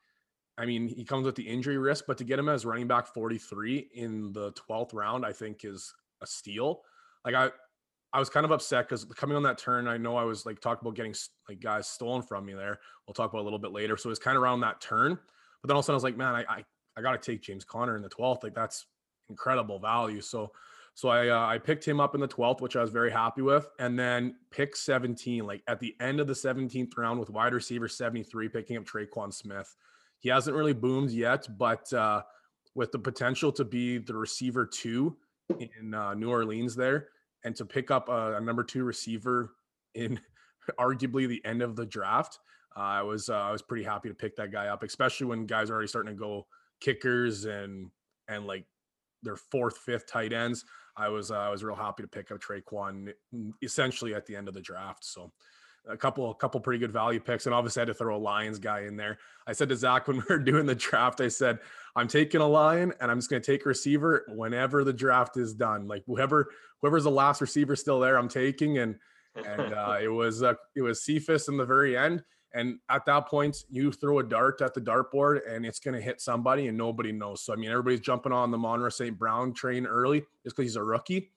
I 0.62 0.64
mean, 0.64 0.86
he 0.86 1.04
comes 1.04 1.26
with 1.26 1.34
the 1.34 1.42
injury 1.42 1.76
risk, 1.76 2.04
but 2.06 2.16
to 2.18 2.24
get 2.24 2.38
him 2.38 2.48
as 2.48 2.64
running 2.64 2.86
back 2.86 3.08
43 3.08 3.88
in 3.94 4.32
the 4.32 4.52
12th 4.52 4.94
round, 4.94 5.26
I 5.26 5.32
think 5.32 5.64
is 5.64 5.92
a 6.22 6.26
steal. 6.26 6.82
Like 7.24 7.34
I, 7.34 7.50
I 8.12 8.20
was 8.20 8.30
kind 8.30 8.44
of 8.44 8.52
upset 8.52 8.88
because 8.88 9.04
coming 9.04 9.36
on 9.36 9.42
that 9.42 9.58
turn, 9.58 9.88
I 9.88 9.96
know 9.96 10.14
I 10.14 10.22
was 10.22 10.46
like 10.46 10.60
talking 10.60 10.86
about 10.86 10.94
getting 10.94 11.16
like 11.48 11.58
guys 11.58 11.88
stolen 11.88 12.22
from 12.22 12.46
me 12.46 12.54
there. 12.54 12.78
We'll 13.08 13.14
talk 13.14 13.32
about 13.32 13.42
a 13.42 13.44
little 13.44 13.58
bit 13.58 13.72
later. 13.72 13.96
So 13.96 14.08
it 14.08 14.12
was 14.12 14.20
kind 14.20 14.36
of 14.36 14.42
around 14.44 14.60
that 14.60 14.80
turn, 14.80 15.18
but 15.62 15.66
then 15.66 15.74
all 15.74 15.80
of 15.80 15.84
a 15.84 15.86
sudden 15.86 15.94
I 15.94 15.96
was 15.96 16.04
like, 16.04 16.16
man, 16.16 16.34
I, 16.36 16.44
I, 16.48 16.64
I 16.96 17.02
got 17.02 17.20
to 17.20 17.32
take 17.32 17.42
James 17.42 17.64
Conner 17.64 17.96
in 17.96 18.02
the 18.02 18.08
12th. 18.08 18.44
Like 18.44 18.54
that's 18.54 18.86
incredible 19.28 19.80
value. 19.80 20.20
So 20.20 20.52
so 20.94 21.08
I 21.08 21.28
uh, 21.28 21.44
I 21.44 21.58
picked 21.58 21.84
him 21.84 21.98
up 21.98 22.14
in 22.14 22.20
the 22.20 22.28
12th, 22.28 22.60
which 22.60 22.76
I 22.76 22.82
was 22.82 22.90
very 22.90 23.10
happy 23.10 23.42
with, 23.42 23.68
and 23.80 23.98
then 23.98 24.36
pick 24.52 24.76
17, 24.76 25.44
like 25.44 25.62
at 25.66 25.80
the 25.80 25.96
end 26.00 26.20
of 26.20 26.28
the 26.28 26.34
17th 26.34 26.96
round 26.96 27.18
with 27.18 27.30
wide 27.30 27.52
receiver 27.52 27.88
73, 27.88 28.48
picking 28.48 28.76
up 28.76 28.84
Tre'Quan 28.84 29.32
Smith. 29.32 29.74
He 30.22 30.28
hasn't 30.28 30.56
really 30.56 30.72
boomed 30.72 31.10
yet, 31.10 31.46
but 31.58 31.92
uh, 31.92 32.22
with 32.76 32.92
the 32.92 32.98
potential 32.98 33.50
to 33.52 33.64
be 33.64 33.98
the 33.98 34.14
receiver 34.14 34.64
two 34.64 35.16
in 35.58 35.92
uh, 35.92 36.14
New 36.14 36.30
Orleans 36.30 36.76
there, 36.76 37.08
and 37.44 37.56
to 37.56 37.64
pick 37.64 37.90
up 37.90 38.08
a, 38.08 38.36
a 38.36 38.40
number 38.40 38.62
two 38.62 38.84
receiver 38.84 39.54
in 39.94 40.20
arguably 40.78 41.28
the 41.28 41.44
end 41.44 41.60
of 41.60 41.74
the 41.74 41.84
draft, 41.84 42.38
uh, 42.76 42.80
I 42.80 43.02
was 43.02 43.28
uh, 43.28 43.34
I 43.34 43.50
was 43.50 43.62
pretty 43.62 43.82
happy 43.82 44.08
to 44.08 44.14
pick 44.14 44.36
that 44.36 44.52
guy 44.52 44.68
up, 44.68 44.84
especially 44.84 45.26
when 45.26 45.44
guys 45.44 45.70
are 45.70 45.74
already 45.74 45.88
starting 45.88 46.14
to 46.14 46.18
go 46.18 46.46
kickers 46.80 47.44
and 47.44 47.90
and 48.28 48.46
like 48.46 48.64
their 49.24 49.36
fourth, 49.36 49.78
fifth 49.78 50.06
tight 50.06 50.32
ends. 50.32 50.64
I 50.96 51.08
was 51.08 51.32
uh, 51.32 51.36
I 51.36 51.48
was 51.48 51.64
real 51.64 51.74
happy 51.74 52.04
to 52.04 52.08
pick 52.08 52.30
up 52.30 52.38
Tre'Quan 52.38 53.12
essentially 53.60 54.14
at 54.14 54.24
the 54.26 54.36
end 54.36 54.46
of 54.46 54.54
the 54.54 54.60
draft. 54.60 55.04
So 55.04 55.32
a 55.88 55.96
couple 55.96 56.30
a 56.30 56.34
couple 56.34 56.60
pretty 56.60 56.78
good 56.78 56.92
value 56.92 57.20
picks, 57.20 57.46
and 57.46 57.54
obviously 57.54 57.80
I 57.80 57.82
had 57.82 57.88
to 57.88 57.94
throw 57.94 58.16
a 58.16 58.18
Lions 58.18 58.58
guy 58.58 58.80
in 58.80 58.96
there. 58.96 59.18
I 59.46 59.52
said 59.52 59.68
to 59.70 59.76
Zach 59.76 60.08
when 60.08 60.18
we 60.18 60.22
were 60.28 60.38
doing 60.38 60.66
the 60.66 60.74
draft, 60.74 61.20
I 61.20 61.28
said 61.28 61.58
I'm 61.96 62.08
taking 62.08 62.40
a 62.40 62.46
Lion, 62.46 62.92
and 63.00 63.10
I'm 63.10 63.18
just 63.18 63.30
going 63.30 63.42
to 63.42 63.52
take 63.52 63.66
a 63.66 63.68
receiver 63.68 64.24
whenever 64.28 64.84
the 64.84 64.92
draft 64.92 65.36
is 65.36 65.54
done. 65.54 65.88
Like 65.88 66.04
whoever 66.06 66.50
whoever's 66.80 67.04
the 67.04 67.10
last 67.10 67.40
receiver 67.40 67.76
still 67.76 68.00
there, 68.00 68.16
I'm 68.16 68.28
taking. 68.28 68.78
And 68.78 68.96
and 69.36 69.72
uh, 69.74 69.98
it 70.00 70.08
was 70.08 70.42
uh, 70.42 70.54
it 70.74 70.82
was 70.82 71.04
Cephus 71.04 71.48
in 71.48 71.56
the 71.56 71.66
very 71.66 71.96
end. 71.96 72.22
And 72.54 72.78
at 72.90 73.06
that 73.06 73.28
point, 73.28 73.64
you 73.70 73.92
throw 73.92 74.18
a 74.18 74.22
dart 74.22 74.60
at 74.60 74.74
the 74.74 74.80
dartboard 74.80 75.40
and 75.50 75.64
it's 75.64 75.78
going 75.78 75.94
to 75.94 76.02
hit 76.02 76.20
somebody 76.20 76.68
and 76.68 76.76
nobody 76.76 77.10
knows. 77.10 77.42
So, 77.42 77.54
I 77.54 77.56
mean, 77.56 77.70
everybody's 77.70 78.00
jumping 78.00 78.30
on 78.30 78.50
the 78.50 78.58
Amon-Ra 78.58 78.90
St. 78.90 79.18
Brown 79.18 79.54
train 79.54 79.86
early 79.86 80.20
just 80.42 80.54
because 80.54 80.70
he's 80.70 80.76
a 80.76 80.82
rookie. 80.82 81.30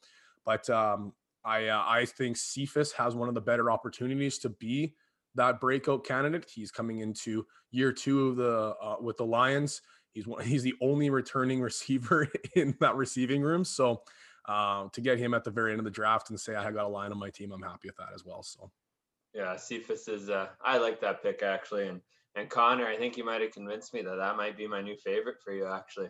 But 0.43 0.69
um, 0.69 1.13
I, 1.45 1.67
uh, 1.67 1.83
I 1.87 2.05
think 2.05 2.37
Cephus 2.37 2.91
has 2.93 3.15
one 3.15 3.29
of 3.29 3.35
the 3.35 3.41
better 3.41 3.69
opportunities 3.69 4.39
to 4.39 4.49
be 4.49 4.95
that 5.35 5.61
breakout 5.61 6.03
candidate. 6.03 6.49
He's 6.53 6.71
coming 6.71 6.99
into 6.99 7.45
year 7.71 7.91
two 7.91 8.29
of 8.29 8.35
the 8.37 8.75
uh, 8.81 8.95
with 8.99 9.17
the 9.17 9.25
Lions. 9.25 9.81
He's 10.11 10.25
one, 10.25 10.43
he's 10.43 10.63
the 10.63 10.73
only 10.81 11.09
returning 11.09 11.61
receiver 11.69 12.27
in 12.55 12.75
that 12.79 12.95
receiving 12.95 13.43
room. 13.43 13.63
So 13.63 14.01
uh, 14.47 14.87
to 14.91 15.01
get 15.01 15.19
him 15.19 15.33
at 15.33 15.43
the 15.43 15.51
very 15.51 15.71
end 15.71 15.79
of 15.79 15.85
the 15.85 15.91
draft 15.91 16.29
and 16.29 16.39
say 16.39 16.55
I 16.55 16.71
got 16.71 16.85
a 16.85 16.89
line 16.89 17.11
on 17.11 17.19
my 17.19 17.29
team, 17.29 17.51
I'm 17.51 17.61
happy 17.61 17.89
with 17.89 17.97
that 17.97 18.09
as 18.13 18.25
well. 18.25 18.41
So 18.41 18.71
yeah, 19.35 19.55
Cephus 19.57 20.07
is. 20.07 20.29
Uh, 20.29 20.47
I 20.63 20.77
like 20.77 21.01
that 21.01 21.21
pick 21.21 21.43
actually, 21.43 21.89
and 21.89 22.01
and 22.35 22.49
Conner. 22.49 22.87
I 22.87 22.97
think 22.97 23.17
you 23.17 23.25
might 23.25 23.41
have 23.41 23.51
convinced 23.51 23.93
me 23.93 24.01
that 24.01 24.15
that 24.15 24.37
might 24.37 24.57
be 24.57 24.67
my 24.67 24.81
new 24.81 24.95
favorite 24.97 25.37
for 25.43 25.53
you 25.53 25.67
actually. 25.67 26.09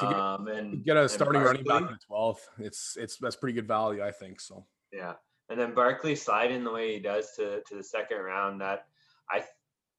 To 0.00 0.06
get, 0.06 0.14
um, 0.14 0.48
and 0.48 0.84
get 0.84 0.98
a 0.98 1.08
starting 1.08 1.40
running 1.40 1.64
back 1.64 1.80
in 1.80 1.86
the 1.86 1.98
twelfth. 2.06 2.46
It's 2.58 2.98
it's 3.00 3.16
that's 3.16 3.34
pretty 3.34 3.54
good 3.54 3.66
value, 3.66 4.04
I 4.04 4.10
think. 4.10 4.42
So 4.42 4.66
yeah, 4.92 5.14
and 5.48 5.58
then 5.58 5.74
Barkley 5.74 6.16
sliding 6.16 6.64
the 6.64 6.72
way 6.72 6.94
he 6.94 7.00
does 7.00 7.32
to 7.36 7.62
to 7.66 7.76
the 7.76 7.84
second 7.84 8.18
round. 8.18 8.60
That 8.60 8.86
I 9.30 9.44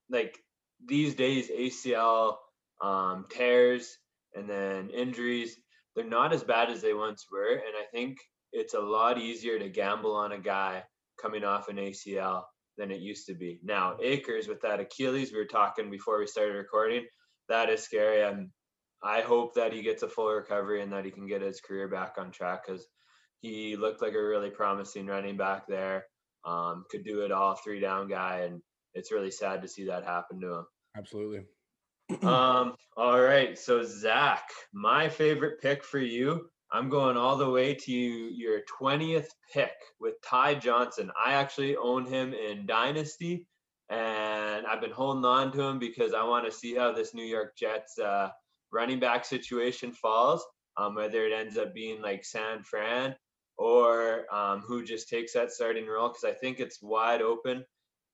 like 0.10 0.38
these 0.86 1.16
days 1.16 1.50
ACL 1.50 2.36
um, 2.82 3.26
tears 3.30 3.98
and 4.36 4.50
then 4.50 4.90
injuries. 4.90 5.58
They're 5.96 6.06
not 6.06 6.34
as 6.34 6.44
bad 6.44 6.70
as 6.70 6.82
they 6.82 6.94
once 6.94 7.26
were, 7.32 7.54
and 7.54 7.76
I 7.76 7.86
think 7.92 8.18
it's 8.52 8.74
a 8.76 8.80
lot 8.80 9.18
easier 9.18 9.60
to 9.60 9.70
gamble 9.70 10.16
on 10.16 10.32
a 10.32 10.40
guy 10.40 10.84
coming 11.22 11.44
off 11.44 11.70
an 11.70 11.78
ACL 11.78 12.44
than 12.78 12.92
it 12.92 13.02
used 13.02 13.26
to 13.28 13.34
be. 13.34 13.60
Now, 13.64 13.98
Akers 14.02 14.48
with 14.48 14.62
that 14.62 14.80
Achilles, 14.80 15.32
we 15.32 15.40
were 15.40 15.46
talking 15.46 15.90
before 15.90 16.20
we 16.20 16.28
started 16.28 16.54
recording, 16.54 17.06
that 17.50 17.70
is 17.70 17.84
scary. 17.84 18.22
And 18.22 18.50
I 19.04 19.22
hope 19.22 19.56
that 19.56 19.74
he 19.74 19.82
gets 19.82 20.04
a 20.04 20.08
full 20.08 20.32
recovery 20.32 20.82
and 20.82 20.92
that 20.94 21.06
he 21.06 21.12
can 21.12 21.28
get 21.28 21.42
his 21.42 21.60
career 21.60 21.88
back 21.88 22.16
on 22.18 22.32
track 22.32 22.66
because 22.66 22.86
he 23.42 23.76
looked 23.76 24.02
like 24.02 24.14
a 24.14 24.24
really 24.24 24.50
promising 24.50 25.08
running 25.08 25.38
back 25.38 25.68
there. 25.68 26.06
Um, 26.46 26.86
could 26.90 27.04
do 27.04 27.22
it 27.22 27.32
all, 27.32 27.56
three 27.56 27.80
down 27.80 28.08
guy, 28.08 28.42
and 28.42 28.62
it's 28.94 29.12
really 29.12 29.32
sad 29.32 29.62
to 29.62 29.68
see 29.68 29.86
that 29.86 30.06
happen 30.06 30.40
to 30.42 30.54
him. 30.54 30.66
Absolutely. 30.96 31.44
um, 32.24 32.76
all 32.96 33.20
right. 33.20 33.58
So 33.58 33.84
Zach, 33.84 34.50
my 34.74 35.10
favorite 35.10 35.62
pick 35.62 35.84
for 35.84 36.00
you 36.00 36.50
I'm 36.72 36.90
going 36.90 37.16
all 37.16 37.38
the 37.38 37.50
way 37.50 37.74
to 37.74 37.92
your 37.92 38.60
20th 38.80 39.28
pick 39.54 39.72
with 40.02 40.16
Ty 40.22 40.56
Johnson. 40.56 41.12
I 41.26 41.34
actually 41.34 41.78
own 41.78 42.06
him 42.06 42.34
in 42.34 42.66
Dynasty, 42.66 43.48
and 43.90 44.66
I've 44.66 44.82
been 44.82 44.92
holding 44.92 45.24
on 45.24 45.54
to 45.54 45.62
him 45.62 45.80
because 45.80 46.14
I 46.14 46.24
want 46.24 46.46
to 46.46 46.52
see 46.52 46.76
how 46.76 46.92
this 46.92 47.14
New 47.14 47.24
York 47.24 47.56
Jets 47.58 47.98
uh, 47.98 48.30
running 48.72 49.00
back 49.00 49.24
situation 49.24 49.94
falls, 49.94 50.46
um, 50.76 50.96
whether 50.96 51.26
it 51.26 51.32
ends 51.32 51.58
up 51.58 51.74
being 51.74 52.02
like 52.02 52.26
San 52.26 52.64
Fran 52.64 53.16
or 53.58 54.26
um, 54.34 54.62
who 54.62 54.84
just 54.84 55.10
takes 55.10 55.34
that 55.34 55.52
starting 55.52 55.88
role, 55.88 56.10
because 56.10 56.24
I 56.24 56.32
think 56.32 56.60
it's 56.60 56.82
wide 56.82 57.22
open 57.22 57.66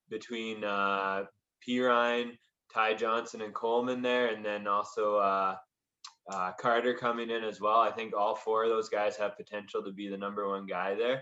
between 0.10 0.64
uh, 0.64 1.24
Perine, 1.68 2.32
Ty 2.74 2.94
Johnson, 2.96 3.42
and 3.42 3.54
Coleman 3.54 4.02
there, 4.02 4.28
and 4.28 4.44
then 4.44 4.68
also. 4.68 5.18
Uh, 5.18 5.56
uh, 6.32 6.52
Carter 6.58 6.94
coming 6.94 7.30
in 7.30 7.44
as 7.44 7.60
well. 7.60 7.80
I 7.80 7.92
think 7.92 8.16
all 8.16 8.36
four 8.36 8.64
of 8.64 8.70
those 8.70 8.88
guys 8.88 9.18
have 9.18 9.36
potential 9.36 9.84
to 9.84 9.92
be 9.92 10.08
the 10.08 10.18
number 10.18 10.48
one 10.48 10.66
guy 10.66 10.96
there. 10.96 11.22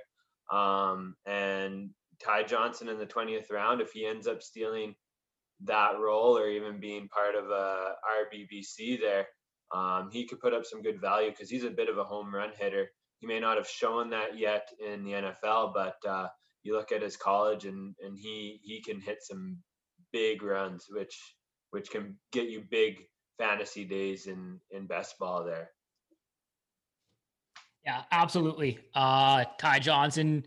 Um, 0.52 1.16
and 1.26 1.90
Ty 2.24 2.44
Johnson 2.44 2.90
in 2.90 3.00
the 3.00 3.06
20th 3.06 3.52
round, 3.52 3.82
if 3.82 3.92
he 3.92 4.06
ends 4.06 4.28
up 4.28 4.44
stealing 4.44 4.94
that 5.64 6.00
role 6.00 6.38
or 6.38 6.50
even 6.50 6.80
being 6.80 7.08
part 7.10 7.36
of 7.36 7.50
a 7.50 7.94
RBBC 8.26 9.00
there, 9.00 9.28
um, 9.74 10.10
he 10.12 10.28
could 10.28 10.40
put 10.40 10.54
up 10.54 10.66
some 10.66 10.82
good 10.82 11.00
value 11.00 11.32
because 11.32 11.50
he's 11.50 11.64
a 11.64 11.70
bit 11.70 11.90
of 11.90 11.98
a 11.98 12.04
home 12.04 12.34
run 12.34 12.52
hitter. 12.58 12.92
He 13.22 13.28
may 13.28 13.40
not 13.40 13.58
have 13.58 13.68
shown 13.68 14.10
that 14.10 14.38
yet 14.38 14.68
in 14.84 15.04
the 15.04 15.12
NFL, 15.12 15.74
but 15.76 15.96
uh, 16.08 16.28
you 16.64 16.74
look 16.74 16.92
at 16.92 17.04
his 17.04 17.16
college 17.16 17.66
and 17.66 17.96
and 18.04 18.18
he 18.18 18.60
he 18.64 18.82
can 18.82 19.00
hit 19.00 19.20
some 19.22 19.58
big 20.12 20.42
runs, 20.42 20.88
which 20.90 21.36
which 21.70 21.92
can 21.92 22.18
get 22.32 22.50
you 22.50 22.64
big 22.70 23.04
fantasy 23.38 23.86
days 23.86 24.26
in 24.26 24.60
in 24.72 24.88
best 24.88 25.20
ball 25.20 25.46
there. 25.46 25.70
Yeah, 27.86 28.02
absolutely. 28.12 28.80
Uh, 28.94 29.46
Ty 29.60 29.80
Johnson, 29.80 30.46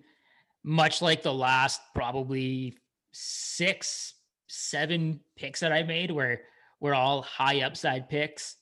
much 0.65 1.01
like 1.01 1.23
the 1.23 1.33
last 1.33 1.81
probably 1.95 2.77
six, 3.13 4.15
seven 4.49 5.21
picks 5.37 5.61
that 5.61 5.73
I 5.73 5.85
made, 5.85 6.11
where 6.11 6.43
we're 6.81 6.95
all 6.95 7.23
high 7.23 7.63
upside 7.63 8.09
picks. 8.09 8.57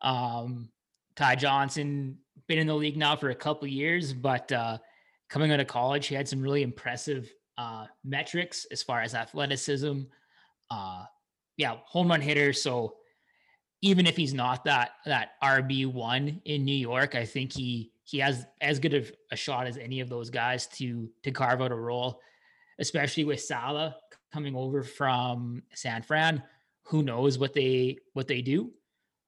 Um, 0.00 0.70
Ty 1.14 1.36
Johnson 1.36 2.18
been 2.46 2.58
in 2.58 2.66
the 2.66 2.74
league 2.74 2.96
now 2.96 3.16
for 3.16 3.30
a 3.30 3.34
couple 3.34 3.66
years, 3.68 4.12
but 4.12 4.50
uh, 4.52 4.78
coming 5.28 5.52
out 5.52 5.60
of 5.60 5.66
college, 5.66 6.06
he 6.06 6.14
had 6.14 6.28
some 6.28 6.42
really 6.42 6.62
impressive 6.62 7.32
uh, 7.58 7.86
metrics 8.04 8.66
as 8.70 8.82
far 8.82 9.00
as 9.02 9.14
athleticism. 9.14 10.02
Uh, 10.70 11.04
yeah, 11.56 11.76
home 11.86 12.08
run 12.08 12.20
hitter. 12.20 12.52
So 12.52 12.96
even 13.82 14.06
if 14.06 14.16
he's 14.16 14.32
not 14.32 14.64
that 14.64 14.92
that 15.06 15.32
RB 15.42 15.86
one 15.86 16.40
in 16.44 16.64
New 16.64 16.74
York, 16.74 17.14
I 17.14 17.24
think 17.24 17.52
he 17.52 17.92
he 18.04 18.18
has 18.18 18.46
as 18.60 18.78
good 18.78 18.94
of 18.94 19.12
a 19.30 19.36
shot 19.36 19.66
as 19.66 19.76
any 19.76 20.00
of 20.00 20.08
those 20.08 20.30
guys 20.30 20.66
to 20.78 21.10
to 21.22 21.30
carve 21.30 21.60
out 21.60 21.72
a 21.72 21.76
role, 21.76 22.20
especially 22.78 23.24
with 23.24 23.40
Salah 23.40 23.96
coming 24.32 24.56
over 24.56 24.82
from 24.82 25.62
San 25.74 26.02
Fran. 26.02 26.42
Who 26.84 27.02
knows 27.02 27.38
what 27.38 27.54
they 27.54 27.98
what 28.12 28.28
they 28.28 28.40
do? 28.40 28.72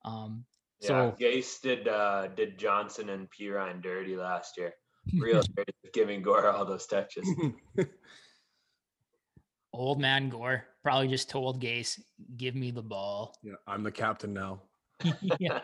Um, 0.05 0.45
yeah, 0.85 0.89
so 0.89 1.17
Gase 1.21 1.61
did 1.61 1.89
uh, 1.89 2.29
did 2.29 2.59
Johnson 2.59 3.11
and 3.11 3.29
Perine 3.31 3.83
dirty 3.83 4.17
last 4.17 4.57
year. 4.57 4.75
Real 5.19 5.43
giving 5.93 6.23
Gore 6.23 6.49
all 6.49 6.65
those 6.65 6.87
touches. 6.87 7.29
old 9.73 10.01
man 10.01 10.29
Gore 10.29 10.65
probably 10.83 11.09
just 11.09 11.29
told 11.29 11.63
Gase, 11.63 12.01
"Give 12.37 12.55
me 12.55 12.71
the 12.71 12.83
ball." 12.83 13.37
Yeah, 13.43 13.55
I'm 13.67 13.83
the 13.83 13.93
captain 13.93 14.33
now. 14.33 14.63
yeah. 15.39 15.61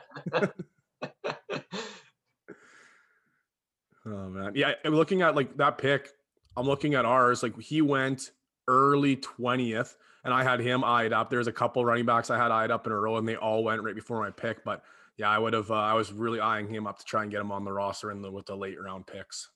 Oh 4.06 4.28
man, 4.28 4.52
yeah. 4.54 4.72
I'm 4.84 4.94
looking 4.94 5.22
at 5.22 5.34
like 5.34 5.56
that 5.56 5.78
pick. 5.78 6.10
I'm 6.56 6.66
looking 6.66 6.94
at 6.94 7.04
ours. 7.04 7.42
Like 7.42 7.58
he 7.60 7.82
went 7.82 8.30
early 8.66 9.16
twentieth, 9.16 9.96
and 10.24 10.34
I 10.34 10.42
had 10.42 10.60
him 10.60 10.84
eyed 10.84 11.12
up. 11.12 11.30
There's 11.30 11.46
a 11.46 11.52
couple 11.52 11.84
running 11.84 12.06
backs 12.06 12.30
I 12.30 12.38
had 12.38 12.50
eyed 12.50 12.70
up 12.70 12.86
in 12.86 12.92
a 12.92 12.96
row, 12.96 13.16
and 13.16 13.28
they 13.28 13.36
all 13.36 13.62
went 13.62 13.82
right 13.82 13.94
before 13.94 14.20
my 14.20 14.30
pick. 14.30 14.64
But 14.64 14.82
yeah, 15.16 15.28
I 15.28 15.38
would 15.38 15.52
have. 15.52 15.70
Uh, 15.70 15.74
I 15.74 15.94
was 15.94 16.12
really 16.12 16.40
eyeing 16.40 16.68
him 16.68 16.86
up 16.86 16.98
to 16.98 17.04
try 17.04 17.22
and 17.22 17.30
get 17.30 17.40
him 17.40 17.52
on 17.52 17.64
the 17.64 17.72
roster 17.72 18.10
in 18.10 18.22
the 18.22 18.30
with 18.30 18.46
the 18.46 18.56
late 18.56 18.80
round 18.80 19.06
picks. 19.06 19.50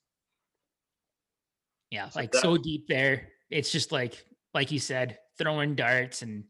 Yeah, 1.91 2.09
like 2.15 2.35
so 2.35 2.57
deep 2.57 2.87
there. 2.89 3.29
It's 3.51 3.71
just 3.71 3.93
like 3.93 4.25
like 4.53 4.71
you 4.71 4.79
said, 4.79 5.19
throwing 5.39 5.75
darts 5.75 6.23
and 6.23 6.45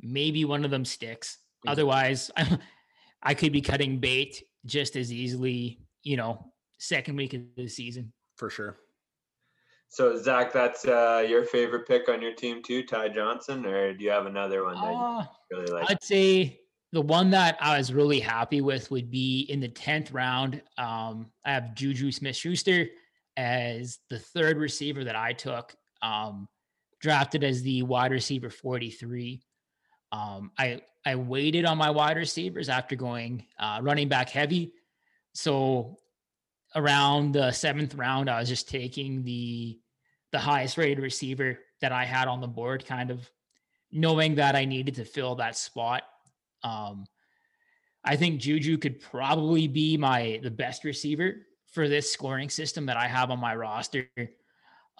maybe 0.00 0.44
one 0.44 0.64
of 0.64 0.70
them 0.70 0.84
sticks. 0.84 1.38
Exactly. 1.64 1.72
Otherwise, 1.72 2.30
I, 2.36 2.58
I 3.22 3.34
could 3.34 3.52
be 3.52 3.60
cutting 3.60 3.98
bait 3.98 4.42
just 4.66 4.96
as 4.96 5.12
easily, 5.12 5.80
you 6.02 6.16
know, 6.16 6.52
second 6.78 7.16
week 7.16 7.34
of 7.34 7.42
the 7.56 7.68
season. 7.68 8.12
For 8.36 8.50
sure. 8.50 8.78
So 9.88 10.16
Zach, 10.16 10.52
that's 10.52 10.86
uh, 10.86 11.26
your 11.28 11.44
favorite 11.44 11.86
pick 11.86 12.08
on 12.08 12.22
your 12.22 12.32
team 12.32 12.62
too, 12.62 12.84
Ty 12.84 13.08
Johnson, 13.08 13.66
or 13.66 13.92
do 13.92 14.04
you 14.04 14.10
have 14.10 14.26
another 14.26 14.64
one 14.64 14.76
that 14.76 14.82
uh, 14.82 15.24
you 15.50 15.58
really 15.58 15.72
like? 15.72 15.90
I'd 15.90 16.02
say 16.02 16.59
the 16.92 17.00
one 17.00 17.30
that 17.30 17.56
I 17.60 17.78
was 17.78 17.92
really 17.92 18.20
happy 18.20 18.60
with 18.60 18.90
would 18.90 19.10
be 19.10 19.46
in 19.48 19.60
the 19.60 19.68
tenth 19.68 20.10
round. 20.12 20.62
Um, 20.76 21.30
I 21.44 21.52
have 21.52 21.74
Juju 21.74 22.10
Smith-Schuster 22.10 22.88
as 23.36 23.98
the 24.08 24.18
third 24.18 24.58
receiver 24.58 25.04
that 25.04 25.16
I 25.16 25.32
took. 25.32 25.74
Um, 26.02 26.48
drafted 27.00 27.42
as 27.44 27.62
the 27.62 27.82
wide 27.82 28.12
receiver 28.12 28.50
43. 28.50 29.42
Um, 30.12 30.50
I 30.58 30.82
I 31.04 31.14
waited 31.14 31.64
on 31.64 31.78
my 31.78 31.90
wide 31.90 32.18
receivers 32.18 32.68
after 32.68 32.94
going 32.94 33.46
uh, 33.58 33.80
running 33.82 34.08
back 34.08 34.28
heavy. 34.28 34.74
So 35.32 35.98
around 36.74 37.32
the 37.32 37.52
seventh 37.52 37.94
round, 37.94 38.28
I 38.28 38.40
was 38.40 38.48
just 38.48 38.68
taking 38.68 39.22
the 39.24 39.78
the 40.32 40.38
highest 40.38 40.76
rated 40.76 41.02
receiver 41.02 41.58
that 41.80 41.92
I 41.92 42.04
had 42.04 42.28
on 42.28 42.40
the 42.40 42.46
board, 42.46 42.84
kind 42.84 43.10
of 43.10 43.28
knowing 43.90 44.36
that 44.36 44.54
I 44.54 44.64
needed 44.64 44.96
to 44.96 45.04
fill 45.04 45.36
that 45.36 45.56
spot. 45.56 46.02
Um, 46.62 47.04
I 48.04 48.16
think 48.16 48.40
Juju 48.40 48.78
could 48.78 49.00
probably 49.00 49.68
be 49.68 49.96
my 49.96 50.40
the 50.42 50.50
best 50.50 50.84
receiver 50.84 51.46
for 51.66 51.88
this 51.88 52.10
scoring 52.10 52.48
system 52.48 52.86
that 52.86 52.96
I 52.96 53.06
have 53.06 53.30
on 53.30 53.38
my 53.38 53.54
roster 53.54 54.08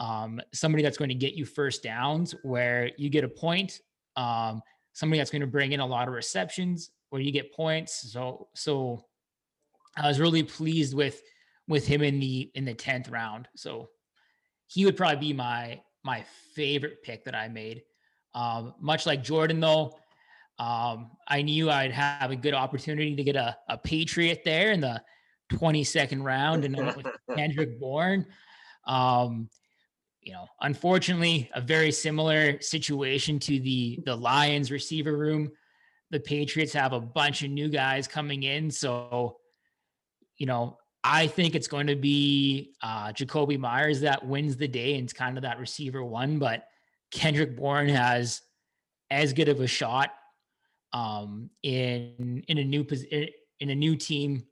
um, 0.00 0.40
somebody 0.52 0.82
that's 0.82 0.96
going 0.96 1.10
to 1.10 1.14
get 1.14 1.34
you 1.34 1.44
first 1.44 1.82
downs 1.82 2.34
where 2.42 2.90
you 2.96 3.10
get 3.10 3.22
a 3.22 3.28
point, 3.28 3.80
um, 4.16 4.62
somebody 4.94 5.18
that's 5.18 5.30
going 5.30 5.42
to 5.42 5.46
bring 5.46 5.72
in 5.72 5.80
a 5.80 5.86
lot 5.86 6.08
of 6.08 6.14
receptions 6.14 6.90
where 7.10 7.20
you 7.20 7.30
get 7.30 7.52
points. 7.52 8.10
So 8.10 8.48
so 8.54 9.04
I 9.96 10.08
was 10.08 10.18
really 10.18 10.42
pleased 10.42 10.94
with 10.94 11.22
with 11.68 11.86
him 11.86 12.02
in 12.02 12.18
the 12.18 12.50
in 12.54 12.64
the 12.64 12.74
tenth 12.74 13.10
round. 13.10 13.46
So 13.54 13.90
he 14.66 14.86
would 14.86 14.96
probably 14.96 15.28
be 15.28 15.32
my 15.34 15.80
my 16.02 16.24
favorite 16.54 17.02
pick 17.02 17.24
that 17.26 17.34
I 17.34 17.48
made. 17.48 17.82
Um, 18.34 18.74
much 18.80 19.04
like 19.04 19.22
Jordan 19.22 19.60
though, 19.60 19.98
um, 20.60 21.12
I 21.26 21.40
knew 21.40 21.70
I'd 21.70 21.90
have 21.90 22.30
a 22.30 22.36
good 22.36 22.52
opportunity 22.52 23.16
to 23.16 23.24
get 23.24 23.34
a, 23.34 23.56
a 23.70 23.78
Patriot 23.78 24.42
there 24.44 24.72
in 24.72 24.82
the 24.82 25.02
22nd 25.54 26.22
round 26.22 26.66
and 26.66 26.76
with 26.76 27.06
Kendrick 27.34 27.80
Bourne. 27.80 28.26
Um, 28.86 29.48
you 30.20 30.34
know, 30.34 30.44
unfortunately, 30.60 31.50
a 31.54 31.62
very 31.62 31.90
similar 31.90 32.60
situation 32.60 33.38
to 33.38 33.58
the 33.58 34.00
the 34.04 34.14
Lions 34.14 34.70
receiver 34.70 35.16
room. 35.16 35.50
The 36.10 36.20
Patriots 36.20 36.74
have 36.74 36.92
a 36.92 37.00
bunch 37.00 37.42
of 37.42 37.50
new 37.50 37.70
guys 37.70 38.06
coming 38.06 38.42
in, 38.42 38.70
so 38.70 39.38
you 40.36 40.44
know, 40.44 40.76
I 41.02 41.26
think 41.26 41.54
it's 41.54 41.68
going 41.68 41.86
to 41.86 41.96
be 41.96 42.74
uh, 42.82 43.12
Jakobi 43.12 43.58
Meyers 43.58 44.02
that 44.02 44.26
wins 44.26 44.58
the 44.58 44.68
day 44.68 44.94
and 44.96 45.04
it's 45.04 45.14
kind 45.14 45.38
of 45.38 45.42
that 45.42 45.58
receiver 45.58 46.04
one. 46.04 46.38
But 46.38 46.66
Kendrick 47.10 47.56
Bourne 47.56 47.88
has 47.88 48.42
as 49.10 49.32
good 49.32 49.48
of 49.48 49.60
a 49.60 49.66
shot 49.66 50.10
um, 50.92 51.50
in 51.62 52.44
in 52.48 52.58
a 52.58 52.64
new 52.64 52.86
in 53.60 53.70
a 53.70 53.74
new 53.74 53.96
team 53.96 54.44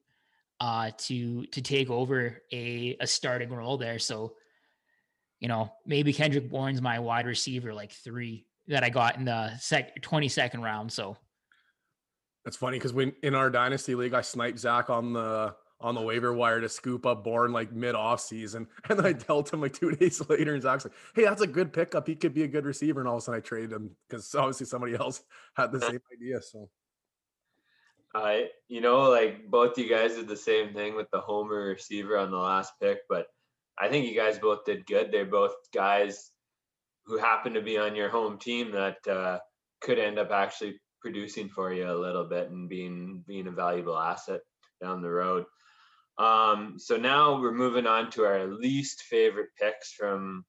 uh, 0.60 0.90
to 0.98 1.46
to 1.46 1.62
take 1.62 1.90
over 1.90 2.42
a 2.52 2.96
a 3.00 3.06
starting 3.06 3.50
role 3.50 3.76
there. 3.76 3.98
So 3.98 4.34
you 5.40 5.48
know, 5.48 5.72
maybe 5.86 6.12
Kendrick 6.12 6.50
Bourne's 6.50 6.82
my 6.82 6.98
wide 6.98 7.26
receiver, 7.26 7.72
like 7.72 7.92
three 7.92 8.46
that 8.66 8.82
I 8.84 8.90
got 8.90 9.16
in 9.16 9.24
the 9.24 9.56
sec 9.58 10.00
22nd 10.02 10.62
round. 10.62 10.92
So 10.92 11.16
that's 12.44 12.56
funny 12.56 12.76
because 12.78 12.92
when 12.92 13.12
in 13.22 13.34
our 13.34 13.50
dynasty 13.50 13.94
league, 13.94 14.14
I 14.14 14.20
sniped 14.20 14.58
Zach 14.58 14.90
on 14.90 15.12
the 15.12 15.54
on 15.80 15.94
the 15.94 16.00
waiver 16.00 16.32
wire 16.32 16.60
to 16.60 16.68
scoop 16.68 17.06
up 17.06 17.22
Bourne 17.22 17.52
like 17.52 17.72
mid 17.72 17.94
off 17.94 18.20
season. 18.20 18.66
And 18.88 18.98
then 18.98 19.06
I 19.06 19.12
dealt 19.12 19.52
him 19.52 19.60
like 19.60 19.74
two 19.74 19.90
days 19.96 20.26
later 20.28 20.54
and 20.54 20.62
Zach's 20.62 20.84
like, 20.84 20.94
hey, 21.14 21.24
that's 21.24 21.42
a 21.42 21.46
good 21.46 21.72
pickup. 21.72 22.06
He 22.06 22.16
could 22.16 22.34
be 22.34 22.42
a 22.42 22.48
good 22.48 22.64
receiver. 22.64 23.00
And 23.00 23.08
all 23.08 23.16
of 23.16 23.22
a 23.22 23.24
sudden 23.24 23.38
I 23.38 23.40
traded 23.40 23.72
him 23.72 23.90
because 24.08 24.34
obviously 24.34 24.66
somebody 24.66 24.94
else 24.94 25.22
had 25.54 25.72
the 25.72 25.80
same 25.80 26.00
idea. 26.12 26.42
So 26.42 26.68
I, 28.14 28.48
you 28.68 28.80
know, 28.80 29.10
like 29.10 29.48
both 29.48 29.78
you 29.78 29.88
guys 29.88 30.14
did 30.14 30.28
the 30.28 30.36
same 30.36 30.72
thing 30.72 30.96
with 30.96 31.10
the 31.10 31.20
homer 31.20 31.68
receiver 31.68 32.16
on 32.16 32.30
the 32.30 32.38
last 32.38 32.72
pick, 32.80 33.00
but 33.08 33.26
I 33.78 33.88
think 33.88 34.06
you 34.06 34.16
guys 34.16 34.38
both 34.38 34.64
did 34.64 34.86
good. 34.86 35.12
They're 35.12 35.26
both 35.26 35.54
guys 35.72 36.32
who 37.04 37.18
happen 37.18 37.54
to 37.54 37.62
be 37.62 37.78
on 37.78 37.94
your 37.94 38.08
home 38.08 38.38
team 38.38 38.72
that 38.72 39.06
uh, 39.06 39.38
could 39.80 39.98
end 39.98 40.18
up 40.18 40.30
actually 40.30 40.80
producing 41.00 41.48
for 41.48 41.72
you 41.72 41.88
a 41.88 41.94
little 41.94 42.24
bit 42.24 42.50
and 42.50 42.68
being 42.68 43.22
being 43.26 43.46
a 43.46 43.52
valuable 43.52 43.96
asset 43.96 44.40
down 44.82 45.00
the 45.00 45.10
road. 45.10 45.44
Um, 46.18 46.74
so 46.78 46.96
now 46.96 47.40
we're 47.40 47.52
moving 47.52 47.86
on 47.86 48.10
to 48.12 48.24
our 48.24 48.46
least 48.46 49.02
favorite 49.02 49.50
picks 49.58 49.92
from 49.92 50.44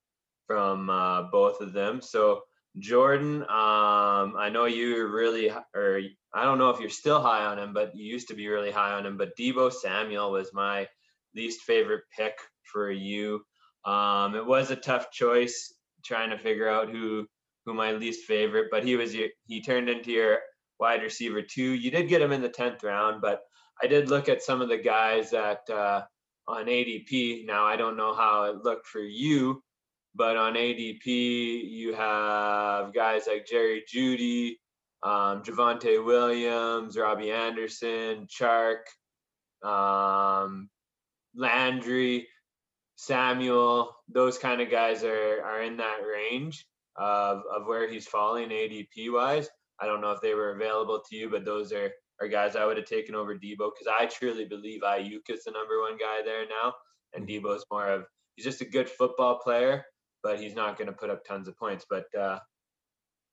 from 0.48 0.90
uh, 0.90 1.24
both 1.32 1.62
of 1.62 1.74
them. 1.74 2.02
So 2.02 2.42
Jordan, 2.80 3.44
um, 3.44 4.36
I 4.38 4.50
know 4.52 4.66
you're 4.66 5.08
really, 5.12 5.52
or 5.76 6.02
I 6.34 6.44
don't 6.44 6.58
know 6.58 6.72
if 6.72 6.80
you're 6.80 6.90
still 6.90 7.22
high 7.22 7.46
on 7.46 7.60
him, 7.60 7.74
but 7.74 7.96
you 7.96 8.06
used 8.06 8.30
to 8.30 8.36
be 8.36 8.48
really 8.48 8.72
high 8.72 8.94
on 8.94 9.06
him. 9.06 9.18
But 9.18 9.36
Deebo 9.38 9.72
Samuel 9.72 10.32
was 10.32 10.54
my 10.54 10.88
least 11.36 11.62
favorite 11.62 12.04
pick 12.18 12.34
for 12.72 12.90
you. 12.90 13.42
Um, 13.86 14.36
it 14.36 14.46
was 14.46 14.72
a 14.72 14.76
tough 14.76 15.12
choice 15.12 15.74
trying 16.04 16.32
to 16.32 16.38
figure 16.38 16.70
out 16.70 16.90
who 16.90 17.28
who 17.66 17.74
my 17.74 17.92
least 17.92 18.26
favorite, 18.26 18.70
but 18.72 18.84
he 18.84 18.96
was 18.96 19.14
your, 19.14 19.28
he 19.48 19.62
turned 19.62 19.90
into 19.90 20.12
your 20.12 20.40
wide 20.80 21.04
receiver 21.04 21.42
too. 21.42 21.74
You 21.74 21.92
did 21.92 22.08
get 22.08 22.22
him 22.22 22.32
in 22.32 22.42
the 22.42 22.50
tenth 22.50 22.84
round, 22.84 23.22
but 23.22 23.42
I 23.82 23.88
did 23.88 24.10
look 24.10 24.28
at 24.28 24.44
some 24.44 24.62
of 24.62 24.70
the 24.70 24.78
guys 24.78 25.32
that 25.32 25.70
uh, 25.70 26.04
on 26.48 26.66
ADP. 26.66 27.46
Now 27.46 27.66
I 27.66 27.76
don't 27.76 27.98
know 27.98 28.14
how 28.14 28.46
it 28.46 28.64
looked 28.64 28.88
for 28.88 29.00
you, 29.00 29.64
but 30.16 30.36
on 30.36 30.56
ADP 30.56 31.06
you 31.06 31.94
have 31.94 32.94
guys 32.94 33.24
like 33.28 33.46
Jerry 33.46 33.84
Jeudy, 33.92 34.56
um, 35.04 35.44
Javonte 35.44 36.04
Williams, 36.04 36.98
Robbie 36.98 37.32
Anderson, 37.32 38.28
Chark, 38.28 38.82
um, 39.64 40.70
Landry, 41.36 42.28
Samuel. 42.96 43.96
Those 44.10 44.38
kind 44.38 44.60
of 44.60 44.70
guys 44.70 45.04
are 45.04 45.42
are 45.44 45.64
in 45.64 45.78
that 45.78 46.00
range 46.06 46.66
of 46.98 47.44
of 47.56 47.66
where 47.66 47.90
he's 47.90 48.08
falling 48.08 48.50
ADP 48.50 49.14
wise. 49.14 49.48
I 49.80 49.86
don't 49.86 50.02
know 50.02 50.12
if 50.12 50.20
they 50.20 50.34
were 50.34 50.52
available 50.52 51.02
to 51.10 51.16
you, 51.16 51.30
but 51.30 51.46
those 51.46 51.72
are 51.72 51.92
are 52.22 52.28
guys 52.28 52.56
I 52.56 52.66
would 52.66 52.78
have 52.78 52.86
taken 52.86 53.16
over 53.16 53.36
Deebo 53.36 53.72
because 53.72 53.88
I 53.88 54.06
truly 54.06 54.46
believe 54.46 54.82
Aiyuk 54.82 55.30
is 55.30 55.44
the 55.44 55.52
number 55.52 55.80
one 55.82 55.98
guy 55.98 56.22
there 56.24 56.46
now, 56.46 56.74
and 57.14 57.28
mm-hmm. 57.28 57.46
Deebo's 57.46 57.66
more 57.72 57.88
of 57.88 58.06
he's 58.36 58.46
just 58.46 58.62
a 58.62 58.66
good 58.66 58.90
football 58.90 59.40
player, 59.40 59.86
but 60.24 60.40
he's 60.40 60.56
not 60.56 60.78
going 60.78 60.88
to 60.88 60.94
put 60.94 61.10
up 61.10 61.26
tons 61.26 61.48
of 61.48 61.58
points. 61.58 61.86
But 61.90 62.06
uh, 62.18 62.40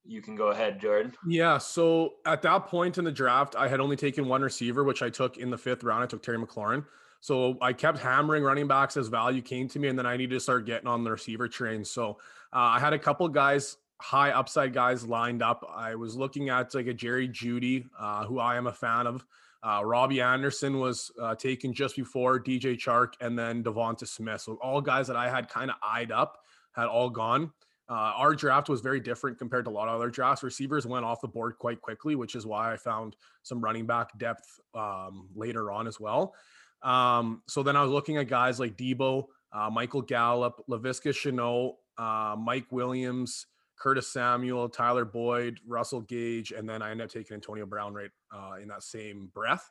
you 0.05 0.22
can 0.22 0.37
go 0.37 0.49
ahead, 0.49 0.80
Jordan. 0.80 1.12
Yeah. 1.26 1.59
So 1.59 2.14
at 2.24 2.43
that 2.43 2.66
point 2.66 2.99
in 2.99 3.05
the 3.05 3.12
draft, 3.12 3.57
I 3.57 3.68
had 3.68 3.80
only 3.80 3.97
taken 3.97 4.28
one 4.28 4.43
receiver, 4.43 4.84
which 4.84 5.03
I 5.03 5.11
took 5.11 5.37
in 5.37 5.51
the 5.51 5.59
fifth 5.59 5.82
round. 5.82 6.05
I 6.05 6.07
took 6.07 6.22
Terry 6.22 6.39
McLaurin. 6.39 6.84
So 7.20 7.57
I 7.61 7.72
kept 7.72 7.99
hammering 7.99 8.45
running 8.45 8.68
backs 8.68 8.97
as 8.97 9.09
value 9.09 9.43
came 9.43 9.68
to 9.68 9.78
me, 9.78 9.89
and 9.89 9.99
then 9.99 10.07
I 10.07 10.16
needed 10.16 10.34
to 10.34 10.41
start 10.41 10.66
getting 10.66 10.87
on 10.87 11.03
the 11.03 11.11
receiver 11.11 11.49
train. 11.49 11.84
So 11.84 12.18
uh, 12.53 12.59
I 12.59 12.78
had 12.78 12.93
a 12.93 12.99
couple 12.99 13.26
guys 13.28 13.78
high 14.01 14.30
upside 14.30 14.72
guys 14.72 15.07
lined 15.07 15.42
up. 15.42 15.68
I 15.74 15.94
was 15.94 16.16
looking 16.16 16.49
at 16.49 16.74
like 16.74 16.86
a 16.86 16.94
Jerry 16.94 17.28
Jeudy, 17.28 17.86
uh, 17.99 18.24
who 18.24 18.38
I 18.38 18.57
am 18.57 18.66
a 18.66 18.72
fan 18.72 19.07
of. 19.07 19.24
Uh, 19.62 19.82
Robbie 19.84 20.20
Anderson 20.20 20.78
was 20.78 21.11
uh, 21.20 21.34
taken 21.34 21.72
just 21.72 21.97
before 21.97 22.38
DJ 22.38 22.76
Chark 22.78 23.14
and 23.20 23.38
then 23.38 23.64
Devonta 23.64 24.07
Smith. 24.07 24.42
So 24.42 24.59
all 24.62 24.80
guys 24.80 25.07
that 25.09 25.16
I 25.16 25.28
had 25.28 25.49
kind 25.49 25.70
of 25.70 25.76
eyed 25.82 26.12
up 26.12 26.38
had 26.72 26.86
all 26.86 27.11
gone. 27.11 27.51
Uh, 27.88 28.12
our 28.16 28.34
draft 28.34 28.68
was 28.68 28.80
very 28.80 29.01
different 29.01 29.38
compared 29.38 29.64
to 29.64 29.70
a 29.70 29.72
lot 29.72 29.88
of 29.88 29.94
other 29.94 30.11
drafts. 30.11 30.42
Receivers 30.42 30.86
went 30.86 31.05
off 31.05 31.20
the 31.20 31.28
board 31.28 31.57
quite 31.59 31.80
quickly, 31.80 32.16
which 32.16 32.34
is 32.34 32.44
why 32.44 32.72
I 32.72 32.76
found 32.76 33.16
some 33.42 33.61
running 33.61 33.86
back 33.86 34.16
depth 34.18 34.61
um, 34.74 35.28
later 35.34 35.70
on 35.70 35.86
as 35.86 36.01
well. 36.01 36.34
Um, 36.82 37.42
so 37.47 37.62
then 37.62 37.76
I 37.76 37.82
was 37.82 37.90
looking 37.90 38.18
at 38.18 38.28
guys 38.28 38.61
like 38.61 38.76
Deebo, 38.76 39.26
uh, 39.53 39.70
Michael 39.70 40.03
Gallup, 40.03 40.62
Laviska 40.68 41.11
Shenault, 41.11 41.74
uh, 41.97 42.36
Mike 42.36 42.66
Williams, 42.70 43.47
Curtis 43.78 44.08
Samuel, 44.08 44.68
Tyler 44.68 45.04
Boyd, 45.04 45.60
Russell 45.66 46.00
Gage, 46.00 46.52
and 46.52 46.68
then 46.68 46.82
I 46.82 46.90
ended 46.90 47.06
up 47.06 47.12
taking 47.12 47.34
Antonio 47.34 47.66
Brown 47.66 47.94
right 47.94 48.10
uh, 48.34 48.54
in 48.60 48.68
that 48.68 48.82
same 48.82 49.30
breath. 49.34 49.70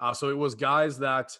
Uh, 0.00 0.12
so 0.12 0.28
it 0.28 0.36
was 0.36 0.54
guys 0.54 0.98
that, 0.98 1.38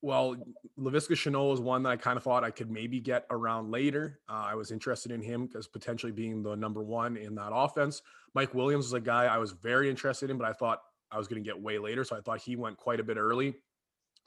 well, 0.00 0.36
Laviska 0.78 1.12
Shenault 1.12 1.50
was 1.50 1.60
one 1.60 1.84
that 1.84 1.90
I 1.90 1.96
kind 1.96 2.16
of 2.16 2.24
thought 2.24 2.42
I 2.42 2.50
could 2.50 2.70
maybe 2.70 2.98
get 2.98 3.26
around 3.30 3.70
later. 3.70 4.18
Uh, 4.28 4.46
I 4.46 4.54
was 4.56 4.72
interested 4.72 5.12
in 5.12 5.22
him 5.22 5.46
because 5.46 5.68
potentially 5.68 6.10
being 6.10 6.42
the 6.42 6.56
number 6.56 6.82
one 6.82 7.16
in 7.16 7.36
that 7.36 7.50
offense. 7.52 8.02
Mike 8.34 8.52
Williams 8.52 8.86
was 8.86 8.94
a 8.94 9.00
guy 9.00 9.26
I 9.26 9.38
was 9.38 9.52
very 9.52 9.88
interested 9.88 10.30
in, 10.30 10.38
but 10.38 10.48
I 10.48 10.52
thought 10.52 10.80
I 11.12 11.18
was 11.18 11.28
going 11.28 11.42
to 11.42 11.48
get 11.48 11.60
way 11.60 11.78
later. 11.78 12.02
So 12.02 12.16
I 12.16 12.20
thought 12.20 12.40
he 12.40 12.56
went 12.56 12.76
quite 12.76 12.98
a 12.98 13.04
bit 13.04 13.16
early. 13.16 13.54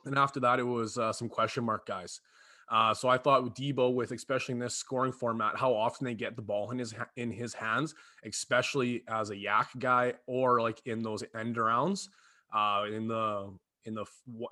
And 0.06 0.18
after 0.18 0.40
that, 0.42 0.60
it 0.60 0.64
was 0.64 0.98
uh, 0.98 1.12
some 1.12 1.28
question 1.28 1.66
mark 1.66 1.86
guys. 1.86 2.22
Uh, 2.70 2.94
so 2.94 3.08
I 3.08 3.18
thought 3.18 3.44
with 3.44 3.54
Deebo, 3.54 3.94
with 3.94 4.12
especially 4.12 4.54
in 4.54 4.60
this 4.60 4.76
scoring 4.76 5.12
format, 5.12 5.58
how 5.58 5.74
often 5.74 6.06
they 6.06 6.16
get 6.16 6.36
the 6.36 6.42
ball 6.42 6.72
in 6.72 6.80
his 6.80 6.94
in 7.16 7.32
his 7.32 7.54
hands, 7.54 7.94
especially 8.26 9.04
as 9.08 9.30
a 9.30 9.36
YAC 9.36 9.68
guy 9.80 10.14
or 10.26 10.62
like 10.62 10.82
in 10.86 11.04
those 11.04 11.24
end 11.38 11.58
rounds, 11.58 12.10
uh, 12.54 12.86
in 12.92 13.08
the 13.08 13.54
in 13.86 13.94
the 13.94 14.06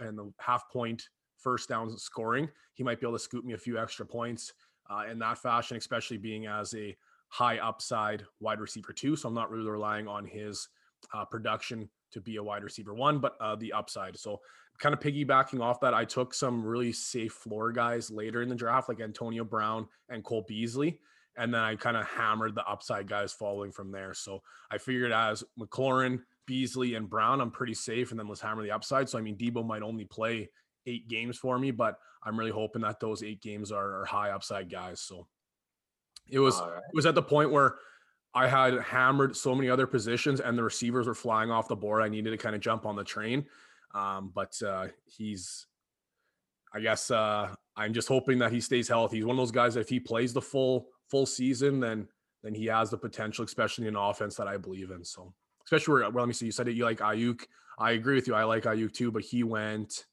in 0.08 0.16
the 0.16 0.32
half 0.40 0.70
point 0.70 1.10
first 1.38 1.68
down 1.68 1.90
scoring, 1.98 2.50
he 2.74 2.84
might 2.84 3.00
be 3.00 3.06
able 3.06 3.18
to 3.18 3.24
scoop 3.24 3.44
me 3.44 3.54
a 3.54 3.58
few 3.58 3.78
extra 3.78 4.06
points 4.06 4.54
uh, 4.90 5.04
in 5.10 5.20
that 5.20 5.38
fashion, 5.38 5.76
especially 5.76 6.18
being 6.18 6.46
as 6.46 6.74
a 6.76 6.96
high 7.30 7.58
upside 7.58 8.24
wide 8.40 8.60
receiver 8.60 8.94
too. 8.94 9.16
So 9.16 9.28
I'm 9.28 9.34
not 9.34 9.50
really 9.50 9.70
relying 9.70 10.08
on 10.08 10.26
his 10.26 10.70
uh, 11.14 11.26
production 11.26 11.90
to 12.14 12.22
be 12.22 12.38
a 12.38 12.44
wide 12.44 12.64
receiver 12.64 12.94
one, 12.94 13.20
but 13.20 13.36
uh, 13.40 13.56
the 13.56 13.74
upside. 13.74 14.18
So 14.18 14.42
kind 14.80 14.94
of 14.94 15.00
piggybacking 15.00 15.62
off 15.62 15.80
that, 15.82 15.94
I 15.94 16.06
took 16.06 16.34
some 16.34 16.66
really 16.66 16.92
safe 16.92 17.34
floor 17.34 17.72
guys 17.72 18.10
later 18.10 18.42
in 18.42 18.50
the 18.50 18.56
draft, 18.56 18.90
like 18.90 19.02
Antonio 19.02 19.44
Brown 19.44 19.88
and 20.10 20.24
Cole 20.24 20.46
Beasley. 20.48 21.00
And 21.38 21.54
then 21.54 21.62
I 21.62 21.76
kind 21.76 21.98
of 21.98 22.06
hammered 22.06 22.56
the 22.56 22.66
upside 22.66 23.08
guys 23.08 23.34
following 23.34 23.72
from 23.72 23.92
there. 23.92 24.14
So 24.14 24.42
I 24.70 24.78
figured 24.78 25.12
as 25.12 25.44
McLaurin, 25.60 26.22
Beasley, 26.46 26.96
and 26.96 27.10
Brown, 27.10 27.42
I'm 27.42 27.52
pretty 27.52 27.74
safe. 27.74 28.12
And 28.12 28.20
then 28.20 28.28
let's 28.28 28.42
hammer 28.42 28.62
the 28.62 28.72
upside. 28.72 29.10
So 29.10 29.18
I 29.18 29.22
mean, 29.22 29.38
Deebo 29.38 29.66
might 29.66 29.82
only 29.82 30.06
play 30.06 30.50
eight 30.86 31.08
games 31.08 31.38
for 31.38 31.58
me, 31.58 31.72
but 31.72 31.98
I'm 32.24 32.38
really 32.38 32.52
hoping 32.52 32.84
that 32.84 33.00
those 33.00 33.24
eight 33.24 33.42
games 33.42 33.72
are, 33.72 34.02
are 34.02 34.06
high 34.06 34.30
upside 34.30 34.70
guys. 34.70 35.02
So 35.02 35.28
it 36.30 36.40
was 36.40 36.60
right. 36.60 36.78
it 36.78 36.96
was 36.96 37.06
at 37.06 37.16
the 37.16 37.22
point 37.22 37.52
where 37.52 37.76
I 38.36 38.48
had 38.48 38.80
hammered 38.80 39.36
so 39.36 39.54
many 39.54 39.70
other 39.70 39.86
positions 39.86 40.40
and 40.40 40.58
the 40.58 40.64
receivers 40.64 41.08
were 41.08 41.14
flying 41.14 41.52
off 41.52 41.68
the 41.68 41.76
board. 41.76 42.02
I 42.02 42.10
needed 42.10 42.32
to 42.32 42.38
kind 42.38 42.56
of 42.56 42.62
jump 42.62 42.86
on 42.86 42.96
the 42.96 43.04
train. 43.04 43.46
Um, 43.94 44.32
but 44.34 44.60
uh, 44.62 44.88
he's, 45.06 45.68
I 46.74 46.80
guess, 46.80 47.12
uh, 47.12 47.54
I'm 47.76 47.94
just 47.94 48.08
hoping 48.08 48.40
that 48.40 48.52
he 48.52 48.60
stays 48.60 48.88
healthy. 48.88 49.18
He's 49.18 49.26
one 49.26 49.36
of 49.36 49.42
those 49.42 49.52
guys 49.52 49.76
that 49.76 49.82
if 49.82 49.90
he 49.90 50.00
plays 50.00 50.34
the 50.34 50.42
full 50.42 50.88
full 51.10 51.26
season, 51.26 51.80
then 51.80 52.08
then 52.44 52.54
he 52.54 52.66
has 52.66 52.90
the 52.90 52.98
potential, 52.98 53.46
especially 53.46 53.88
in 53.88 53.96
offense 53.96 54.36
that 54.36 54.48
I 54.48 54.58
believe 54.58 54.92
in. 54.92 55.04
So, 55.04 55.34
especially 55.66 55.94
where, 55.94 56.10
well, 56.10 56.24
let 56.24 56.28
me 56.28 56.34
see. 56.34 56.48
You 56.48 56.52
said 56.52 56.68
it, 56.68 56.76
you 56.76 56.84
like 56.84 57.00
Aiyuk. 57.00 57.42
I 57.80 57.92
agree 57.92 58.16
with 58.16 58.28
you. 58.28 58.36
I 58.36 58.44
like 58.44 58.64
Aiyuk 58.64 58.94
too, 58.94 59.12
but 59.12 59.24
he 59.24 59.44
went. 59.44 60.06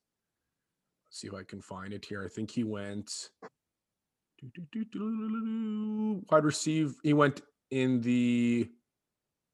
Let's 1.09 1.21
see 1.21 1.27
if 1.27 1.35
I 1.35 1.43
can 1.43 1.61
find 1.61 1.93
it 1.93 2.05
here. 2.05 2.25
I 2.25 2.29
think 2.29 2.51
he 2.51 2.64
went. 2.64 3.31
Wide 6.31 6.45
receive. 6.45 6.95
He 7.03 7.12
went 7.12 7.43
in 7.71 8.01
the 8.01 8.68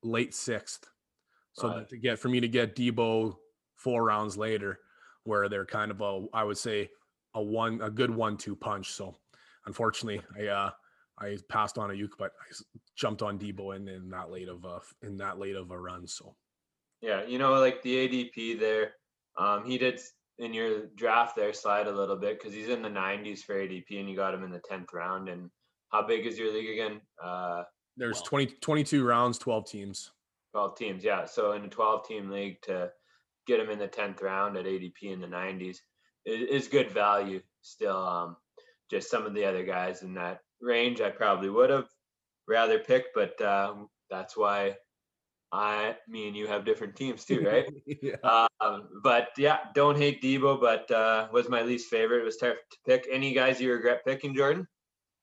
late 0.03 0.35
sixth. 0.35 0.87
So 1.55 1.69
right. 1.69 1.89
to 1.89 1.97
get 1.97 2.19
for 2.19 2.29
me 2.29 2.41
to 2.41 2.49
get 2.49 2.77
Deebo 2.77 3.37
four 3.77 4.05
rounds 4.05 4.37
later, 4.37 4.81
where 5.25 5.49
they're 5.49 5.67
kind 5.67 5.91
of 5.91 6.01
a, 6.01 6.27
I 6.33 6.45
would 6.45 6.59
say, 6.59 6.91
a 7.35 7.43
one, 7.43 7.81
a 7.83 7.91
good 7.91 8.11
one-two 8.11 8.57
punch. 8.57 8.93
So, 8.93 9.17
unfortunately, 9.67 10.23
I 10.39 10.47
uh, 10.49 10.71
I 11.19 11.39
passed 11.49 11.79
on 11.79 11.91
Aiyuk, 11.91 12.11
but 12.19 12.33
I 12.41 12.55
jumped 12.95 13.23
on 13.23 13.39
Deebo 13.39 13.77
in, 13.77 13.89
in 13.89 14.11
that 14.11 14.31
late 14.31 14.49
of 14.49 14.65
a 14.65 14.81
in 15.07 15.17
that 15.19 15.39
late 15.39 15.57
of 15.57 15.71
a 15.71 15.79
run. 15.79 16.07
So, 16.07 16.35
yeah, 17.01 17.25
you 17.25 17.39
know, 17.39 17.53
like 17.59 17.83
the 17.83 17.95
ADP 17.95 18.61
there, 18.61 18.93
um, 19.39 19.65
he 19.65 19.79
did 19.79 20.01
in 20.39 20.53
your 20.53 20.87
draft 20.97 21.37
there 21.37 21.53
slide 21.53 21.87
a 21.87 21.93
little 21.93 22.17
bit 22.17 22.39
because 22.39 22.55
he's 22.55 22.69
in 22.69 22.83
the 22.83 22.89
90s 22.89 23.41
for 23.41 23.55
ADP, 23.55 23.99
and 23.99 24.11
you 24.11 24.17
got 24.17 24.35
him 24.35 24.45
in 24.45 24.51
the 24.51 24.61
10th 24.71 24.93
round. 24.93 25.29
And 25.29 25.51
how 25.91 26.07
big 26.07 26.27
is 26.27 26.39
your 26.39 26.53
league 26.53 26.71
again? 26.71 27.01
Uh, 27.23 27.63
There's 27.97 28.17
well, 28.17 28.25
20, 28.25 28.47
22 28.61 29.05
rounds, 29.05 29.39
12 29.39 29.67
teams. 29.69 30.11
12 30.53 30.77
teams, 30.77 31.05
yeah. 31.05 31.25
So 31.25 31.53
in 31.53 31.65
a 31.65 31.69
12 31.69 32.07
team 32.07 32.31
league 32.31 32.61
to 32.63 32.91
get 33.47 33.61
him 33.61 33.71
in 33.71 33.79
the 33.79 33.89
10th 33.89 34.23
round 34.23 34.57
at 34.57 34.65
ADP 34.65 35.03
in 35.03 35.21
the 35.21 35.27
90s 35.27 35.79
is, 36.25 36.69
good 36.69 36.91
value 36.91 37.41
still. 37.63 37.97
Um, 37.97 38.37
just 38.91 39.11
some 39.11 39.27
of 39.27 39.35
the 39.35 39.45
other 39.45 39.65
guys 39.65 40.03
in 40.03 40.15
that 40.15 40.41
range, 40.61 41.01
I 41.01 41.11
probably 41.11 41.51
would 41.51 41.71
have 41.71 41.89
rather 42.49 42.79
picked, 42.79 43.11
but 43.15 43.41
um, 43.41 43.89
that's 44.11 44.37
why 44.37 44.77
I, 45.53 45.97
me 46.09 46.27
and 46.27 46.37
you 46.37 46.47
have 46.47 46.65
different 46.65 46.97
teams 46.97 47.25
too, 47.25 47.41
right? 47.41 47.67
yeah. 48.03 48.47
Um, 48.61 48.89
but 49.03 49.29
yeah, 49.39 49.59
don't 49.75 49.97
hate 49.97 50.23
Deebo, 50.23 50.61
but 50.61 50.91
uh, 50.91 51.29
was 51.33 51.49
my 51.49 51.63
least 51.63 51.89
favorite. 51.89 52.23
It 52.23 52.25
was 52.25 52.37
tough 52.37 52.57
to 52.71 52.79
pick. 52.87 53.07
Any 53.11 53.33
guys 53.33 53.61
you 53.61 53.73
regret 53.73 54.05
picking, 54.05 54.35
Jordan? 54.35 54.67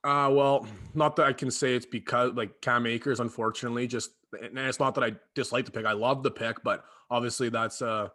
Uh, 0.04 0.30
well, 0.32 0.68
not 0.93 1.16
that 1.16 1.26
I 1.26 1.34
can 1.34 1.49
say 1.49 1.76
it's 1.76 1.86
because 1.86 2.34
like 2.34 2.60
Cam 2.62 2.86
Akers, 2.86 3.20
unfortunately, 3.20 3.88
just 3.88 4.12
and 4.41 4.58
it's 4.58 4.80
not 4.80 4.95
that 4.95 5.04
I 5.04 5.14
dislike 5.36 5.66
the 5.66 5.72
pick. 5.72 5.86
I 5.86 5.93
love 5.93 6.24
the 6.24 6.32
pick, 6.32 6.64
but 6.64 6.84
obviously 7.10 7.49
that's 7.49 7.82
uh 7.82 8.10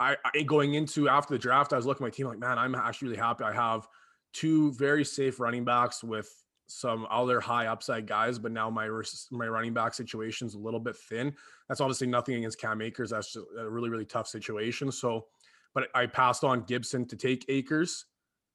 I, 0.00 0.16
I 0.24 0.42
going 0.42 0.74
into 0.74 1.08
after 1.08 1.34
the 1.34 1.38
draft, 1.38 1.72
I 1.72 1.76
was 1.76 1.86
looking 1.86 2.04
at 2.04 2.08
my 2.08 2.10
team 2.10 2.26
like, 2.26 2.38
man, 2.38 2.58
I'm 2.58 2.74
actually 2.74 3.08
really 3.08 3.20
happy. 3.20 3.44
I 3.44 3.52
have 3.52 3.86
two 4.32 4.72
very 4.72 5.04
safe 5.04 5.38
running 5.38 5.64
backs 5.64 6.02
with 6.02 6.28
some 6.66 7.06
other 7.10 7.40
high 7.40 7.66
upside 7.66 8.06
guys, 8.06 8.38
but 8.38 8.50
now 8.50 8.70
my 8.70 8.88
my 9.30 9.46
running 9.46 9.74
back 9.74 9.94
situation 9.94 10.46
is 10.46 10.54
a 10.54 10.58
little 10.58 10.80
bit 10.80 10.96
thin. 10.96 11.34
That's 11.68 11.80
obviously 11.80 12.06
nothing 12.06 12.36
against 12.36 12.58
Cam 12.58 12.80
Akers. 12.80 13.10
That's 13.10 13.36
a 13.36 13.68
really 13.68 13.90
really 13.90 14.06
tough 14.06 14.26
situation. 14.28 14.90
So, 14.90 15.26
but 15.74 15.88
I 15.94 16.06
passed 16.06 16.42
on 16.44 16.62
Gibson 16.62 17.06
to 17.08 17.16
take 17.16 17.44
Akers. 17.48 18.06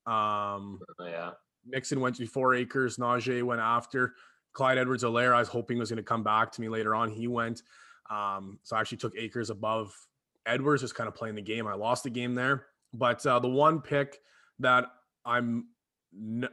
Um, 0.05 0.80
yeah. 0.99 1.32
Mixon 1.68 1.99
went 1.99 2.18
before 2.18 2.55
Akers. 2.55 2.97
Najee 2.97 3.43
went 3.43 3.61
after. 3.61 4.13
Clyde 4.53 4.78
Edwards-Helaire, 4.80 5.34
I 5.34 5.39
was 5.39 5.47
hoping 5.47 5.78
was 5.78 5.89
going 5.89 5.97
to 5.97 6.03
come 6.03 6.24
back 6.24 6.51
to 6.53 6.61
me 6.61 6.70
later 6.70 6.95
on. 6.95 7.09
He 7.11 7.28
went. 7.28 7.61
Um, 8.09 8.59
so 8.63 8.76
I 8.76 8.80
actually 8.80 8.97
took 8.97 9.15
Akers 9.15 9.49
above 9.49 9.93
Edwards, 10.45 10.82
just 10.82 10.95
kind 10.95 11.07
of 11.07 11.13
playing 11.13 11.36
the 11.36 11.41
game. 11.41 11.68
I 11.68 11.76
lost 11.76 12.03
the 12.03 12.09
game 12.09 12.34
there. 12.34 12.65
But 12.93 13.24
uh, 13.26 13.39
the 13.39 13.49
one 13.49 13.82
pick 13.82 14.18
that 14.59 14.86
I'm, 15.26 15.68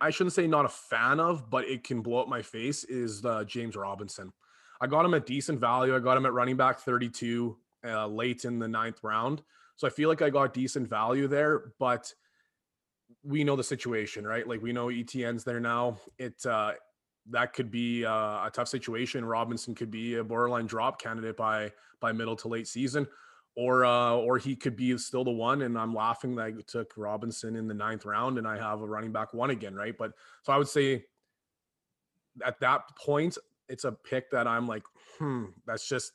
I 0.00 0.10
shouldn't 0.10 0.34
say 0.34 0.46
not 0.46 0.66
a 0.66 0.68
fan 0.68 1.20
of, 1.20 1.48
but 1.48 1.64
it 1.64 1.84
can 1.84 2.02
blow 2.02 2.20
up 2.20 2.28
my 2.28 2.42
face 2.42 2.84
is 2.84 3.24
uh, 3.24 3.44
James 3.44 3.76
Robinson. 3.76 4.32
I 4.80 4.86
got 4.86 5.04
him 5.06 5.14
at 5.14 5.24
decent 5.24 5.60
value. 5.60 5.96
I 5.96 6.00
got 6.00 6.16
him 6.16 6.26
at 6.26 6.32
running 6.32 6.56
back 6.56 6.80
32 6.80 7.56
uh, 7.86 8.06
late 8.06 8.44
in 8.44 8.58
the 8.58 8.68
ninth 8.68 8.98
round. 9.02 9.42
So 9.76 9.86
I 9.86 9.90
feel 9.90 10.08
like 10.08 10.22
I 10.22 10.30
got 10.30 10.52
decent 10.52 10.88
value 10.88 11.26
there, 11.26 11.72
but 11.78 12.12
we 13.24 13.42
know 13.42 13.56
the 13.56 13.64
situation, 13.64 14.26
right? 14.26 14.46
Like 14.46 14.62
we 14.62 14.72
know 14.72 14.88
ETN's 14.88 15.44
there 15.44 15.60
now. 15.60 15.98
It 16.18 16.44
uh 16.46 16.72
that 17.30 17.52
could 17.54 17.70
be 17.70 18.04
uh, 18.04 18.46
a 18.46 18.50
tough 18.52 18.68
situation. 18.68 19.24
Robinson 19.24 19.74
could 19.74 19.90
be 19.90 20.16
a 20.16 20.24
borderline 20.24 20.66
drop 20.66 21.00
candidate 21.00 21.36
by 21.36 21.72
by 22.00 22.12
middle 22.12 22.36
to 22.36 22.48
late 22.48 22.68
season, 22.68 23.06
or 23.56 23.84
uh, 23.84 24.12
or 24.12 24.38
he 24.38 24.54
could 24.54 24.76
be 24.76 24.96
still 24.98 25.24
the 25.24 25.30
one. 25.30 25.62
And 25.62 25.78
I'm 25.78 25.94
laughing 25.94 26.34
that 26.36 26.42
I 26.42 26.52
took 26.66 26.92
Robinson 26.96 27.56
in 27.56 27.66
the 27.66 27.74
ninth 27.74 28.04
round, 28.04 28.38
and 28.38 28.46
I 28.46 28.58
have 28.58 28.82
a 28.82 28.86
running 28.86 29.12
back 29.12 29.32
one 29.32 29.50
again, 29.50 29.74
right? 29.74 29.96
But 29.96 30.12
so 30.42 30.52
I 30.52 30.58
would 30.58 30.68
say 30.68 31.04
at 32.44 32.60
that 32.60 32.82
point, 32.96 33.38
it's 33.68 33.84
a 33.84 33.92
pick 33.92 34.30
that 34.32 34.46
I'm 34.46 34.68
like, 34.68 34.82
hmm, 35.18 35.44
that's 35.66 35.88
just 35.88 36.12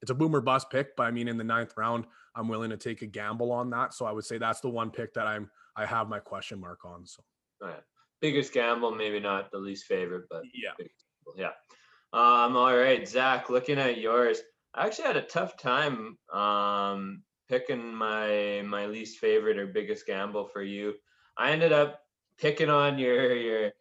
it's 0.00 0.10
a 0.10 0.14
boomer 0.14 0.40
bust 0.40 0.70
pick. 0.70 0.94
But 0.96 1.04
I 1.04 1.10
mean, 1.10 1.28
in 1.28 1.38
the 1.38 1.44
ninth 1.44 1.74
round, 1.76 2.04
I'm 2.36 2.46
willing 2.48 2.70
to 2.70 2.76
take 2.76 3.02
a 3.02 3.06
gamble 3.06 3.50
on 3.50 3.70
that. 3.70 3.94
So 3.94 4.04
I 4.06 4.12
would 4.12 4.24
say 4.24 4.38
that's 4.38 4.60
the 4.60 4.68
one 4.68 4.90
pick 4.90 5.14
that 5.14 5.26
I'm 5.26 5.50
I 5.76 5.86
have 5.86 6.08
my 6.08 6.18
question 6.18 6.60
mark 6.60 6.84
on. 6.84 7.06
So. 7.06 7.22
Biggest 8.20 8.52
gamble, 8.52 8.92
maybe 8.92 9.20
not 9.20 9.50
the 9.50 9.58
least 9.58 9.86
favorite, 9.86 10.24
but 10.30 10.42
yeah, 10.54 10.86
yeah. 11.36 11.50
Um, 12.12 12.56
all 12.56 12.76
right, 12.76 13.08
Zach, 13.08 13.50
looking 13.50 13.78
at 13.78 13.98
yours, 13.98 14.40
I 14.74 14.86
actually 14.86 15.06
had 15.06 15.16
a 15.16 15.22
tough 15.22 15.56
time 15.56 16.16
um, 16.32 17.22
picking 17.48 17.92
my 17.92 18.62
my 18.64 18.86
least 18.86 19.18
favorite 19.18 19.58
or 19.58 19.66
biggest 19.66 20.06
gamble 20.06 20.46
for 20.46 20.62
you. 20.62 20.94
I 21.36 21.50
ended 21.50 21.72
up 21.72 22.00
picking 22.38 22.70
on 22.70 22.98
your 22.98 23.34
your 23.34 23.72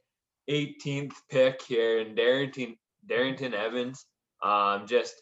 18th 0.50 1.14
pick 1.30 1.62
here 1.62 2.00
in 2.00 2.16
Darrington 2.16 2.78
Darrynton 3.08 3.54
Evans. 3.54 4.06
Um, 4.44 4.88
just 4.88 5.22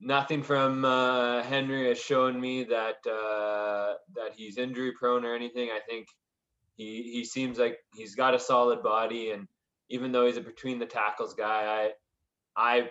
nothing 0.00 0.42
from 0.42 0.84
uh, 0.84 1.42
Henry 1.42 1.88
has 1.88 1.98
shown 1.98 2.40
me 2.40 2.64
that 2.64 2.96
uh, 3.06 3.94
that 4.14 4.32
he's 4.36 4.58
injury 4.58 4.92
prone 4.92 5.24
or 5.24 5.34
anything. 5.34 5.70
I 5.70 5.80
think 5.88 6.06
he 6.76 7.02
he 7.12 7.24
seems 7.24 7.58
like 7.58 7.78
he's 7.94 8.14
got 8.14 8.34
a 8.34 8.38
solid 8.38 8.82
body, 8.82 9.30
and 9.30 9.46
even 9.90 10.12
though 10.12 10.26
he's 10.26 10.36
a 10.36 10.40
between 10.40 10.78
the 10.78 10.86
tackles 10.86 11.34
guy, 11.34 11.90
I 12.56 12.76
I 12.78 12.90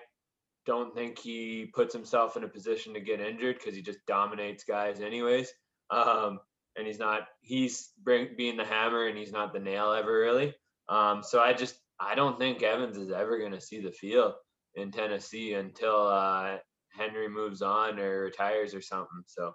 don't 0.65 0.93
think 0.95 1.19
he 1.19 1.69
puts 1.73 1.93
himself 1.93 2.37
in 2.37 2.43
a 2.43 2.47
position 2.47 2.93
to 2.93 2.99
get 2.99 3.19
injured 3.19 3.57
because 3.59 3.75
he 3.75 3.81
just 3.81 4.05
dominates 4.07 4.63
guys 4.63 5.01
anyways. 5.01 5.51
Um, 5.89 6.39
and 6.77 6.87
he's 6.87 6.99
not 6.99 7.27
he's 7.41 7.91
bring, 8.03 8.29
being 8.37 8.57
the 8.57 8.65
hammer 8.65 9.07
and 9.07 9.17
he's 9.17 9.31
not 9.31 9.53
the 9.53 9.59
nail 9.59 9.91
ever 9.91 10.17
really. 10.17 10.53
Um, 10.89 11.21
so 11.23 11.41
I 11.41 11.53
just 11.53 11.75
I 11.99 12.15
don't 12.15 12.39
think 12.39 12.63
Evans 12.63 12.97
is 12.97 13.11
ever 13.11 13.37
going 13.37 13.51
to 13.51 13.61
see 13.61 13.81
the 13.81 13.91
field 13.91 14.33
in 14.75 14.91
Tennessee 14.91 15.53
until 15.53 16.07
uh, 16.07 16.57
Henry 16.97 17.29
moves 17.29 17.61
on 17.61 17.99
or 17.99 18.23
retires 18.23 18.73
or 18.73 18.81
something. 18.81 19.23
So 19.27 19.53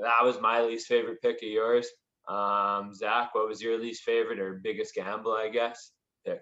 that 0.00 0.24
was 0.24 0.40
my 0.40 0.62
least 0.62 0.86
favorite 0.86 1.22
pick 1.22 1.36
of 1.36 1.48
yours. 1.48 1.88
Um, 2.28 2.94
Zach, 2.94 3.34
what 3.34 3.48
was 3.48 3.62
your 3.62 3.78
least 3.78 4.02
favorite 4.02 4.38
or 4.38 4.60
biggest 4.62 4.94
gamble, 4.94 5.32
I 5.32 5.48
guess, 5.48 5.92
pick? 6.26 6.40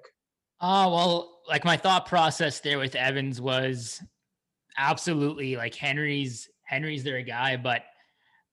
Oh, 0.60 0.92
well, 0.94 1.40
like 1.48 1.64
my 1.64 1.76
thought 1.76 2.06
process 2.06 2.60
there 2.60 2.78
with 2.78 2.94
Evans 2.94 3.40
was 3.40 4.00
absolutely 4.78 5.56
like 5.56 5.74
Henry's 5.74 6.48
Henry's 6.64 7.04
their 7.04 7.22
guy, 7.22 7.56
but 7.56 7.82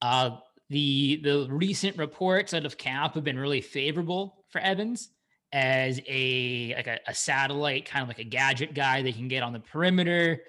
uh 0.01 0.37
the 0.69 1.19
the 1.23 1.47
recent 1.49 1.97
reports 1.97 2.53
out 2.53 2.65
of 2.65 2.77
camp 2.77 3.13
have 3.13 3.23
been 3.23 3.39
really 3.39 3.61
favorable 3.61 4.45
for 4.49 4.59
Evans 4.59 5.09
as 5.51 5.99
a 6.07 6.73
like 6.75 6.87
a, 6.87 6.99
a 7.07 7.13
satellite 7.13 7.85
kind 7.85 8.03
of 8.03 8.07
like 8.07 8.19
a 8.19 8.23
gadget 8.23 8.73
guy 8.73 9.01
they 9.01 9.11
can 9.11 9.27
get 9.27 9.41
on 9.41 9.53
the 9.53 9.59
perimeter 9.59 10.41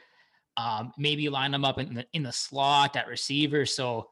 um, 0.57 0.93
maybe 0.99 1.29
line 1.29 1.51
them 1.51 1.65
up 1.65 1.79
in 1.79 1.95
the 1.95 2.07
in 2.13 2.23
the 2.23 2.33
slot 2.33 2.97
at 2.97 3.07
receiver 3.07 3.65
so 3.65 4.09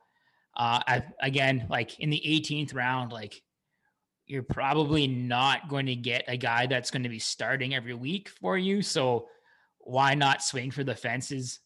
uh, 0.59 0.81
I, 0.87 1.03
again, 1.21 1.67
like 1.71 2.01
in 2.01 2.11
the 2.11 2.21
18th 2.27 2.75
round, 2.75 3.13
like 3.13 3.41
you're 4.27 4.43
probably 4.43 5.07
not 5.07 5.69
going 5.69 5.87
to 5.87 5.95
get 5.95 6.25
a 6.27 6.37
guy 6.37 6.67
that's 6.67 6.91
going 6.91 7.05
to 7.05 7.09
be 7.09 7.21
starting 7.21 7.75
every 7.75 7.95
week 7.95 8.29
for 8.29 8.59
you. 8.59 8.83
So 8.83 9.29
why 9.79 10.15
not 10.15 10.43
swing 10.43 10.73
for 10.73 10.83
the 10.83 10.97
fences? 10.97 11.61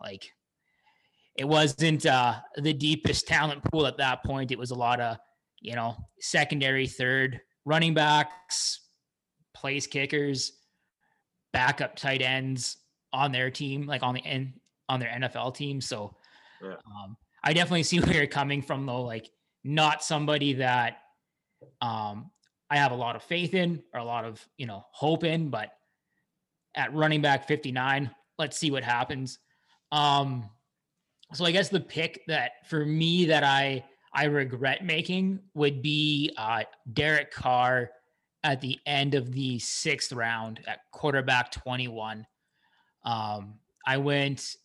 Like 0.00 0.30
it 1.36 1.46
wasn't 1.46 2.06
uh, 2.06 2.36
the 2.56 2.72
deepest 2.72 3.26
talent 3.26 3.64
pool 3.64 3.86
at 3.86 3.98
that 3.98 4.22
point. 4.24 4.52
It 4.52 4.58
was 4.58 4.70
a 4.70 4.76
lot 4.76 5.00
of, 5.00 5.16
you 5.60 5.74
know, 5.74 5.96
secondary, 6.20 6.86
third 6.86 7.40
running 7.64 7.94
backs, 7.94 8.80
place 9.54 9.88
kickers, 9.88 10.52
backup 11.52 11.96
tight 11.96 12.22
ends 12.22 12.76
on 13.16 13.32
their 13.32 13.50
team, 13.50 13.86
like 13.86 14.02
on 14.02 14.14
the 14.14 14.24
end 14.24 14.52
on 14.88 15.00
their 15.00 15.08
NFL 15.08 15.54
team. 15.54 15.80
So 15.80 16.14
yeah. 16.62 16.74
um, 16.74 17.16
I 17.42 17.54
definitely 17.54 17.82
see 17.82 17.98
where 18.00 18.14
you're 18.14 18.26
coming 18.26 18.62
from 18.62 18.84
though. 18.86 19.02
Like 19.02 19.30
not 19.64 20.04
somebody 20.04 20.52
that 20.54 20.98
um 21.80 22.30
I 22.70 22.76
have 22.76 22.92
a 22.92 22.96
lot 22.96 23.16
of 23.16 23.22
faith 23.22 23.54
in 23.54 23.82
or 23.94 24.00
a 24.00 24.04
lot 24.04 24.24
of, 24.24 24.46
you 24.58 24.66
know, 24.66 24.84
hope 24.90 25.24
in, 25.24 25.48
but 25.48 25.70
at 26.74 26.92
running 26.92 27.22
back 27.22 27.48
59, 27.48 28.10
let's 28.38 28.58
see 28.58 28.70
what 28.70 28.84
happens. 28.84 29.38
Um 29.90 30.50
so 31.32 31.44
I 31.44 31.50
guess 31.50 31.70
the 31.70 31.80
pick 31.80 32.22
that 32.28 32.66
for 32.68 32.84
me 32.84 33.24
that 33.26 33.44
I 33.44 33.82
I 34.12 34.24
regret 34.24 34.84
making 34.84 35.40
would 35.54 35.80
be 35.80 36.32
uh 36.36 36.64
Derek 36.92 37.32
Carr 37.32 37.90
at 38.44 38.60
the 38.60 38.78
end 38.86 39.14
of 39.14 39.32
the 39.32 39.58
sixth 39.58 40.12
round 40.12 40.60
at 40.68 40.80
quarterback 40.92 41.50
21. 41.50 42.26
Um 43.06 43.54
I 43.86 43.96
went 43.96 44.56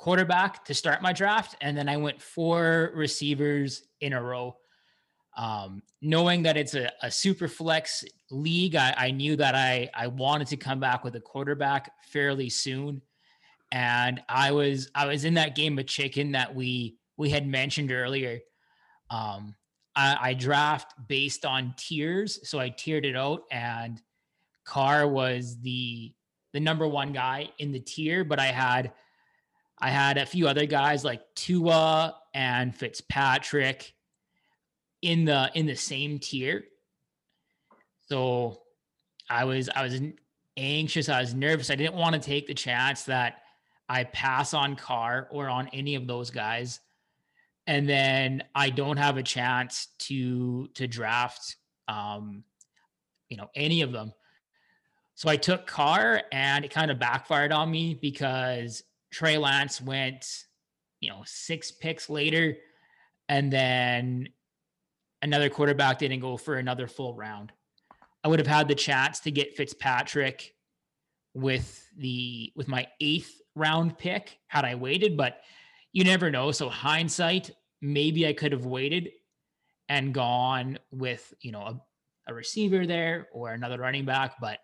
quarterback 0.00 0.64
to 0.64 0.72
start 0.72 1.02
my 1.02 1.12
draft, 1.12 1.56
and 1.60 1.76
then 1.76 1.88
I 1.88 1.98
went 1.98 2.22
four 2.22 2.90
receivers 2.94 3.82
in 4.00 4.14
a 4.14 4.22
row. 4.22 4.56
Um, 5.36 5.82
knowing 6.00 6.42
that 6.44 6.56
it's 6.56 6.74
a, 6.74 6.90
a 7.02 7.10
super 7.10 7.48
flex 7.48 8.02
league, 8.30 8.76
I, 8.76 8.94
I 8.96 9.10
knew 9.10 9.36
that 9.36 9.54
I 9.54 9.90
I 9.94 10.06
wanted 10.06 10.48
to 10.48 10.56
come 10.56 10.80
back 10.80 11.04
with 11.04 11.16
a 11.16 11.20
quarterback 11.20 11.92
fairly 12.02 12.48
soon, 12.48 13.02
and 13.72 14.22
I 14.28 14.52
was 14.52 14.90
I 14.94 15.06
was 15.06 15.24
in 15.24 15.34
that 15.34 15.54
game 15.54 15.78
of 15.78 15.86
chicken 15.86 16.32
that 16.32 16.54
we 16.54 16.96
we 17.16 17.28
had 17.28 17.46
mentioned 17.46 17.92
earlier. 17.92 18.40
Um, 19.10 19.54
I, 19.94 20.16
I 20.20 20.34
draft 20.34 20.94
based 21.08 21.44
on 21.44 21.74
tiers, 21.76 22.48
so 22.48 22.58
I 22.58 22.70
tiered 22.70 23.04
it 23.04 23.16
out, 23.16 23.42
and 23.50 24.00
Carr 24.64 25.06
was 25.06 25.60
the 25.60 26.14
the 26.52 26.60
number 26.60 26.86
one 26.86 27.12
guy 27.12 27.50
in 27.58 27.72
the 27.72 27.80
tier, 27.80 28.24
but 28.24 28.38
I 28.38 28.46
had 28.46 28.92
I 29.78 29.90
had 29.90 30.18
a 30.18 30.26
few 30.26 30.46
other 30.46 30.66
guys 30.66 31.04
like 31.04 31.22
Tua 31.34 32.16
and 32.34 32.74
Fitzpatrick 32.74 33.94
in 35.02 35.24
the 35.24 35.50
in 35.54 35.66
the 35.66 35.76
same 35.76 36.18
tier. 36.18 36.64
So 38.08 38.62
I 39.28 39.44
was 39.44 39.68
I 39.74 39.82
was 39.82 40.00
anxious, 40.56 41.08
I 41.08 41.20
was 41.20 41.34
nervous. 41.34 41.70
I 41.70 41.76
didn't 41.76 41.94
want 41.94 42.14
to 42.14 42.20
take 42.20 42.46
the 42.46 42.54
chance 42.54 43.04
that 43.04 43.42
I 43.88 44.04
pass 44.04 44.54
on 44.54 44.76
Carr 44.76 45.28
or 45.30 45.48
on 45.48 45.68
any 45.68 45.94
of 45.94 46.06
those 46.06 46.30
guys 46.30 46.80
and 47.70 47.88
then 47.88 48.42
I 48.52 48.70
don't 48.70 48.96
have 48.96 49.16
a 49.16 49.22
chance 49.22 49.88
to 50.00 50.66
to 50.74 50.88
draft 50.88 51.56
um 51.86 52.42
you 53.28 53.36
know 53.36 53.48
any 53.54 53.82
of 53.82 53.92
them. 53.92 54.12
So 55.20 55.28
I 55.28 55.36
took 55.36 55.66
Carr 55.66 56.22
and 56.32 56.64
it 56.64 56.70
kind 56.70 56.90
of 56.90 56.98
backfired 56.98 57.52
on 57.52 57.70
me 57.70 57.92
because 57.92 58.82
Trey 59.12 59.36
Lance 59.36 59.78
went, 59.78 60.26
you 61.00 61.10
know, 61.10 61.20
six 61.26 61.70
picks 61.70 62.08
later, 62.08 62.56
and 63.28 63.52
then 63.52 64.30
another 65.20 65.50
quarterback 65.50 65.98
didn't 65.98 66.20
go 66.20 66.38
for 66.38 66.56
another 66.56 66.86
full 66.86 67.14
round. 67.14 67.52
I 68.24 68.28
would 68.28 68.38
have 68.38 68.48
had 68.48 68.66
the 68.66 68.74
chance 68.74 69.20
to 69.20 69.30
get 69.30 69.54
Fitzpatrick 69.54 70.54
with 71.34 71.86
the 71.98 72.50
with 72.56 72.66
my 72.66 72.86
eighth 73.02 73.42
round 73.54 73.98
pick 73.98 74.38
had 74.46 74.64
I 74.64 74.74
waited, 74.74 75.18
but 75.18 75.42
you 75.92 76.02
never 76.02 76.30
know. 76.30 76.50
So 76.50 76.70
hindsight, 76.70 77.50
maybe 77.82 78.26
I 78.26 78.32
could 78.32 78.52
have 78.52 78.64
waited 78.64 79.10
and 79.90 80.14
gone 80.14 80.78
with 80.90 81.34
you 81.42 81.52
know 81.52 81.60
a, 81.60 81.82
a 82.28 82.32
receiver 82.32 82.86
there 82.86 83.28
or 83.34 83.52
another 83.52 83.76
running 83.76 84.06
back. 84.06 84.36
But 84.40 84.60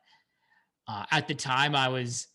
uh, 0.88 1.04
at 1.10 1.28
the 1.28 1.34
time, 1.34 1.74
I 1.74 1.88
was 1.88 2.28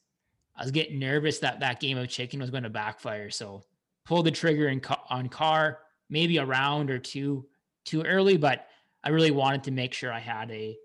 I 0.55 0.63
was 0.63 0.71
getting 0.71 0.99
nervous 0.99 1.39
that 1.39 1.61
that 1.61 1.79
game 1.79 1.97
of 1.97 2.09
chicken 2.09 2.39
was 2.39 2.49
going 2.49 2.63
to 2.63 2.69
backfire. 2.69 3.29
So 3.29 3.63
pulled 4.05 4.25
the 4.25 4.31
trigger 4.31 4.67
in, 4.67 4.81
on 5.09 5.29
Carr, 5.29 5.79
maybe 6.09 6.37
a 6.37 6.45
round 6.45 6.91
or 6.91 6.99
two 6.99 7.45
too 7.85 8.03
early, 8.03 8.37
but 8.37 8.67
I 9.03 9.09
really 9.09 9.31
wanted 9.31 9.63
to 9.63 9.71
make 9.71 9.93
sure 9.93 10.11
I 10.11 10.19
had 10.19 10.51
a 10.51 10.77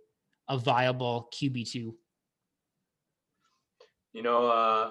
a 0.49 0.57
viable 0.57 1.29
QB 1.35 1.71
two. 1.71 1.97
You 4.13 4.23
know, 4.23 4.47
uh, 4.47 4.91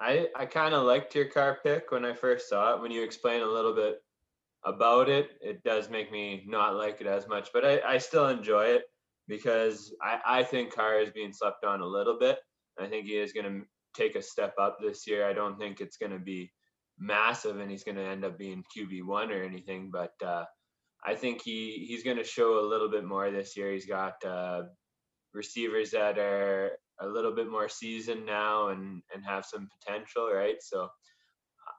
I 0.00 0.28
I 0.36 0.46
kind 0.46 0.74
of 0.74 0.86
liked 0.86 1.14
your 1.14 1.26
car 1.26 1.58
pick 1.62 1.92
when 1.92 2.04
I 2.04 2.12
first 2.12 2.48
saw 2.48 2.74
it. 2.74 2.82
When 2.82 2.90
you 2.90 3.02
explained 3.02 3.42
a 3.42 3.50
little 3.50 3.72
bit 3.72 4.02
about 4.64 5.08
it, 5.08 5.30
it 5.40 5.62
does 5.62 5.88
make 5.88 6.10
me 6.10 6.44
not 6.46 6.74
like 6.74 7.00
it 7.00 7.06
as 7.06 7.28
much, 7.28 7.50
but 7.52 7.64
I, 7.64 7.80
I 7.86 7.98
still 7.98 8.28
enjoy 8.28 8.64
it 8.64 8.84
because 9.28 9.94
I, 10.02 10.20
I 10.24 10.42
think 10.42 10.74
Carr 10.74 11.00
is 11.00 11.10
being 11.10 11.32
slept 11.32 11.64
on 11.64 11.80
a 11.80 11.86
little 11.86 12.18
bit. 12.18 12.38
I 12.78 12.86
think 12.86 13.06
he 13.06 13.18
is 13.18 13.32
going 13.32 13.46
to 13.46 13.62
take 13.94 14.16
a 14.16 14.22
step 14.22 14.54
up 14.60 14.78
this 14.80 15.06
year. 15.06 15.26
I 15.26 15.32
don't 15.32 15.58
think 15.58 15.80
it's 15.80 15.96
going 15.96 16.12
to 16.12 16.18
be 16.18 16.50
massive 16.98 17.58
and 17.60 17.70
he's 17.70 17.84
going 17.84 17.96
to 17.96 18.04
end 18.04 18.24
up 18.24 18.38
being 18.38 18.64
QB 18.76 19.04
one 19.04 19.30
or 19.30 19.42
anything, 19.42 19.90
but 19.92 20.12
uh, 20.24 20.44
I 21.04 21.14
think 21.14 21.42
he 21.42 21.86
he's 21.88 22.02
going 22.02 22.16
to 22.16 22.24
show 22.24 22.58
a 22.58 22.68
little 22.68 22.90
bit 22.90 23.04
more 23.04 23.30
this 23.30 23.56
year. 23.56 23.72
He's 23.72 23.86
got 23.86 24.14
uh, 24.24 24.62
receivers 25.32 25.90
that 25.92 26.18
are 26.18 26.72
a 27.00 27.06
little 27.06 27.34
bit 27.34 27.50
more 27.50 27.68
seasoned 27.68 28.26
now 28.26 28.68
and 28.68 29.02
and 29.14 29.24
have 29.24 29.44
some 29.44 29.68
potential, 29.80 30.30
right? 30.32 30.56
So 30.60 30.88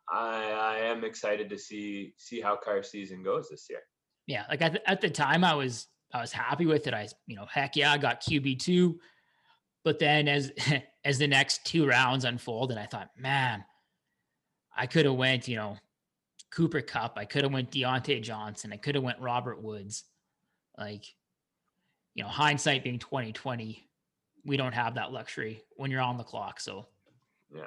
I 0.10 0.52
I 0.52 0.78
am 0.86 1.04
excited 1.04 1.50
to 1.50 1.58
see 1.58 2.14
see 2.18 2.40
how 2.40 2.56
Carr's 2.56 2.92
season 2.92 3.24
goes 3.24 3.50
this 3.50 3.66
year. 3.70 3.82
Yeah, 4.28 4.46
like 4.50 4.62
at 4.62 4.74
the, 4.74 4.90
at 4.90 5.02
the 5.02 5.10
time 5.10 5.44
I 5.44 5.56
was 5.56 5.88
I 6.14 6.22
was 6.22 6.32
happy 6.32 6.66
with 6.66 6.88
it. 6.88 6.94
I 6.94 7.08
you 7.26 7.36
know 7.36 7.46
heck 7.46 7.76
yeah 7.76 7.92
I 7.92 7.98
got 7.98 8.22
QB 8.22 8.60
two, 8.60 9.00
but 9.84 10.00
then 10.00 10.28
as 10.28 10.52
as 11.06 11.18
the 11.18 11.28
next 11.28 11.66
two 11.66 11.88
rounds 11.88 12.26
unfolded, 12.26 12.78
I 12.78 12.86
thought 12.86 13.10
man, 13.18 13.64
I 14.76 14.86
could 14.86 15.06
have 15.06 15.16
went 15.16 15.48
you 15.48 15.58
know 15.58 15.78
Cooper 16.52 16.82
Kupp. 16.82 17.18
I 17.18 17.26
could 17.26 17.44
have 17.44 17.54
went 17.54 17.72
Diontae 17.72 18.22
Johnson, 18.22 18.74
I 18.74 18.78
could 18.78 18.96
have 18.96 19.04
went 19.04 19.20
Robert 19.20 19.62
Woods, 19.62 20.06
like 20.78 21.06
you 22.14 22.24
know 22.24 22.30
hindsight 22.30 22.84
being 22.84 23.00
twenty 23.00 23.34
twenty, 23.34 23.88
we 24.46 24.58
don't 24.58 24.74
have 24.74 24.96
that 24.96 25.12
luxury 25.12 25.62
when 25.76 25.92
you're 25.92 26.02
on 26.02 26.18
the 26.18 26.24
clock. 26.24 26.60
So 26.60 26.88
yeah. 27.54 27.66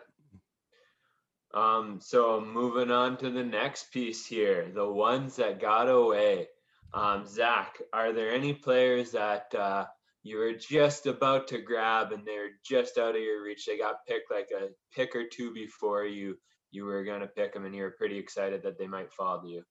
Um, 1.53 1.99
so 2.01 2.41
moving 2.41 2.91
on 2.91 3.17
to 3.19 3.31
the 3.31 3.43
next 3.43 3.93
piece 3.93 4.25
here, 4.25 4.71
the 4.73 4.89
ones 4.89 5.37
that 5.37 5.61
got 5.61 5.89
away. 5.89 6.47
Um, 6.93 7.27
Zach, 7.27 7.79
are 7.93 8.13
there 8.13 8.31
any 8.31 8.53
players 8.53 9.13
that 9.13 9.55
uh, 9.55 9.87
you 10.23 10.39
were 10.39 10.55
just 10.55 11.07
about 11.07 11.49
to 11.49 11.59
grab 11.59 12.13
and 12.13 12.27
they're 12.27 12.51
just 12.65 12.99
out 12.99 13.15
of 13.15 13.23
your 13.23 13.43
reach? 13.43 13.67
They 13.67 13.79
got 13.79 14.07
picked 14.09 14.31
like 14.31 14.49
a 14.57 14.69
pick 14.95 15.15
or 15.15 15.25
two 15.31 15.53
before 15.55 16.05
you 16.05 16.37
you 16.73 16.85
were 16.85 17.05
gonna 17.05 17.27
pick 17.27 17.53
them, 17.53 17.65
and 17.65 17.75
you 17.75 17.83
were 17.83 17.95
pretty 17.99 18.17
excited 18.17 18.63
that 18.63 18.79
they 18.79 18.87
might 18.87 19.13
fall 19.13 19.41
to 19.41 19.49
you. 19.49 19.63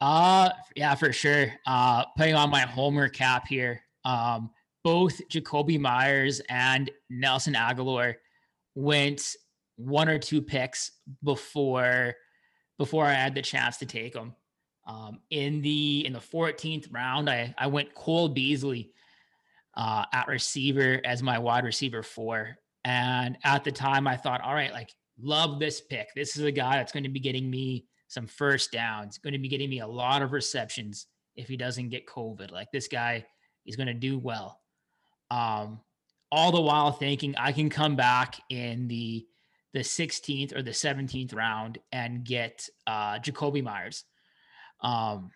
Uh, 0.00 0.50
yeah, 0.76 0.94
for 0.94 1.12
sure. 1.12 1.52
Uh, 1.66 2.04
putting 2.16 2.34
on 2.34 2.50
my 2.50 2.60
homer 2.60 3.08
cap 3.08 3.46
here. 3.46 3.82
Um, 4.04 4.50
both 4.82 5.20
Jakobi 5.28 5.78
Meyers 5.78 6.40
and 6.48 6.90
Nelson 7.10 7.54
Agholor 7.54 8.14
went 8.74 9.36
one 9.76 10.08
or 10.08 10.18
two 10.18 10.40
picks 10.40 10.92
before 11.22 12.14
before 12.78 13.04
I 13.04 13.12
had 13.12 13.34
the 13.34 13.42
chance 13.42 13.76
to 13.78 13.86
take 13.86 14.14
them. 14.14 14.34
Um, 14.86 15.20
in 15.30 15.60
the 15.62 16.04
in 16.06 16.12
the 16.12 16.20
14th 16.20 16.92
round, 16.92 17.28
I 17.28 17.54
I 17.58 17.66
went 17.66 17.94
Cole 17.94 18.28
Beasley 18.28 18.92
uh, 19.76 20.04
at 20.12 20.28
receiver 20.28 21.00
as 21.04 21.22
my 21.22 21.38
wide 21.38 21.64
receiver 21.64 22.02
four, 22.02 22.56
and 22.84 23.36
at 23.44 23.64
the 23.64 23.72
time 23.72 24.06
I 24.06 24.16
thought, 24.16 24.40
all 24.40 24.54
right, 24.54 24.72
like 24.72 24.92
love 25.22 25.58
this 25.58 25.80
pick. 25.80 26.08
This 26.14 26.36
is 26.36 26.44
a 26.44 26.52
guy 26.52 26.76
that's 26.76 26.92
going 26.92 27.04
to 27.04 27.10
be 27.10 27.20
getting 27.20 27.50
me 27.50 27.86
some 28.08 28.26
first 28.26 28.72
downs, 28.72 29.18
going 29.18 29.32
to 29.32 29.38
be 29.38 29.48
getting 29.48 29.70
me 29.70 29.80
a 29.80 29.86
lot 29.86 30.22
of 30.22 30.32
receptions 30.32 31.06
if 31.36 31.46
he 31.46 31.56
doesn't 31.56 31.90
get 31.90 32.06
COVID. 32.06 32.50
Like 32.50 32.70
this 32.72 32.88
guy, 32.88 33.24
he's 33.64 33.76
going 33.76 33.86
to 33.86 33.94
do 33.94 34.18
well. 34.18 34.60
Um, 35.30 35.80
all 36.32 36.52
the 36.52 36.60
while 36.60 36.92
thinking 36.92 37.34
I 37.36 37.52
can 37.52 37.70
come 37.70 37.96
back 37.96 38.40
in 38.50 38.88
the 38.88 39.26
the 39.72 39.80
16th 39.80 40.56
or 40.56 40.62
the 40.62 40.72
17th 40.72 41.32
round 41.32 41.78
and 41.92 42.24
get 42.24 42.68
uh, 42.88 43.20
Jakobi 43.20 43.62
Meyers. 43.62 44.04
Um, 44.82 45.30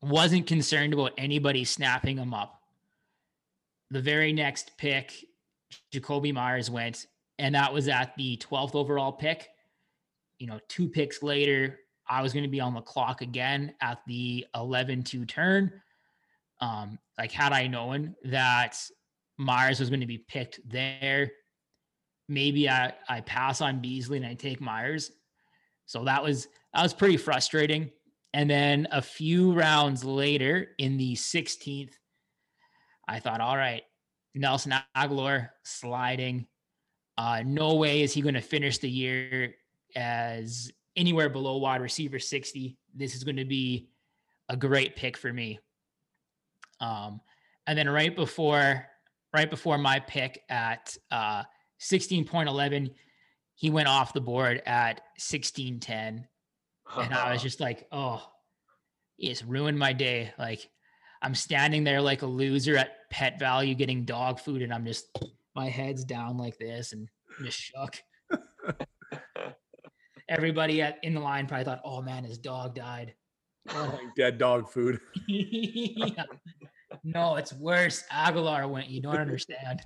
wasn't 0.00 0.46
concerned 0.46 0.94
about 0.94 1.12
anybody 1.18 1.64
snapping 1.64 2.18
him 2.18 2.32
up. 2.32 2.60
The 3.90 4.00
very 4.00 4.32
next 4.32 4.76
pick, 4.76 5.12
Jakobi 5.92 6.32
Meyers 6.32 6.70
went, 6.70 7.06
and 7.38 7.54
that 7.54 7.72
was 7.72 7.88
at 7.88 8.14
the 8.16 8.36
12th 8.36 8.74
overall 8.74 9.12
pick. 9.12 9.48
You 10.38 10.46
know, 10.46 10.60
two 10.68 10.88
picks 10.88 11.22
later, 11.22 11.80
I 12.08 12.22
was 12.22 12.32
going 12.32 12.44
to 12.44 12.50
be 12.50 12.60
on 12.60 12.74
the 12.74 12.80
clock 12.80 13.22
again 13.22 13.74
at 13.80 13.98
the 14.06 14.46
11 14.54 15.02
2 15.02 15.24
turn. 15.24 15.72
Um, 16.60 16.98
like, 17.18 17.32
had 17.32 17.52
I 17.52 17.66
known 17.66 18.14
that 18.24 18.76
Meyers 19.36 19.80
was 19.80 19.88
going 19.88 20.00
to 20.00 20.06
be 20.06 20.18
picked 20.18 20.60
there, 20.68 21.30
maybe 22.28 22.68
I, 22.68 22.92
I 23.08 23.20
pass 23.20 23.60
on 23.60 23.80
Beasley 23.80 24.18
and 24.18 24.26
I 24.26 24.34
take 24.34 24.60
Meyers. 24.60 25.10
So 25.86 26.04
that 26.04 26.22
was 26.22 26.48
that 26.74 26.82
was 26.82 26.92
pretty 26.92 27.16
frustrating. 27.16 27.90
And 28.38 28.48
then 28.48 28.86
a 28.92 29.02
few 29.02 29.50
rounds 29.50 30.04
later 30.04 30.68
in 30.78 30.96
the 30.96 31.16
16th, 31.16 31.90
I 33.08 33.18
thought, 33.18 33.40
all 33.40 33.56
right, 33.56 33.82
Nelson 34.32 34.72
Agholor 34.96 35.48
sliding. 35.64 36.46
Uh, 37.16 37.42
no 37.44 37.74
way 37.74 38.02
is 38.02 38.12
he 38.12 38.22
going 38.22 38.36
to 38.36 38.40
finish 38.40 38.78
the 38.78 38.88
year 38.88 39.56
as 39.96 40.70
anywhere 40.94 41.28
below 41.28 41.56
wide 41.56 41.80
receiver 41.80 42.20
60. 42.20 42.78
This 42.94 43.16
is 43.16 43.24
going 43.24 43.38
to 43.38 43.44
be 43.44 43.88
a 44.48 44.56
great 44.56 44.94
pick 44.94 45.16
for 45.16 45.32
me. 45.32 45.58
Um, 46.80 47.20
and 47.66 47.76
then 47.76 47.88
right 47.88 48.14
before 48.14 48.86
right 49.34 49.50
before 49.50 49.78
my 49.78 49.98
pick 49.98 50.44
at 50.48 50.96
uh, 51.10 51.42
16.11, 51.80 52.94
he 53.56 53.70
went 53.70 53.88
off 53.88 54.12
the 54.12 54.20
board 54.20 54.62
at 54.64 55.00
1610. 55.16 56.28
And 56.96 57.14
I 57.14 57.32
was 57.32 57.42
just 57.48 57.60
like, 57.60 57.86
oh, 57.92 58.22
it's 59.18 59.44
ruined 59.44 59.78
my 59.78 59.92
day. 59.92 60.32
Like 60.38 60.68
I'm 61.22 61.34
standing 61.34 61.84
there 61.84 62.00
like 62.00 62.22
a 62.22 62.26
loser 62.26 62.76
at 62.76 63.10
pet 63.10 63.38
value 63.38 63.74
getting 63.74 64.04
dog 64.04 64.38
food, 64.40 64.62
and 64.62 64.72
I'm 64.72 64.84
just 64.84 65.06
my 65.54 65.68
head's 65.68 66.04
down 66.04 66.38
like 66.38 66.58
this 66.58 66.92
and 66.92 67.08
just 67.42 67.58
shook. 67.58 68.02
Everybody 70.28 70.82
at 70.82 70.98
in 71.02 71.14
the 71.14 71.20
line 71.20 71.46
probably 71.46 71.64
thought, 71.64 71.80
oh 71.84 72.02
man, 72.02 72.24
his 72.24 72.38
dog 72.38 72.74
died. 72.74 73.14
Oh, 73.70 73.98
dead 74.16 74.38
dog 74.38 74.70
food. 74.70 75.00
yeah. 75.26 76.24
No, 77.04 77.36
it's 77.36 77.52
worse. 77.52 78.02
Agholor 78.10 78.68
went. 78.68 78.88
You 78.88 79.02
don't 79.02 79.18
understand. 79.18 79.82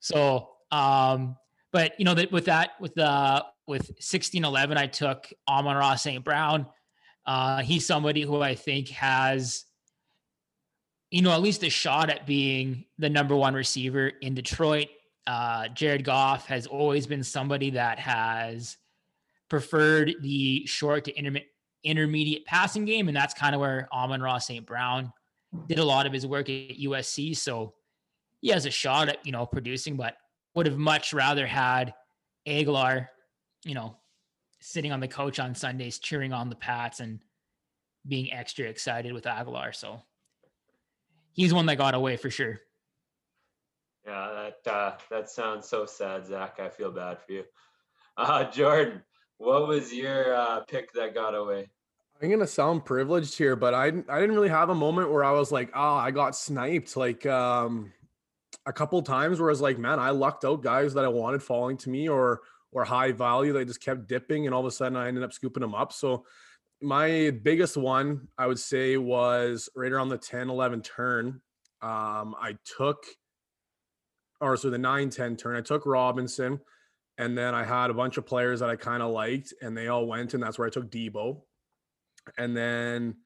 so, 0.00 0.50
um, 0.70 1.36
but 1.72 1.98
you 1.98 2.04
know 2.04 2.14
that 2.14 2.32
with 2.32 2.46
that 2.46 2.72
with 2.80 2.94
the 2.94 3.44
with 3.66 3.90
sixteen 4.00 4.44
eleven, 4.44 4.78
I 4.78 4.86
took 4.86 5.32
Amon-Ra 5.48 5.96
St. 5.96 6.24
Brown. 6.24 6.66
Uh, 7.24 7.62
he's 7.62 7.86
somebody 7.86 8.22
who 8.22 8.40
I 8.40 8.54
think 8.54 8.88
has, 8.90 9.64
you 11.10 11.22
know, 11.22 11.32
at 11.32 11.42
least 11.42 11.64
a 11.64 11.70
shot 11.70 12.08
at 12.08 12.26
being 12.26 12.84
the 12.98 13.10
number 13.10 13.34
one 13.34 13.54
receiver 13.54 14.08
in 14.08 14.34
Detroit. 14.34 14.88
Uh, 15.26 15.66
Jared 15.68 16.04
Goff 16.04 16.46
has 16.46 16.66
always 16.68 17.06
been 17.06 17.24
somebody 17.24 17.70
that 17.70 17.98
has 17.98 18.76
preferred 19.48 20.14
the 20.20 20.64
short 20.66 21.04
to 21.04 21.14
intermittent 21.16 21.50
intermediate 21.86 22.44
passing 22.46 22.84
game. 22.84 23.08
And 23.08 23.16
that's 23.16 23.32
kind 23.32 23.54
of 23.54 23.60
where 23.60 23.88
Amon-Ra 23.92 24.38
St. 24.38 24.66
Brown 24.66 25.12
did 25.68 25.78
a 25.78 25.84
lot 25.84 26.06
of 26.06 26.12
his 26.12 26.26
work 26.26 26.48
at 26.48 26.78
USC. 26.78 27.36
So 27.36 27.74
he 28.40 28.48
has 28.48 28.66
a 28.66 28.70
shot 28.70 29.08
at, 29.08 29.24
you 29.24 29.32
know, 29.32 29.46
producing, 29.46 29.96
but 29.96 30.16
would 30.54 30.66
have 30.66 30.78
much 30.78 31.12
rather 31.12 31.46
had 31.46 31.94
Agholor, 32.46 33.06
you 33.66 33.74
know, 33.74 33.96
sitting 34.60 34.92
on 34.92 35.00
the 35.00 35.08
couch 35.08 35.38
on 35.38 35.54
Sundays, 35.54 35.98
cheering 35.98 36.32
on 36.32 36.48
the 36.48 36.56
Pats 36.56 37.00
and 37.00 37.20
being 38.06 38.32
extra 38.32 38.66
excited 38.66 39.12
with 39.12 39.24
Agholor. 39.24 39.74
So 39.74 40.00
he's 41.32 41.52
one 41.52 41.66
that 41.66 41.76
got 41.76 41.94
away 41.94 42.16
for 42.16 42.30
sure. 42.30 42.60
Yeah, 44.06 44.50
that 44.64 44.72
uh, 44.72 44.92
that 45.10 45.28
sounds 45.28 45.68
so 45.68 45.84
sad, 45.84 46.26
Zach. 46.26 46.60
I 46.60 46.68
feel 46.68 46.92
bad 46.92 47.18
for 47.20 47.32
you. 47.32 47.44
Uh, 48.18 48.50
Jordan, 48.50 49.02
what 49.36 49.68
was 49.68 49.92
your 49.92 50.34
uh, 50.34 50.60
pick 50.60 50.90
that 50.94 51.12
got 51.12 51.34
away? 51.34 51.68
I'm 52.22 52.30
gonna 52.30 52.46
sound 52.46 52.86
privileged 52.86 53.36
here, 53.36 53.56
but 53.56 53.74
I 53.74 53.88
I 53.88 53.90
didn't 53.90 54.34
really 54.34 54.48
have 54.48 54.70
a 54.70 54.74
moment 54.74 55.10
where 55.10 55.22
I 55.22 55.32
was 55.32 55.52
like, 55.52 55.70
oh, 55.74 55.96
I 55.96 56.12
got 56.12 56.34
sniped. 56.34 56.96
Like 56.96 57.26
um 57.26 57.92
a 58.64 58.72
couple 58.72 59.02
times 59.02 59.38
where 59.38 59.50
I 59.50 59.52
was 59.52 59.60
like, 59.60 59.78
man, 59.78 59.98
I 59.98 60.10
lucked 60.10 60.46
out 60.46 60.62
guys 60.62 60.94
that 60.94 61.04
I 61.04 61.08
wanted 61.08 61.42
falling 61.42 61.76
to 61.78 61.90
me 61.90 62.08
or 62.08 62.40
or 62.72 62.84
high 62.84 63.12
value. 63.12 63.52
They 63.52 63.64
just 63.64 63.82
kept 63.82 64.08
dipping, 64.08 64.46
and 64.46 64.54
all 64.54 64.60
of 64.60 64.66
a 64.66 64.70
sudden 64.70 64.96
I 64.96 65.08
ended 65.08 65.24
up 65.24 65.32
scooping 65.32 65.60
them 65.60 65.74
up. 65.74 65.92
So 65.92 66.24
my 66.82 67.30
biggest 67.42 67.76
one 67.76 68.28
I 68.36 68.46
would 68.46 68.58
say 68.58 68.96
was 68.96 69.68
right 69.74 69.92
around 69.92 70.10
the 70.10 70.18
10 70.18 70.50
11 70.50 70.82
turn. 70.82 71.40
Um, 71.82 72.34
I 72.40 72.56
took 72.76 73.04
or 74.40 74.56
so 74.56 74.70
the 74.70 74.78
9 74.78 75.10
10 75.10 75.36
turn, 75.36 75.56
I 75.56 75.62
took 75.62 75.86
Robinson, 75.86 76.60
and 77.18 77.36
then 77.36 77.54
I 77.54 77.64
had 77.64 77.90
a 77.90 77.94
bunch 77.94 78.18
of 78.18 78.26
players 78.26 78.60
that 78.60 78.68
I 78.68 78.76
kind 78.76 79.02
of 79.02 79.10
liked, 79.10 79.54
and 79.62 79.76
they 79.76 79.88
all 79.88 80.06
went, 80.06 80.34
and 80.34 80.42
that's 80.42 80.58
where 80.58 80.66
I 80.66 80.70
took 80.70 80.90
Deebo. 80.90 81.40
And 82.36 82.56
then 82.56 83.16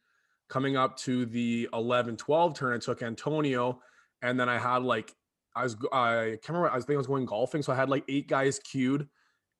coming 0.48 0.76
up 0.76 0.96
to 0.98 1.26
the 1.26 1.68
11 1.72 2.16
12 2.16 2.54
turn, 2.54 2.74
I 2.74 2.78
took 2.78 3.02
Antonio. 3.02 3.80
And 4.22 4.38
then 4.38 4.48
I 4.48 4.58
had 4.58 4.82
like, 4.82 5.14
I 5.56 5.62
was, 5.62 5.76
I 5.92 6.38
can't 6.42 6.48
remember, 6.50 6.70
I 6.70 6.76
was 6.76 6.84
thinking 6.84 6.96
I 6.96 6.98
was 6.98 7.06
going 7.06 7.24
golfing. 7.24 7.62
So 7.62 7.72
I 7.72 7.76
had 7.76 7.88
like 7.88 8.04
eight 8.08 8.28
guys 8.28 8.58
queued. 8.58 9.08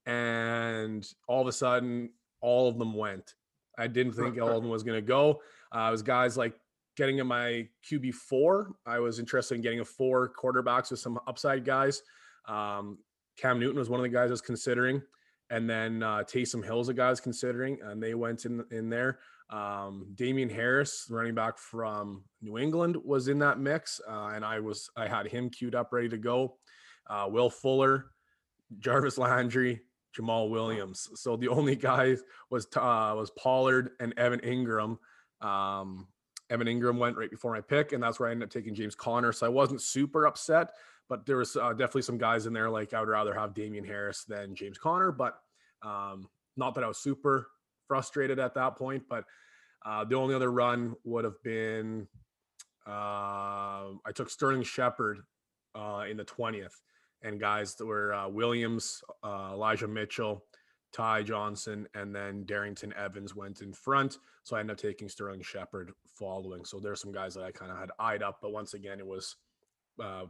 And 0.06 1.06
all 1.28 1.42
of 1.42 1.46
a 1.46 1.52
sudden, 1.52 2.10
all 2.40 2.68
of 2.68 2.78
them 2.78 2.94
went. 2.94 3.34
I 3.78 3.86
didn't 3.86 4.12
think 4.12 4.40
all 4.40 4.56
of 4.56 4.62
them 4.62 4.70
was 4.70 4.82
going 4.82 4.98
to 4.98 5.06
go. 5.06 5.40
Uh, 5.74 5.86
it 5.88 5.90
was 5.90 6.02
guys 6.02 6.36
like 6.36 6.54
getting 6.96 7.18
in 7.18 7.26
my 7.26 7.66
QB 7.88 8.14
four. 8.14 8.72
I 8.84 8.98
was 8.98 9.18
interested 9.18 9.54
in 9.54 9.62
getting 9.62 9.80
a 9.80 9.84
four 9.84 10.32
quarterbacks 10.38 10.90
with 10.90 11.00
some 11.00 11.18
upside 11.26 11.64
guys. 11.64 12.02
Um, 12.46 12.98
Cam 13.38 13.58
Newton 13.58 13.78
was 13.78 13.88
one 13.88 14.00
of 14.00 14.04
the 14.04 14.10
guys 14.10 14.28
I 14.28 14.32
was 14.32 14.40
considering, 14.42 15.00
and 15.48 15.68
then 15.68 16.02
uh, 16.02 16.24
Taysom 16.24 16.64
Hill's 16.64 16.88
a 16.88 16.94
guy 16.94 17.06
I 17.06 17.10
was 17.10 17.20
considering, 17.20 17.78
and 17.82 18.02
they 18.02 18.14
went 18.14 18.44
in 18.44 18.64
in 18.70 18.90
there. 18.90 19.20
Um, 19.48 20.06
Damien 20.14 20.48
Harris, 20.48 21.06
running 21.10 21.34
back 21.34 21.58
from 21.58 22.22
New 22.42 22.58
England, 22.58 22.96
was 23.02 23.28
in 23.28 23.38
that 23.40 23.58
mix, 23.58 24.00
uh, 24.08 24.32
and 24.34 24.44
I 24.44 24.60
was 24.60 24.90
I 24.96 25.08
had 25.08 25.26
him 25.26 25.48
queued 25.50 25.74
up, 25.74 25.92
ready 25.92 26.08
to 26.10 26.18
go. 26.18 26.56
Uh, 27.08 27.28
Will 27.30 27.50
Fuller, 27.50 28.10
Jarvis 28.78 29.18
Landry, 29.18 29.80
Jamaal 30.18 30.50
Williams. 30.50 31.08
So 31.14 31.36
the 31.36 31.48
only 31.48 31.76
guy 31.76 32.16
was 32.50 32.66
uh, 32.76 33.14
was 33.16 33.30
Pollard 33.38 33.90
and 34.00 34.12
Evan 34.18 34.40
Engram. 34.40 34.98
Um, 35.40 36.08
Evan 36.50 36.66
Engram 36.66 36.98
went 36.98 37.16
right 37.16 37.30
before 37.30 37.52
my 37.52 37.60
pick, 37.60 37.92
and 37.92 38.02
that's 38.02 38.18
where 38.18 38.28
I 38.28 38.32
ended 38.32 38.48
up 38.48 38.52
taking 38.52 38.74
James 38.74 38.94
Conner. 38.94 39.32
So 39.32 39.46
I 39.46 39.50
wasn't 39.50 39.80
super 39.80 40.26
upset, 40.26 40.72
but 41.08 41.24
there 41.24 41.36
was 41.36 41.56
uh, 41.56 41.72
definitely 41.72 42.02
some 42.02 42.18
guys 42.18 42.46
in 42.46 42.52
there 42.52 42.68
like 42.68 42.92
I 42.92 43.00
would 43.00 43.08
rather 43.08 43.34
have 43.34 43.54
Damien 43.54 43.84
Harris 43.84 44.24
than 44.24 44.54
James 44.54 44.78
Conner. 44.78 45.12
But 45.12 45.38
um, 45.82 46.28
not 46.56 46.74
that 46.74 46.84
I 46.84 46.88
was 46.88 46.98
super 46.98 47.48
frustrated 47.86 48.38
at 48.38 48.54
that 48.54 48.76
point. 48.76 49.04
But 49.08 49.24
uh, 49.86 50.04
the 50.04 50.16
only 50.16 50.34
other 50.34 50.50
run 50.50 50.94
would 51.04 51.24
have 51.24 51.40
been 51.42 52.08
uh, 52.86 52.90
I 54.04 54.12
took 54.14 54.28
Sterling 54.28 54.64
Shepard 54.64 55.20
uh, 55.74 56.04
in 56.10 56.16
the 56.16 56.24
twentieth 56.24 56.80
and 57.22 57.40
guys 57.40 57.74
that 57.76 57.86
were 57.86 58.14
uh, 58.14 58.28
Williams, 58.28 59.02
uh, 59.22 59.50
Elijah 59.52 59.88
Mitchell, 59.88 60.44
Ty 60.92 61.22
Johnson, 61.22 61.86
and 61.94 62.14
then 62.14 62.44
Darrynton 62.44 62.92
Evans 62.94 63.34
went 63.34 63.60
in 63.60 63.72
front. 63.72 64.18
So 64.42 64.56
I 64.56 64.60
ended 64.60 64.74
up 64.74 64.80
taking 64.80 65.08
Sterling 65.08 65.42
Shepard 65.42 65.92
following. 66.18 66.64
So 66.64 66.80
there's 66.80 67.00
some 67.00 67.12
guys 67.12 67.34
that 67.34 67.44
I 67.44 67.52
kind 67.52 67.70
of 67.70 67.78
had 67.78 67.90
eyed 67.98 68.22
up, 68.22 68.38
but 68.42 68.52
once 68.52 68.74
again, 68.74 68.98
it 68.98 69.06
was 69.06 69.36
uh, 70.02 70.24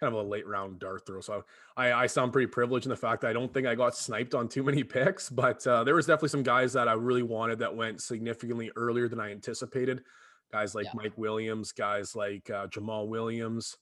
kind 0.00 0.14
of 0.14 0.14
a 0.14 0.22
late 0.22 0.46
round 0.46 0.78
dart 0.78 1.06
throw. 1.06 1.20
So 1.20 1.44
I, 1.76 1.92
I 1.92 2.06
sound 2.06 2.32
pretty 2.32 2.46
privileged 2.46 2.86
in 2.86 2.90
the 2.90 2.96
fact 2.96 3.20
that 3.20 3.28
I 3.28 3.32
don't 3.32 3.52
think 3.52 3.66
I 3.66 3.74
got 3.74 3.94
sniped 3.94 4.34
on 4.34 4.48
too 4.48 4.62
many 4.62 4.82
picks, 4.84 5.28
but 5.28 5.64
uh, 5.66 5.84
there 5.84 5.94
was 5.94 6.06
definitely 6.06 6.30
some 6.30 6.42
guys 6.42 6.72
that 6.72 6.88
I 6.88 6.94
really 6.94 7.22
wanted 7.22 7.58
that 7.60 7.76
went 7.76 8.00
significantly 8.00 8.70
earlier 8.76 9.08
than 9.08 9.20
I 9.20 9.30
anticipated. 9.30 10.02
Guys 10.50 10.74
like 10.74 10.86
yeah. 10.86 10.92
Mike 10.94 11.16
Williams, 11.16 11.70
guys 11.70 12.16
like 12.16 12.50
uh, 12.50 12.66
Jamaal 12.66 13.06
Williams. 13.06 13.76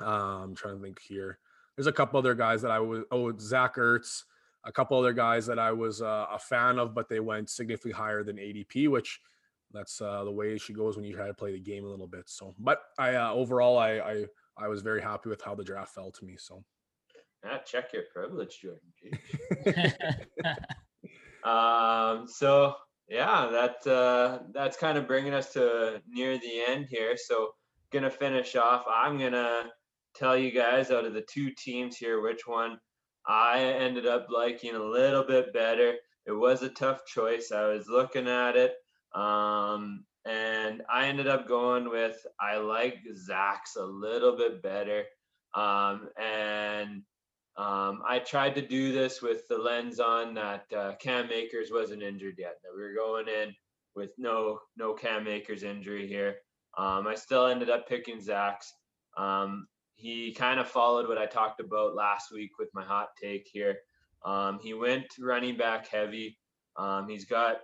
Um, 0.00 0.08
I'm 0.08 0.54
trying 0.54 0.76
to 0.76 0.82
think 0.82 1.00
here. 1.00 1.38
There's 1.76 1.86
a 1.86 1.92
couple 1.92 2.18
other 2.18 2.34
guys 2.34 2.62
that 2.62 2.70
I 2.70 2.80
was, 2.80 3.04
oh, 3.10 3.36
Zach 3.38 3.76
Ertz, 3.76 4.24
a 4.64 4.72
couple 4.72 4.98
other 4.98 5.12
guys 5.12 5.46
that 5.46 5.58
I 5.58 5.72
was 5.72 6.02
uh, 6.02 6.26
a 6.30 6.38
fan 6.38 6.78
of, 6.78 6.94
but 6.94 7.08
they 7.08 7.20
went 7.20 7.50
significantly 7.50 7.92
higher 7.92 8.22
than 8.22 8.36
ADP, 8.36 8.88
which 8.88 9.20
that's 9.72 10.00
uh, 10.00 10.24
the 10.24 10.30
way 10.30 10.58
she 10.58 10.72
goes 10.72 10.96
when 10.96 11.04
you 11.04 11.14
try 11.14 11.26
to 11.26 11.34
play 11.34 11.52
the 11.52 11.60
game 11.60 11.84
a 11.84 11.88
little 11.88 12.06
bit. 12.06 12.28
So, 12.28 12.54
but 12.58 12.82
I 12.98 13.14
uh, 13.14 13.32
overall, 13.32 13.78
I, 13.78 13.98
I 13.98 14.24
I 14.58 14.68
was 14.68 14.82
very 14.82 15.00
happy 15.00 15.28
with 15.28 15.42
how 15.42 15.54
the 15.54 15.64
draft 15.64 15.94
fell 15.94 16.10
to 16.10 16.24
me. 16.24 16.36
So, 16.38 16.62
yeah, 17.44 17.58
check 17.58 17.92
your 17.92 18.04
privilege, 18.12 18.60
Jordan. 18.60 18.80
um, 21.44 22.26
so 22.28 22.74
yeah, 23.08 23.48
that 23.50 23.90
uh, 23.90 24.40
that's 24.52 24.76
kind 24.76 24.98
of 24.98 25.06
bringing 25.06 25.34
us 25.34 25.52
to 25.54 26.02
near 26.06 26.38
the 26.38 26.62
end 26.68 26.86
here. 26.88 27.16
So, 27.16 27.54
gonna 27.90 28.10
finish 28.10 28.54
off. 28.56 28.84
I'm 28.92 29.18
gonna 29.18 29.70
tell 30.14 30.36
you 30.36 30.50
guys 30.50 30.90
out 30.90 31.04
of 31.04 31.14
the 31.14 31.24
two 31.32 31.50
teams 31.50 31.96
here 31.96 32.20
which 32.20 32.46
one 32.46 32.78
I 33.26 33.60
ended 33.60 34.06
up 34.06 34.26
liking 34.30 34.74
a 34.74 34.82
little 34.82 35.24
bit 35.24 35.52
better. 35.52 35.94
It 36.26 36.32
was 36.32 36.62
a 36.62 36.68
tough 36.68 37.04
choice. 37.06 37.52
I 37.52 37.66
was 37.66 37.88
looking 37.88 38.28
at 38.28 38.56
it, 38.56 38.74
um, 39.14 40.04
and 40.24 40.82
I 40.92 41.06
ended 41.06 41.28
up 41.28 41.48
going 41.48 41.88
with 41.88 42.16
I 42.40 42.58
like 42.58 42.98
Zach's 43.16 43.76
a 43.76 43.84
little 43.84 44.36
bit 44.36 44.62
better. 44.62 45.04
Um, 45.54 46.08
and 46.18 47.02
um, 47.56 48.02
I 48.08 48.20
tried 48.24 48.54
to 48.54 48.66
do 48.66 48.92
this 48.92 49.20
with 49.20 49.46
the 49.48 49.58
lens 49.58 50.00
on 50.00 50.34
that 50.34 50.64
uh, 50.76 50.94
Cam 51.00 51.30
Akers 51.30 51.70
wasn't 51.70 52.02
injured 52.02 52.36
yet. 52.38 52.56
That 52.62 52.74
we 52.74 52.82
were 52.82 52.94
going 52.94 53.26
in 53.28 53.54
with 53.94 54.12
no 54.16 54.60
no 54.76 54.94
Cam 54.94 55.28
Akers 55.28 55.62
injury 55.62 56.06
here. 56.06 56.36
Um, 56.78 57.06
I 57.06 57.14
still 57.14 57.46
ended 57.46 57.68
up 57.68 57.88
picking 57.88 58.20
Zach's. 58.20 58.72
Um, 59.18 59.66
he 60.02 60.32
kind 60.32 60.58
of 60.58 60.68
followed 60.68 61.06
what 61.06 61.16
I 61.16 61.26
talked 61.26 61.60
about 61.60 61.94
last 61.94 62.32
week 62.32 62.58
with 62.58 62.68
my 62.74 62.82
hot 62.82 63.10
take 63.22 63.48
here. 63.52 63.76
Um, 64.24 64.58
he 64.60 64.74
went 64.74 65.06
running 65.20 65.56
back 65.56 65.86
heavy. 65.86 66.38
Um, 66.76 67.08
he's 67.08 67.24
got 67.24 67.58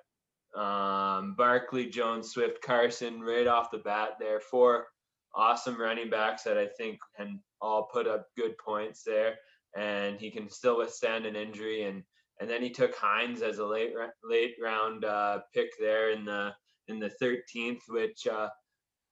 um, 0.56 1.34
Barkley, 1.36 1.86
Jones, 1.86 2.30
Swift, 2.30 2.62
Carson 2.62 3.20
right 3.20 3.48
off 3.48 3.72
the 3.72 3.78
bat 3.78 4.10
there. 4.20 4.38
Four 4.38 4.86
awesome 5.34 5.80
running 5.80 6.10
backs 6.10 6.44
that 6.44 6.56
I 6.56 6.68
think 6.78 7.00
can 7.16 7.40
all 7.60 7.88
put 7.92 8.06
up 8.06 8.26
good 8.36 8.56
points 8.64 9.02
there, 9.02 9.34
and 9.76 10.20
he 10.20 10.30
can 10.30 10.48
still 10.48 10.78
withstand 10.78 11.26
an 11.26 11.34
injury. 11.34 11.84
And 11.84 12.04
and 12.40 12.48
then 12.48 12.62
he 12.62 12.70
took 12.70 12.94
Hines 12.94 13.42
as 13.42 13.58
a 13.58 13.66
late 13.66 13.94
late 14.22 14.54
round 14.62 15.04
uh, 15.04 15.40
pick 15.52 15.70
there 15.80 16.12
in 16.12 16.24
the 16.24 16.52
in 16.86 17.00
the 17.00 17.10
13th, 17.20 17.80
which 17.88 18.28
uh, 18.28 18.48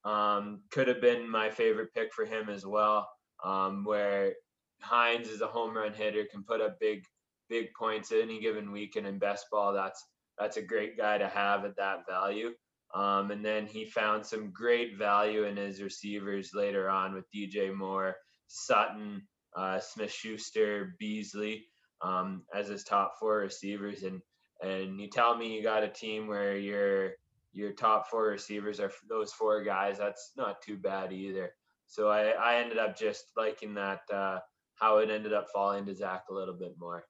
um, 0.09 0.63
could 0.71 0.87
have 0.87 1.01
been 1.01 1.29
my 1.29 1.51
favorite 1.51 1.93
pick 1.93 2.13
for 2.15 2.25
him 2.25 2.49
as 2.49 2.65
well. 2.65 3.09
Um, 3.45 3.85
where 3.85 4.33
Hines 4.81 5.29
is 5.29 5.41
a 5.41 5.47
home 5.47 5.77
run 5.77 5.93
hitter, 5.93 6.25
can 6.31 6.43
put 6.45 6.61
up 6.61 6.79
big 6.81 7.05
big 7.49 7.69
points 7.79 8.13
at 8.13 8.21
any 8.21 8.41
given 8.41 8.73
week, 8.73 8.97
and 8.97 9.07
in 9.07 9.19
best 9.19 9.47
ball, 9.51 9.73
that's 9.73 10.05
that's 10.39 10.57
a 10.57 10.63
great 10.63 10.97
guy 10.97 11.19
to 11.19 11.29
have 11.29 11.65
at 11.65 11.77
that 11.77 12.07
value. 12.09 12.51
Um, 12.95 13.31
and 13.31 13.45
then 13.45 13.67
he 13.67 13.85
found 13.85 14.25
some 14.25 14.53
great 14.53 14.97
value 14.97 15.45
in 15.45 15.57
his 15.57 15.83
receivers 15.83 16.51
later 16.55 16.89
on 16.89 17.15
with 17.15 17.25
DJ 17.35 17.75
Moore, 17.75 18.17
Sutton, 18.47 19.27
uh, 19.57 19.81
Smith 19.81 20.13
Schuster, 20.13 20.95
Beasley 20.99 21.67
um, 22.03 22.43
as 22.55 22.69
his 22.69 22.85
top 22.85 23.15
four 23.19 23.39
receivers. 23.39 24.03
And 24.03 24.21
and 24.63 25.01
you 25.01 25.09
tell 25.09 25.37
me 25.37 25.55
you 25.55 25.63
got 25.63 25.83
a 25.83 25.89
team 25.89 26.27
where 26.27 26.57
your 26.57 27.13
your 27.53 27.73
top 27.73 28.09
four 28.09 28.27
receivers 28.27 28.81
are 28.81 28.93
those 29.09 29.33
four 29.33 29.63
guys. 29.65 29.99
That's 29.99 30.33
not 30.37 30.63
too 30.63 30.77
bad 30.77 31.13
either. 31.13 31.53
So 31.87 32.09
I, 32.09 32.31
I 32.31 32.57
ended 32.57 32.79
up 32.79 32.99
just 32.99 33.27
liking 33.37 33.75
that 33.75 34.01
uh, 34.13 34.39
how 34.77 34.99
it 34.99 35.11
ended 35.11 35.33
up 35.33 35.47
falling 35.53 35.87
to 35.87 35.95
Zach 35.95 36.25
a 36.31 36.35
little 36.35 36.55
bit 36.55 36.75
more. 36.79 37.05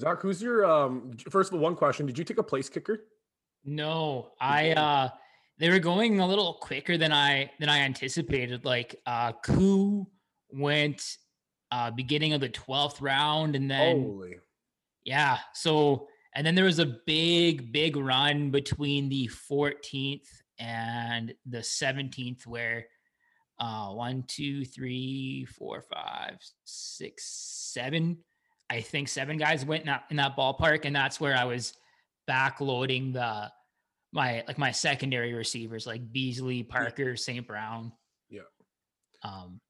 Zach, 0.00 0.20
who's 0.20 0.40
your 0.40 0.64
um 0.64 1.16
first 1.30 1.50
of 1.50 1.54
all, 1.54 1.60
one 1.60 1.74
question. 1.74 2.06
Did 2.06 2.18
you 2.18 2.24
take 2.24 2.38
a 2.38 2.42
place 2.42 2.68
kicker? 2.68 3.04
No, 3.64 4.30
I 4.40 4.72
uh 4.72 5.08
they 5.58 5.70
were 5.70 5.80
going 5.80 6.20
a 6.20 6.26
little 6.26 6.54
quicker 6.54 6.96
than 6.96 7.12
I 7.12 7.50
than 7.58 7.68
I 7.68 7.80
anticipated. 7.80 8.64
Like 8.64 9.00
uh 9.06 9.32
Koo 9.42 10.06
went 10.50 11.02
uh 11.72 11.90
beginning 11.90 12.32
of 12.32 12.40
the 12.40 12.48
12th 12.48 13.00
round 13.00 13.56
and 13.56 13.68
then 13.70 14.02
Holy. 14.02 14.36
yeah, 15.04 15.38
so 15.52 16.06
and 16.34 16.46
then 16.46 16.54
there 16.54 16.66
was 16.66 16.78
a 16.78 16.98
big, 17.06 17.72
big 17.72 17.96
run 17.96 18.50
between 18.50 19.08
the 19.08 19.28
14th 19.50 20.28
and 20.60 21.34
the 21.46 21.58
17th 21.58 22.46
where 22.46 22.86
uh 23.60 23.88
one, 23.88 24.24
two, 24.28 24.64
three, 24.64 25.46
four, 25.58 25.82
five, 25.82 26.38
six, 26.64 27.24
seven 27.74 28.18
I 28.70 28.80
think 28.80 29.08
seven 29.08 29.38
guys 29.38 29.64
went 29.64 29.82
in 29.82 29.86
that, 29.86 30.04
in 30.10 30.16
that 30.16 30.36
ballpark, 30.36 30.84
and 30.84 30.94
that's 30.94 31.20
where 31.20 31.36
I 31.36 31.44
was 31.44 31.74
backloading 32.28 33.14
the 33.14 33.50
my 34.12 34.42
like 34.46 34.58
my 34.58 34.70
secondary 34.70 35.34
receivers 35.34 35.86
like 35.86 36.12
Beasley, 36.12 36.62
Parker, 36.62 37.16
St. 37.16 37.46
Brown. 37.46 37.92
Yeah. 38.28 38.42
Um, 39.22 39.60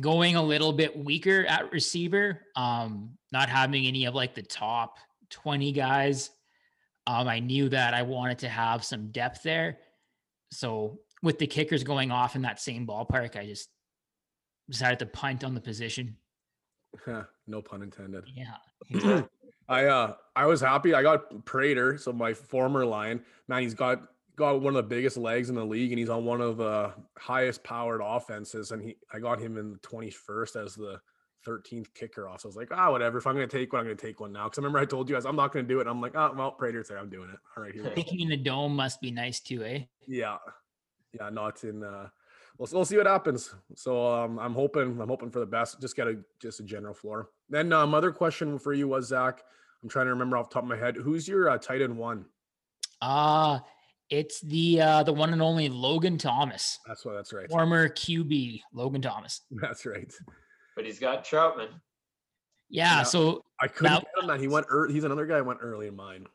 going 0.00 0.36
a 0.36 0.42
little 0.42 0.72
bit 0.72 0.96
weaker 0.96 1.44
at 1.46 1.70
receiver, 1.72 2.40
um, 2.56 3.10
not 3.32 3.48
having 3.48 3.86
any 3.86 4.06
of 4.06 4.14
like 4.14 4.34
the 4.34 4.42
top 4.42 4.98
20 5.30 5.72
guys. 5.72 6.30
Um, 7.06 7.28
I 7.28 7.38
knew 7.38 7.68
that 7.68 7.94
I 7.94 8.02
wanted 8.02 8.38
to 8.40 8.48
have 8.48 8.84
some 8.84 9.12
depth 9.12 9.42
there. 9.42 9.78
So 10.50 10.98
with 11.24 11.38
the 11.38 11.46
kickers 11.46 11.82
going 11.82 12.10
off 12.10 12.36
in 12.36 12.42
that 12.42 12.60
same 12.60 12.86
ballpark, 12.86 13.34
I 13.34 13.46
just 13.46 13.70
decided 14.70 14.98
to 15.00 15.06
punt 15.06 15.42
on 15.42 15.54
the 15.54 15.60
position. 15.60 16.16
no 17.46 17.62
pun 17.62 17.82
intended. 17.82 18.24
Yeah. 18.32 19.22
I 19.68 19.86
uh 19.86 20.14
I 20.36 20.44
was 20.44 20.60
happy. 20.60 20.94
I 20.94 21.02
got 21.02 21.44
Prater, 21.46 21.96
so 21.96 22.12
my 22.12 22.34
former 22.34 22.84
line. 22.84 23.24
Man, 23.48 23.62
he's 23.62 23.74
got 23.74 24.02
got 24.36 24.60
one 24.60 24.76
of 24.76 24.84
the 24.84 24.94
biggest 24.94 25.16
legs 25.16 25.48
in 25.48 25.54
the 25.54 25.64
league, 25.64 25.90
and 25.90 25.98
he's 25.98 26.10
on 26.10 26.26
one 26.26 26.42
of 26.42 26.58
the 26.58 26.92
highest 27.16 27.64
powered 27.64 28.02
offenses. 28.04 28.72
And 28.72 28.82
he 28.82 28.96
I 29.12 29.18
got 29.18 29.40
him 29.40 29.56
in 29.56 29.70
the 29.70 29.78
21st 29.78 30.62
as 30.62 30.74
the 30.74 31.00
13th 31.46 31.86
kicker 31.94 32.28
off. 32.28 32.42
So 32.42 32.48
I 32.48 32.50
was 32.50 32.56
like, 32.56 32.68
ah, 32.72 32.90
whatever. 32.90 33.16
If 33.16 33.26
I'm 33.26 33.34
gonna 33.34 33.46
take 33.46 33.72
one, 33.72 33.80
I'm 33.80 33.86
gonna 33.86 33.96
take 33.96 34.20
one 34.20 34.32
now. 34.32 34.46
Cause 34.48 34.58
I 34.58 34.60
remember 34.60 34.80
I 34.80 34.84
told 34.84 35.08
you 35.08 35.14
guys 35.16 35.24
I'm 35.24 35.36
not 35.36 35.50
gonna 35.50 35.66
do 35.66 35.80
it. 35.80 35.86
I'm 35.86 36.02
like, 36.02 36.14
oh 36.14 36.34
well, 36.36 36.50
Prater's 36.50 36.88
there. 36.88 36.98
I'm 36.98 37.08
doing 37.08 37.30
it. 37.30 37.38
All 37.56 37.62
right, 37.62 37.72
here. 37.72 37.90
Picking 37.94 38.20
in 38.20 38.28
the 38.28 38.36
dome 38.36 38.76
must 38.76 39.00
be 39.00 39.10
nice 39.10 39.40
too, 39.40 39.64
eh? 39.64 39.84
Yeah. 40.06 40.36
Yeah, 41.14 41.30
not 41.30 41.62
in 41.64 41.82
uh 41.84 42.08
we'll, 42.58 42.68
we'll 42.72 42.84
see 42.84 42.96
what 42.96 43.06
happens. 43.06 43.54
So 43.76 44.06
um, 44.06 44.38
I'm 44.38 44.54
hoping 44.54 45.00
I'm 45.00 45.08
hoping 45.08 45.30
for 45.30 45.40
the 45.40 45.46
best. 45.46 45.80
Just 45.80 45.96
get 45.96 46.06
a 46.08 46.18
just 46.40 46.60
a 46.60 46.64
general 46.64 46.94
floor. 46.94 47.30
Then 47.48 47.72
um, 47.72 47.94
other 47.94 48.10
question 48.12 48.58
for 48.58 48.72
you 48.72 48.88
was 48.88 49.08
Zach. 49.08 49.42
I'm 49.82 49.88
trying 49.88 50.06
to 50.06 50.10
remember 50.10 50.36
off 50.36 50.48
the 50.48 50.54
top 50.54 50.62
of 50.62 50.68
my 50.68 50.76
head. 50.76 50.96
Who's 50.96 51.28
your 51.28 51.50
uh, 51.50 51.58
tight 51.58 51.82
end 51.82 51.96
one? 51.96 52.24
Uh 53.00 53.58
it's 54.10 54.40
the 54.42 54.80
uh 54.80 55.02
the 55.02 55.12
one 55.12 55.32
and 55.32 55.40
only 55.42 55.68
Logan 55.68 56.18
Thomas. 56.18 56.78
That's 56.86 57.04
what 57.04 57.14
that's 57.14 57.32
right. 57.32 57.48
Former 57.50 57.88
QB 57.88 58.60
Logan 58.72 59.02
Thomas. 59.02 59.42
That's 59.50 59.86
right. 59.86 60.12
But 60.76 60.84
he's 60.84 60.98
got 60.98 61.24
Trautman. 61.24 61.68
Yeah, 62.68 62.98
Yeah. 62.98 63.02
so 63.04 63.42
I 63.60 63.68
couldn't 63.68 63.92
Now- 63.92 64.00
get 64.00 64.22
him 64.22 64.26
that 64.28 64.40
he 64.40 64.48
went 64.48 64.66
early. 64.68 64.92
He's 64.92 65.04
another 65.04 65.26
guy 65.26 65.38
who 65.38 65.44
went 65.44 65.60
early 65.62 65.86
in 65.86 65.96
mine. 65.96 66.26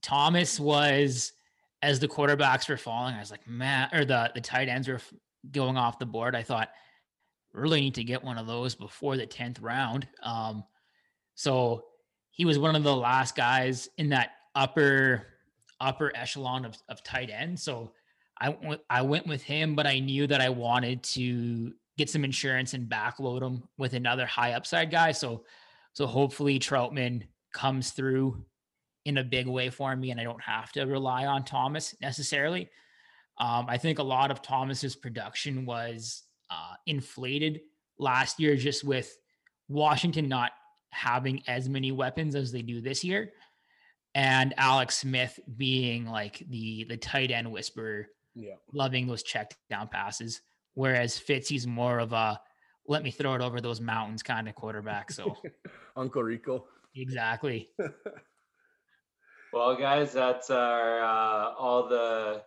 Thomas 0.00 0.58
was 0.58 1.32
as 1.82 1.98
the 1.98 2.08
quarterbacks 2.08 2.68
were 2.68 2.76
falling. 2.76 3.14
I 3.14 3.20
was 3.20 3.30
like, 3.30 3.46
man, 3.48 3.88
or 3.92 4.04
the 4.04 4.30
the 4.34 4.40
tight 4.40 4.68
ends 4.68 4.88
were 4.88 5.00
going 5.50 5.76
off 5.76 5.98
the 5.98 6.06
board. 6.06 6.36
I 6.36 6.42
thought 6.42 6.70
really 7.52 7.80
need 7.80 7.94
to 7.96 8.04
get 8.04 8.24
one 8.24 8.38
of 8.38 8.46
those 8.46 8.74
before 8.74 9.16
the 9.16 9.26
tenth 9.26 9.60
round. 9.60 10.06
Um, 10.22 10.64
so 11.34 11.84
he 12.30 12.44
was 12.44 12.58
one 12.58 12.74
of 12.74 12.82
the 12.82 12.96
last 12.96 13.36
guys 13.36 13.88
in 13.98 14.08
that 14.10 14.30
upper 14.54 15.26
upper 15.80 16.12
echelon 16.14 16.64
of, 16.64 16.76
of 16.88 17.02
tight 17.02 17.30
end. 17.30 17.58
So 17.58 17.92
I 18.40 18.50
went 18.50 18.80
I 18.88 19.02
went 19.02 19.26
with 19.26 19.42
him, 19.42 19.74
but 19.74 19.86
I 19.86 19.98
knew 19.98 20.26
that 20.26 20.40
I 20.40 20.48
wanted 20.48 21.02
to 21.04 21.72
get 21.98 22.08
some 22.08 22.24
insurance 22.24 22.74
and 22.74 22.88
backload 22.88 23.42
him 23.42 23.64
with 23.76 23.94
another 23.94 24.26
high 24.26 24.52
upside 24.52 24.90
guy. 24.90 25.12
So 25.12 25.44
so 25.92 26.06
hopefully 26.06 26.58
Trautman 26.58 27.24
comes 27.52 27.90
through 27.90 28.44
in 29.04 29.18
a 29.18 29.24
big 29.24 29.46
way 29.46 29.68
for 29.70 29.94
me 29.96 30.10
and 30.10 30.20
I 30.20 30.24
don't 30.24 30.42
have 30.42 30.70
to 30.72 30.84
rely 30.84 31.26
on 31.26 31.44
Thomas 31.44 31.94
necessarily. 32.00 32.70
Um, 33.38 33.66
I 33.68 33.78
think 33.78 33.98
a 33.98 34.02
lot 34.02 34.30
of 34.30 34.42
Thomas's 34.42 34.94
production 34.94 35.64
was 35.66 36.22
uh, 36.50 36.74
inflated 36.86 37.60
last 37.98 38.38
year 38.38 38.56
just 38.56 38.84
with 38.84 39.16
Washington 39.68 40.28
not 40.28 40.52
having 40.90 41.42
as 41.48 41.68
many 41.68 41.90
weapons 41.92 42.34
as 42.34 42.52
they 42.52 42.62
do 42.62 42.80
this 42.80 43.02
year 43.02 43.32
and 44.14 44.52
Alex 44.58 44.98
Smith 44.98 45.40
being 45.56 46.04
like 46.06 46.44
the 46.50 46.84
the 46.88 46.98
tight 46.98 47.30
end 47.30 47.50
whisperer 47.50 48.08
Yeah. 48.34 48.56
loving 48.74 49.06
those 49.06 49.22
check 49.22 49.54
down 49.70 49.88
passes 49.88 50.42
whereas 50.74 51.18
Fitzy's 51.18 51.66
more 51.66 51.98
of 51.98 52.12
a 52.12 52.38
let 52.86 53.02
me 53.02 53.10
throw 53.10 53.34
it 53.34 53.40
over 53.40 53.60
those 53.62 53.80
mountains 53.80 54.22
kind 54.22 54.48
of 54.48 54.54
quarterback 54.54 55.10
so 55.10 55.34
Uncle 55.96 56.22
Rico. 56.22 56.66
exactly 56.94 57.70
Well, 59.52 59.76
guys, 59.76 60.14
that's 60.14 60.48
our 60.48 61.02
uh, 61.02 61.52
all 61.58 61.86
the 61.86 62.42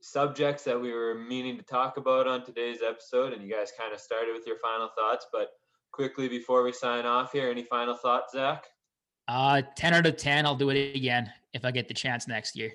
subjects 0.00 0.62
that 0.62 0.80
we 0.80 0.92
were 0.92 1.16
meaning 1.16 1.56
to 1.56 1.64
talk 1.64 1.96
about 1.96 2.28
on 2.28 2.44
today's 2.44 2.82
episode, 2.86 3.32
and 3.32 3.42
you 3.42 3.52
guys 3.52 3.72
kind 3.76 3.92
of 3.92 3.98
started 3.98 4.32
with 4.32 4.46
your 4.46 4.58
final 4.58 4.88
thoughts. 4.96 5.26
But 5.32 5.48
quickly 5.90 6.28
before 6.28 6.62
we 6.62 6.72
sign 6.72 7.04
off 7.04 7.32
here, 7.32 7.50
any 7.50 7.64
final 7.64 7.96
thoughts, 7.96 8.32
Zach? 8.32 8.64
Uh, 9.26 9.62
10 9.76 9.94
out 9.94 10.06
of 10.06 10.16
10. 10.16 10.46
I'll 10.46 10.54
do 10.54 10.70
it 10.70 10.94
again 10.94 11.32
if 11.52 11.64
I 11.64 11.72
get 11.72 11.88
the 11.88 11.94
chance 11.94 12.28
next 12.28 12.54
year. 12.54 12.72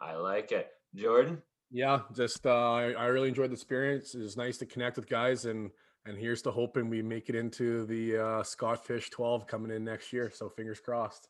I 0.00 0.14
like 0.14 0.52
it, 0.52 0.70
Jordan. 0.94 1.42
Yeah, 1.70 2.00
just 2.14 2.46
uh, 2.46 2.72
I, 2.72 2.92
I 2.92 3.06
really 3.06 3.28
enjoyed 3.28 3.50
the 3.50 3.54
experience. 3.54 4.14
It 4.14 4.20
was 4.20 4.38
nice 4.38 4.56
to 4.58 4.66
connect 4.66 4.96
with 4.96 5.10
guys, 5.10 5.44
and 5.44 5.70
and 6.06 6.16
here's 6.16 6.40
to 6.42 6.50
hoping 6.50 6.88
we 6.88 7.02
make 7.02 7.28
it 7.28 7.34
into 7.34 7.84
the 7.84 8.16
uh, 8.16 8.42
Scott 8.42 8.86
Fish 8.86 9.10
12 9.10 9.46
coming 9.46 9.70
in 9.76 9.84
next 9.84 10.10
year. 10.10 10.30
So 10.32 10.48
fingers 10.48 10.80
crossed. 10.80 11.28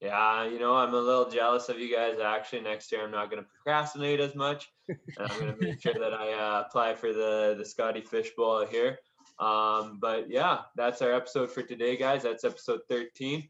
Yeah, 0.00 0.48
you 0.48 0.60
know, 0.60 0.76
I'm 0.76 0.94
a 0.94 1.00
little 1.00 1.28
jealous 1.28 1.68
of 1.68 1.80
you 1.80 1.94
guys. 1.94 2.20
Actually, 2.20 2.60
next 2.62 2.92
year 2.92 3.04
I'm 3.04 3.10
not 3.10 3.30
going 3.30 3.42
to 3.42 3.48
procrastinate 3.48 4.20
as 4.20 4.34
much, 4.34 4.68
and 4.88 4.98
I'm 5.18 5.40
going 5.40 5.54
to 5.54 5.60
make 5.60 5.82
sure 5.82 5.94
that 5.94 6.14
I 6.14 6.32
uh, 6.32 6.64
apply 6.66 6.94
for 6.94 7.12
the 7.12 7.56
the 7.58 7.64
Scotty 7.64 8.02
Fishbowl 8.02 8.66
here. 8.66 8.98
Um, 9.40 9.98
but 10.00 10.30
yeah, 10.30 10.60
that's 10.76 11.02
our 11.02 11.12
episode 11.12 11.50
for 11.50 11.62
today, 11.62 11.96
guys. 11.96 12.22
That's 12.22 12.44
episode 12.44 12.80
13. 12.88 13.48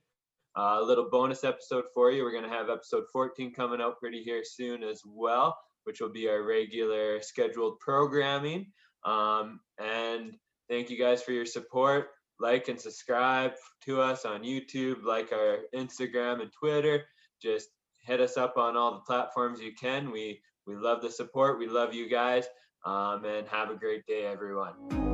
Uh, 0.56 0.78
a 0.80 0.82
little 0.82 1.08
bonus 1.10 1.44
episode 1.44 1.84
for 1.94 2.10
you. 2.10 2.24
We're 2.24 2.32
going 2.32 2.48
to 2.48 2.56
have 2.56 2.70
episode 2.70 3.04
14 3.12 3.52
coming 3.52 3.80
out 3.80 3.98
pretty 3.98 4.22
here 4.22 4.42
soon 4.44 4.82
as 4.82 5.02
well, 5.06 5.56
which 5.84 6.00
will 6.00 6.12
be 6.12 6.28
our 6.28 6.42
regular 6.42 7.22
scheduled 7.22 7.78
programming. 7.80 8.72
Um, 9.04 9.60
and 9.78 10.34
thank 10.68 10.90
you 10.90 10.98
guys 10.98 11.22
for 11.22 11.32
your 11.32 11.46
support. 11.46 12.08
Like 12.40 12.68
and 12.68 12.80
subscribe 12.80 13.52
to 13.84 14.00
us 14.00 14.24
on 14.24 14.42
YouTube, 14.42 15.02
like 15.02 15.32
our 15.32 15.58
Instagram 15.74 16.40
and 16.40 16.52
Twitter. 16.52 17.04
Just 17.42 17.68
hit 18.04 18.20
us 18.20 18.36
up 18.36 18.56
on 18.56 18.76
all 18.76 18.94
the 18.94 19.00
platforms 19.00 19.60
you 19.60 19.72
can. 19.74 20.10
We 20.10 20.40
we 20.66 20.76
love 20.76 21.02
the 21.02 21.10
support. 21.10 21.58
We 21.58 21.66
love 21.66 21.94
you 21.94 22.08
guys. 22.08 22.46
Um, 22.84 23.24
and 23.24 23.48
have 23.48 23.70
a 23.70 23.74
great 23.74 24.06
day, 24.06 24.24
everyone. 24.24 25.07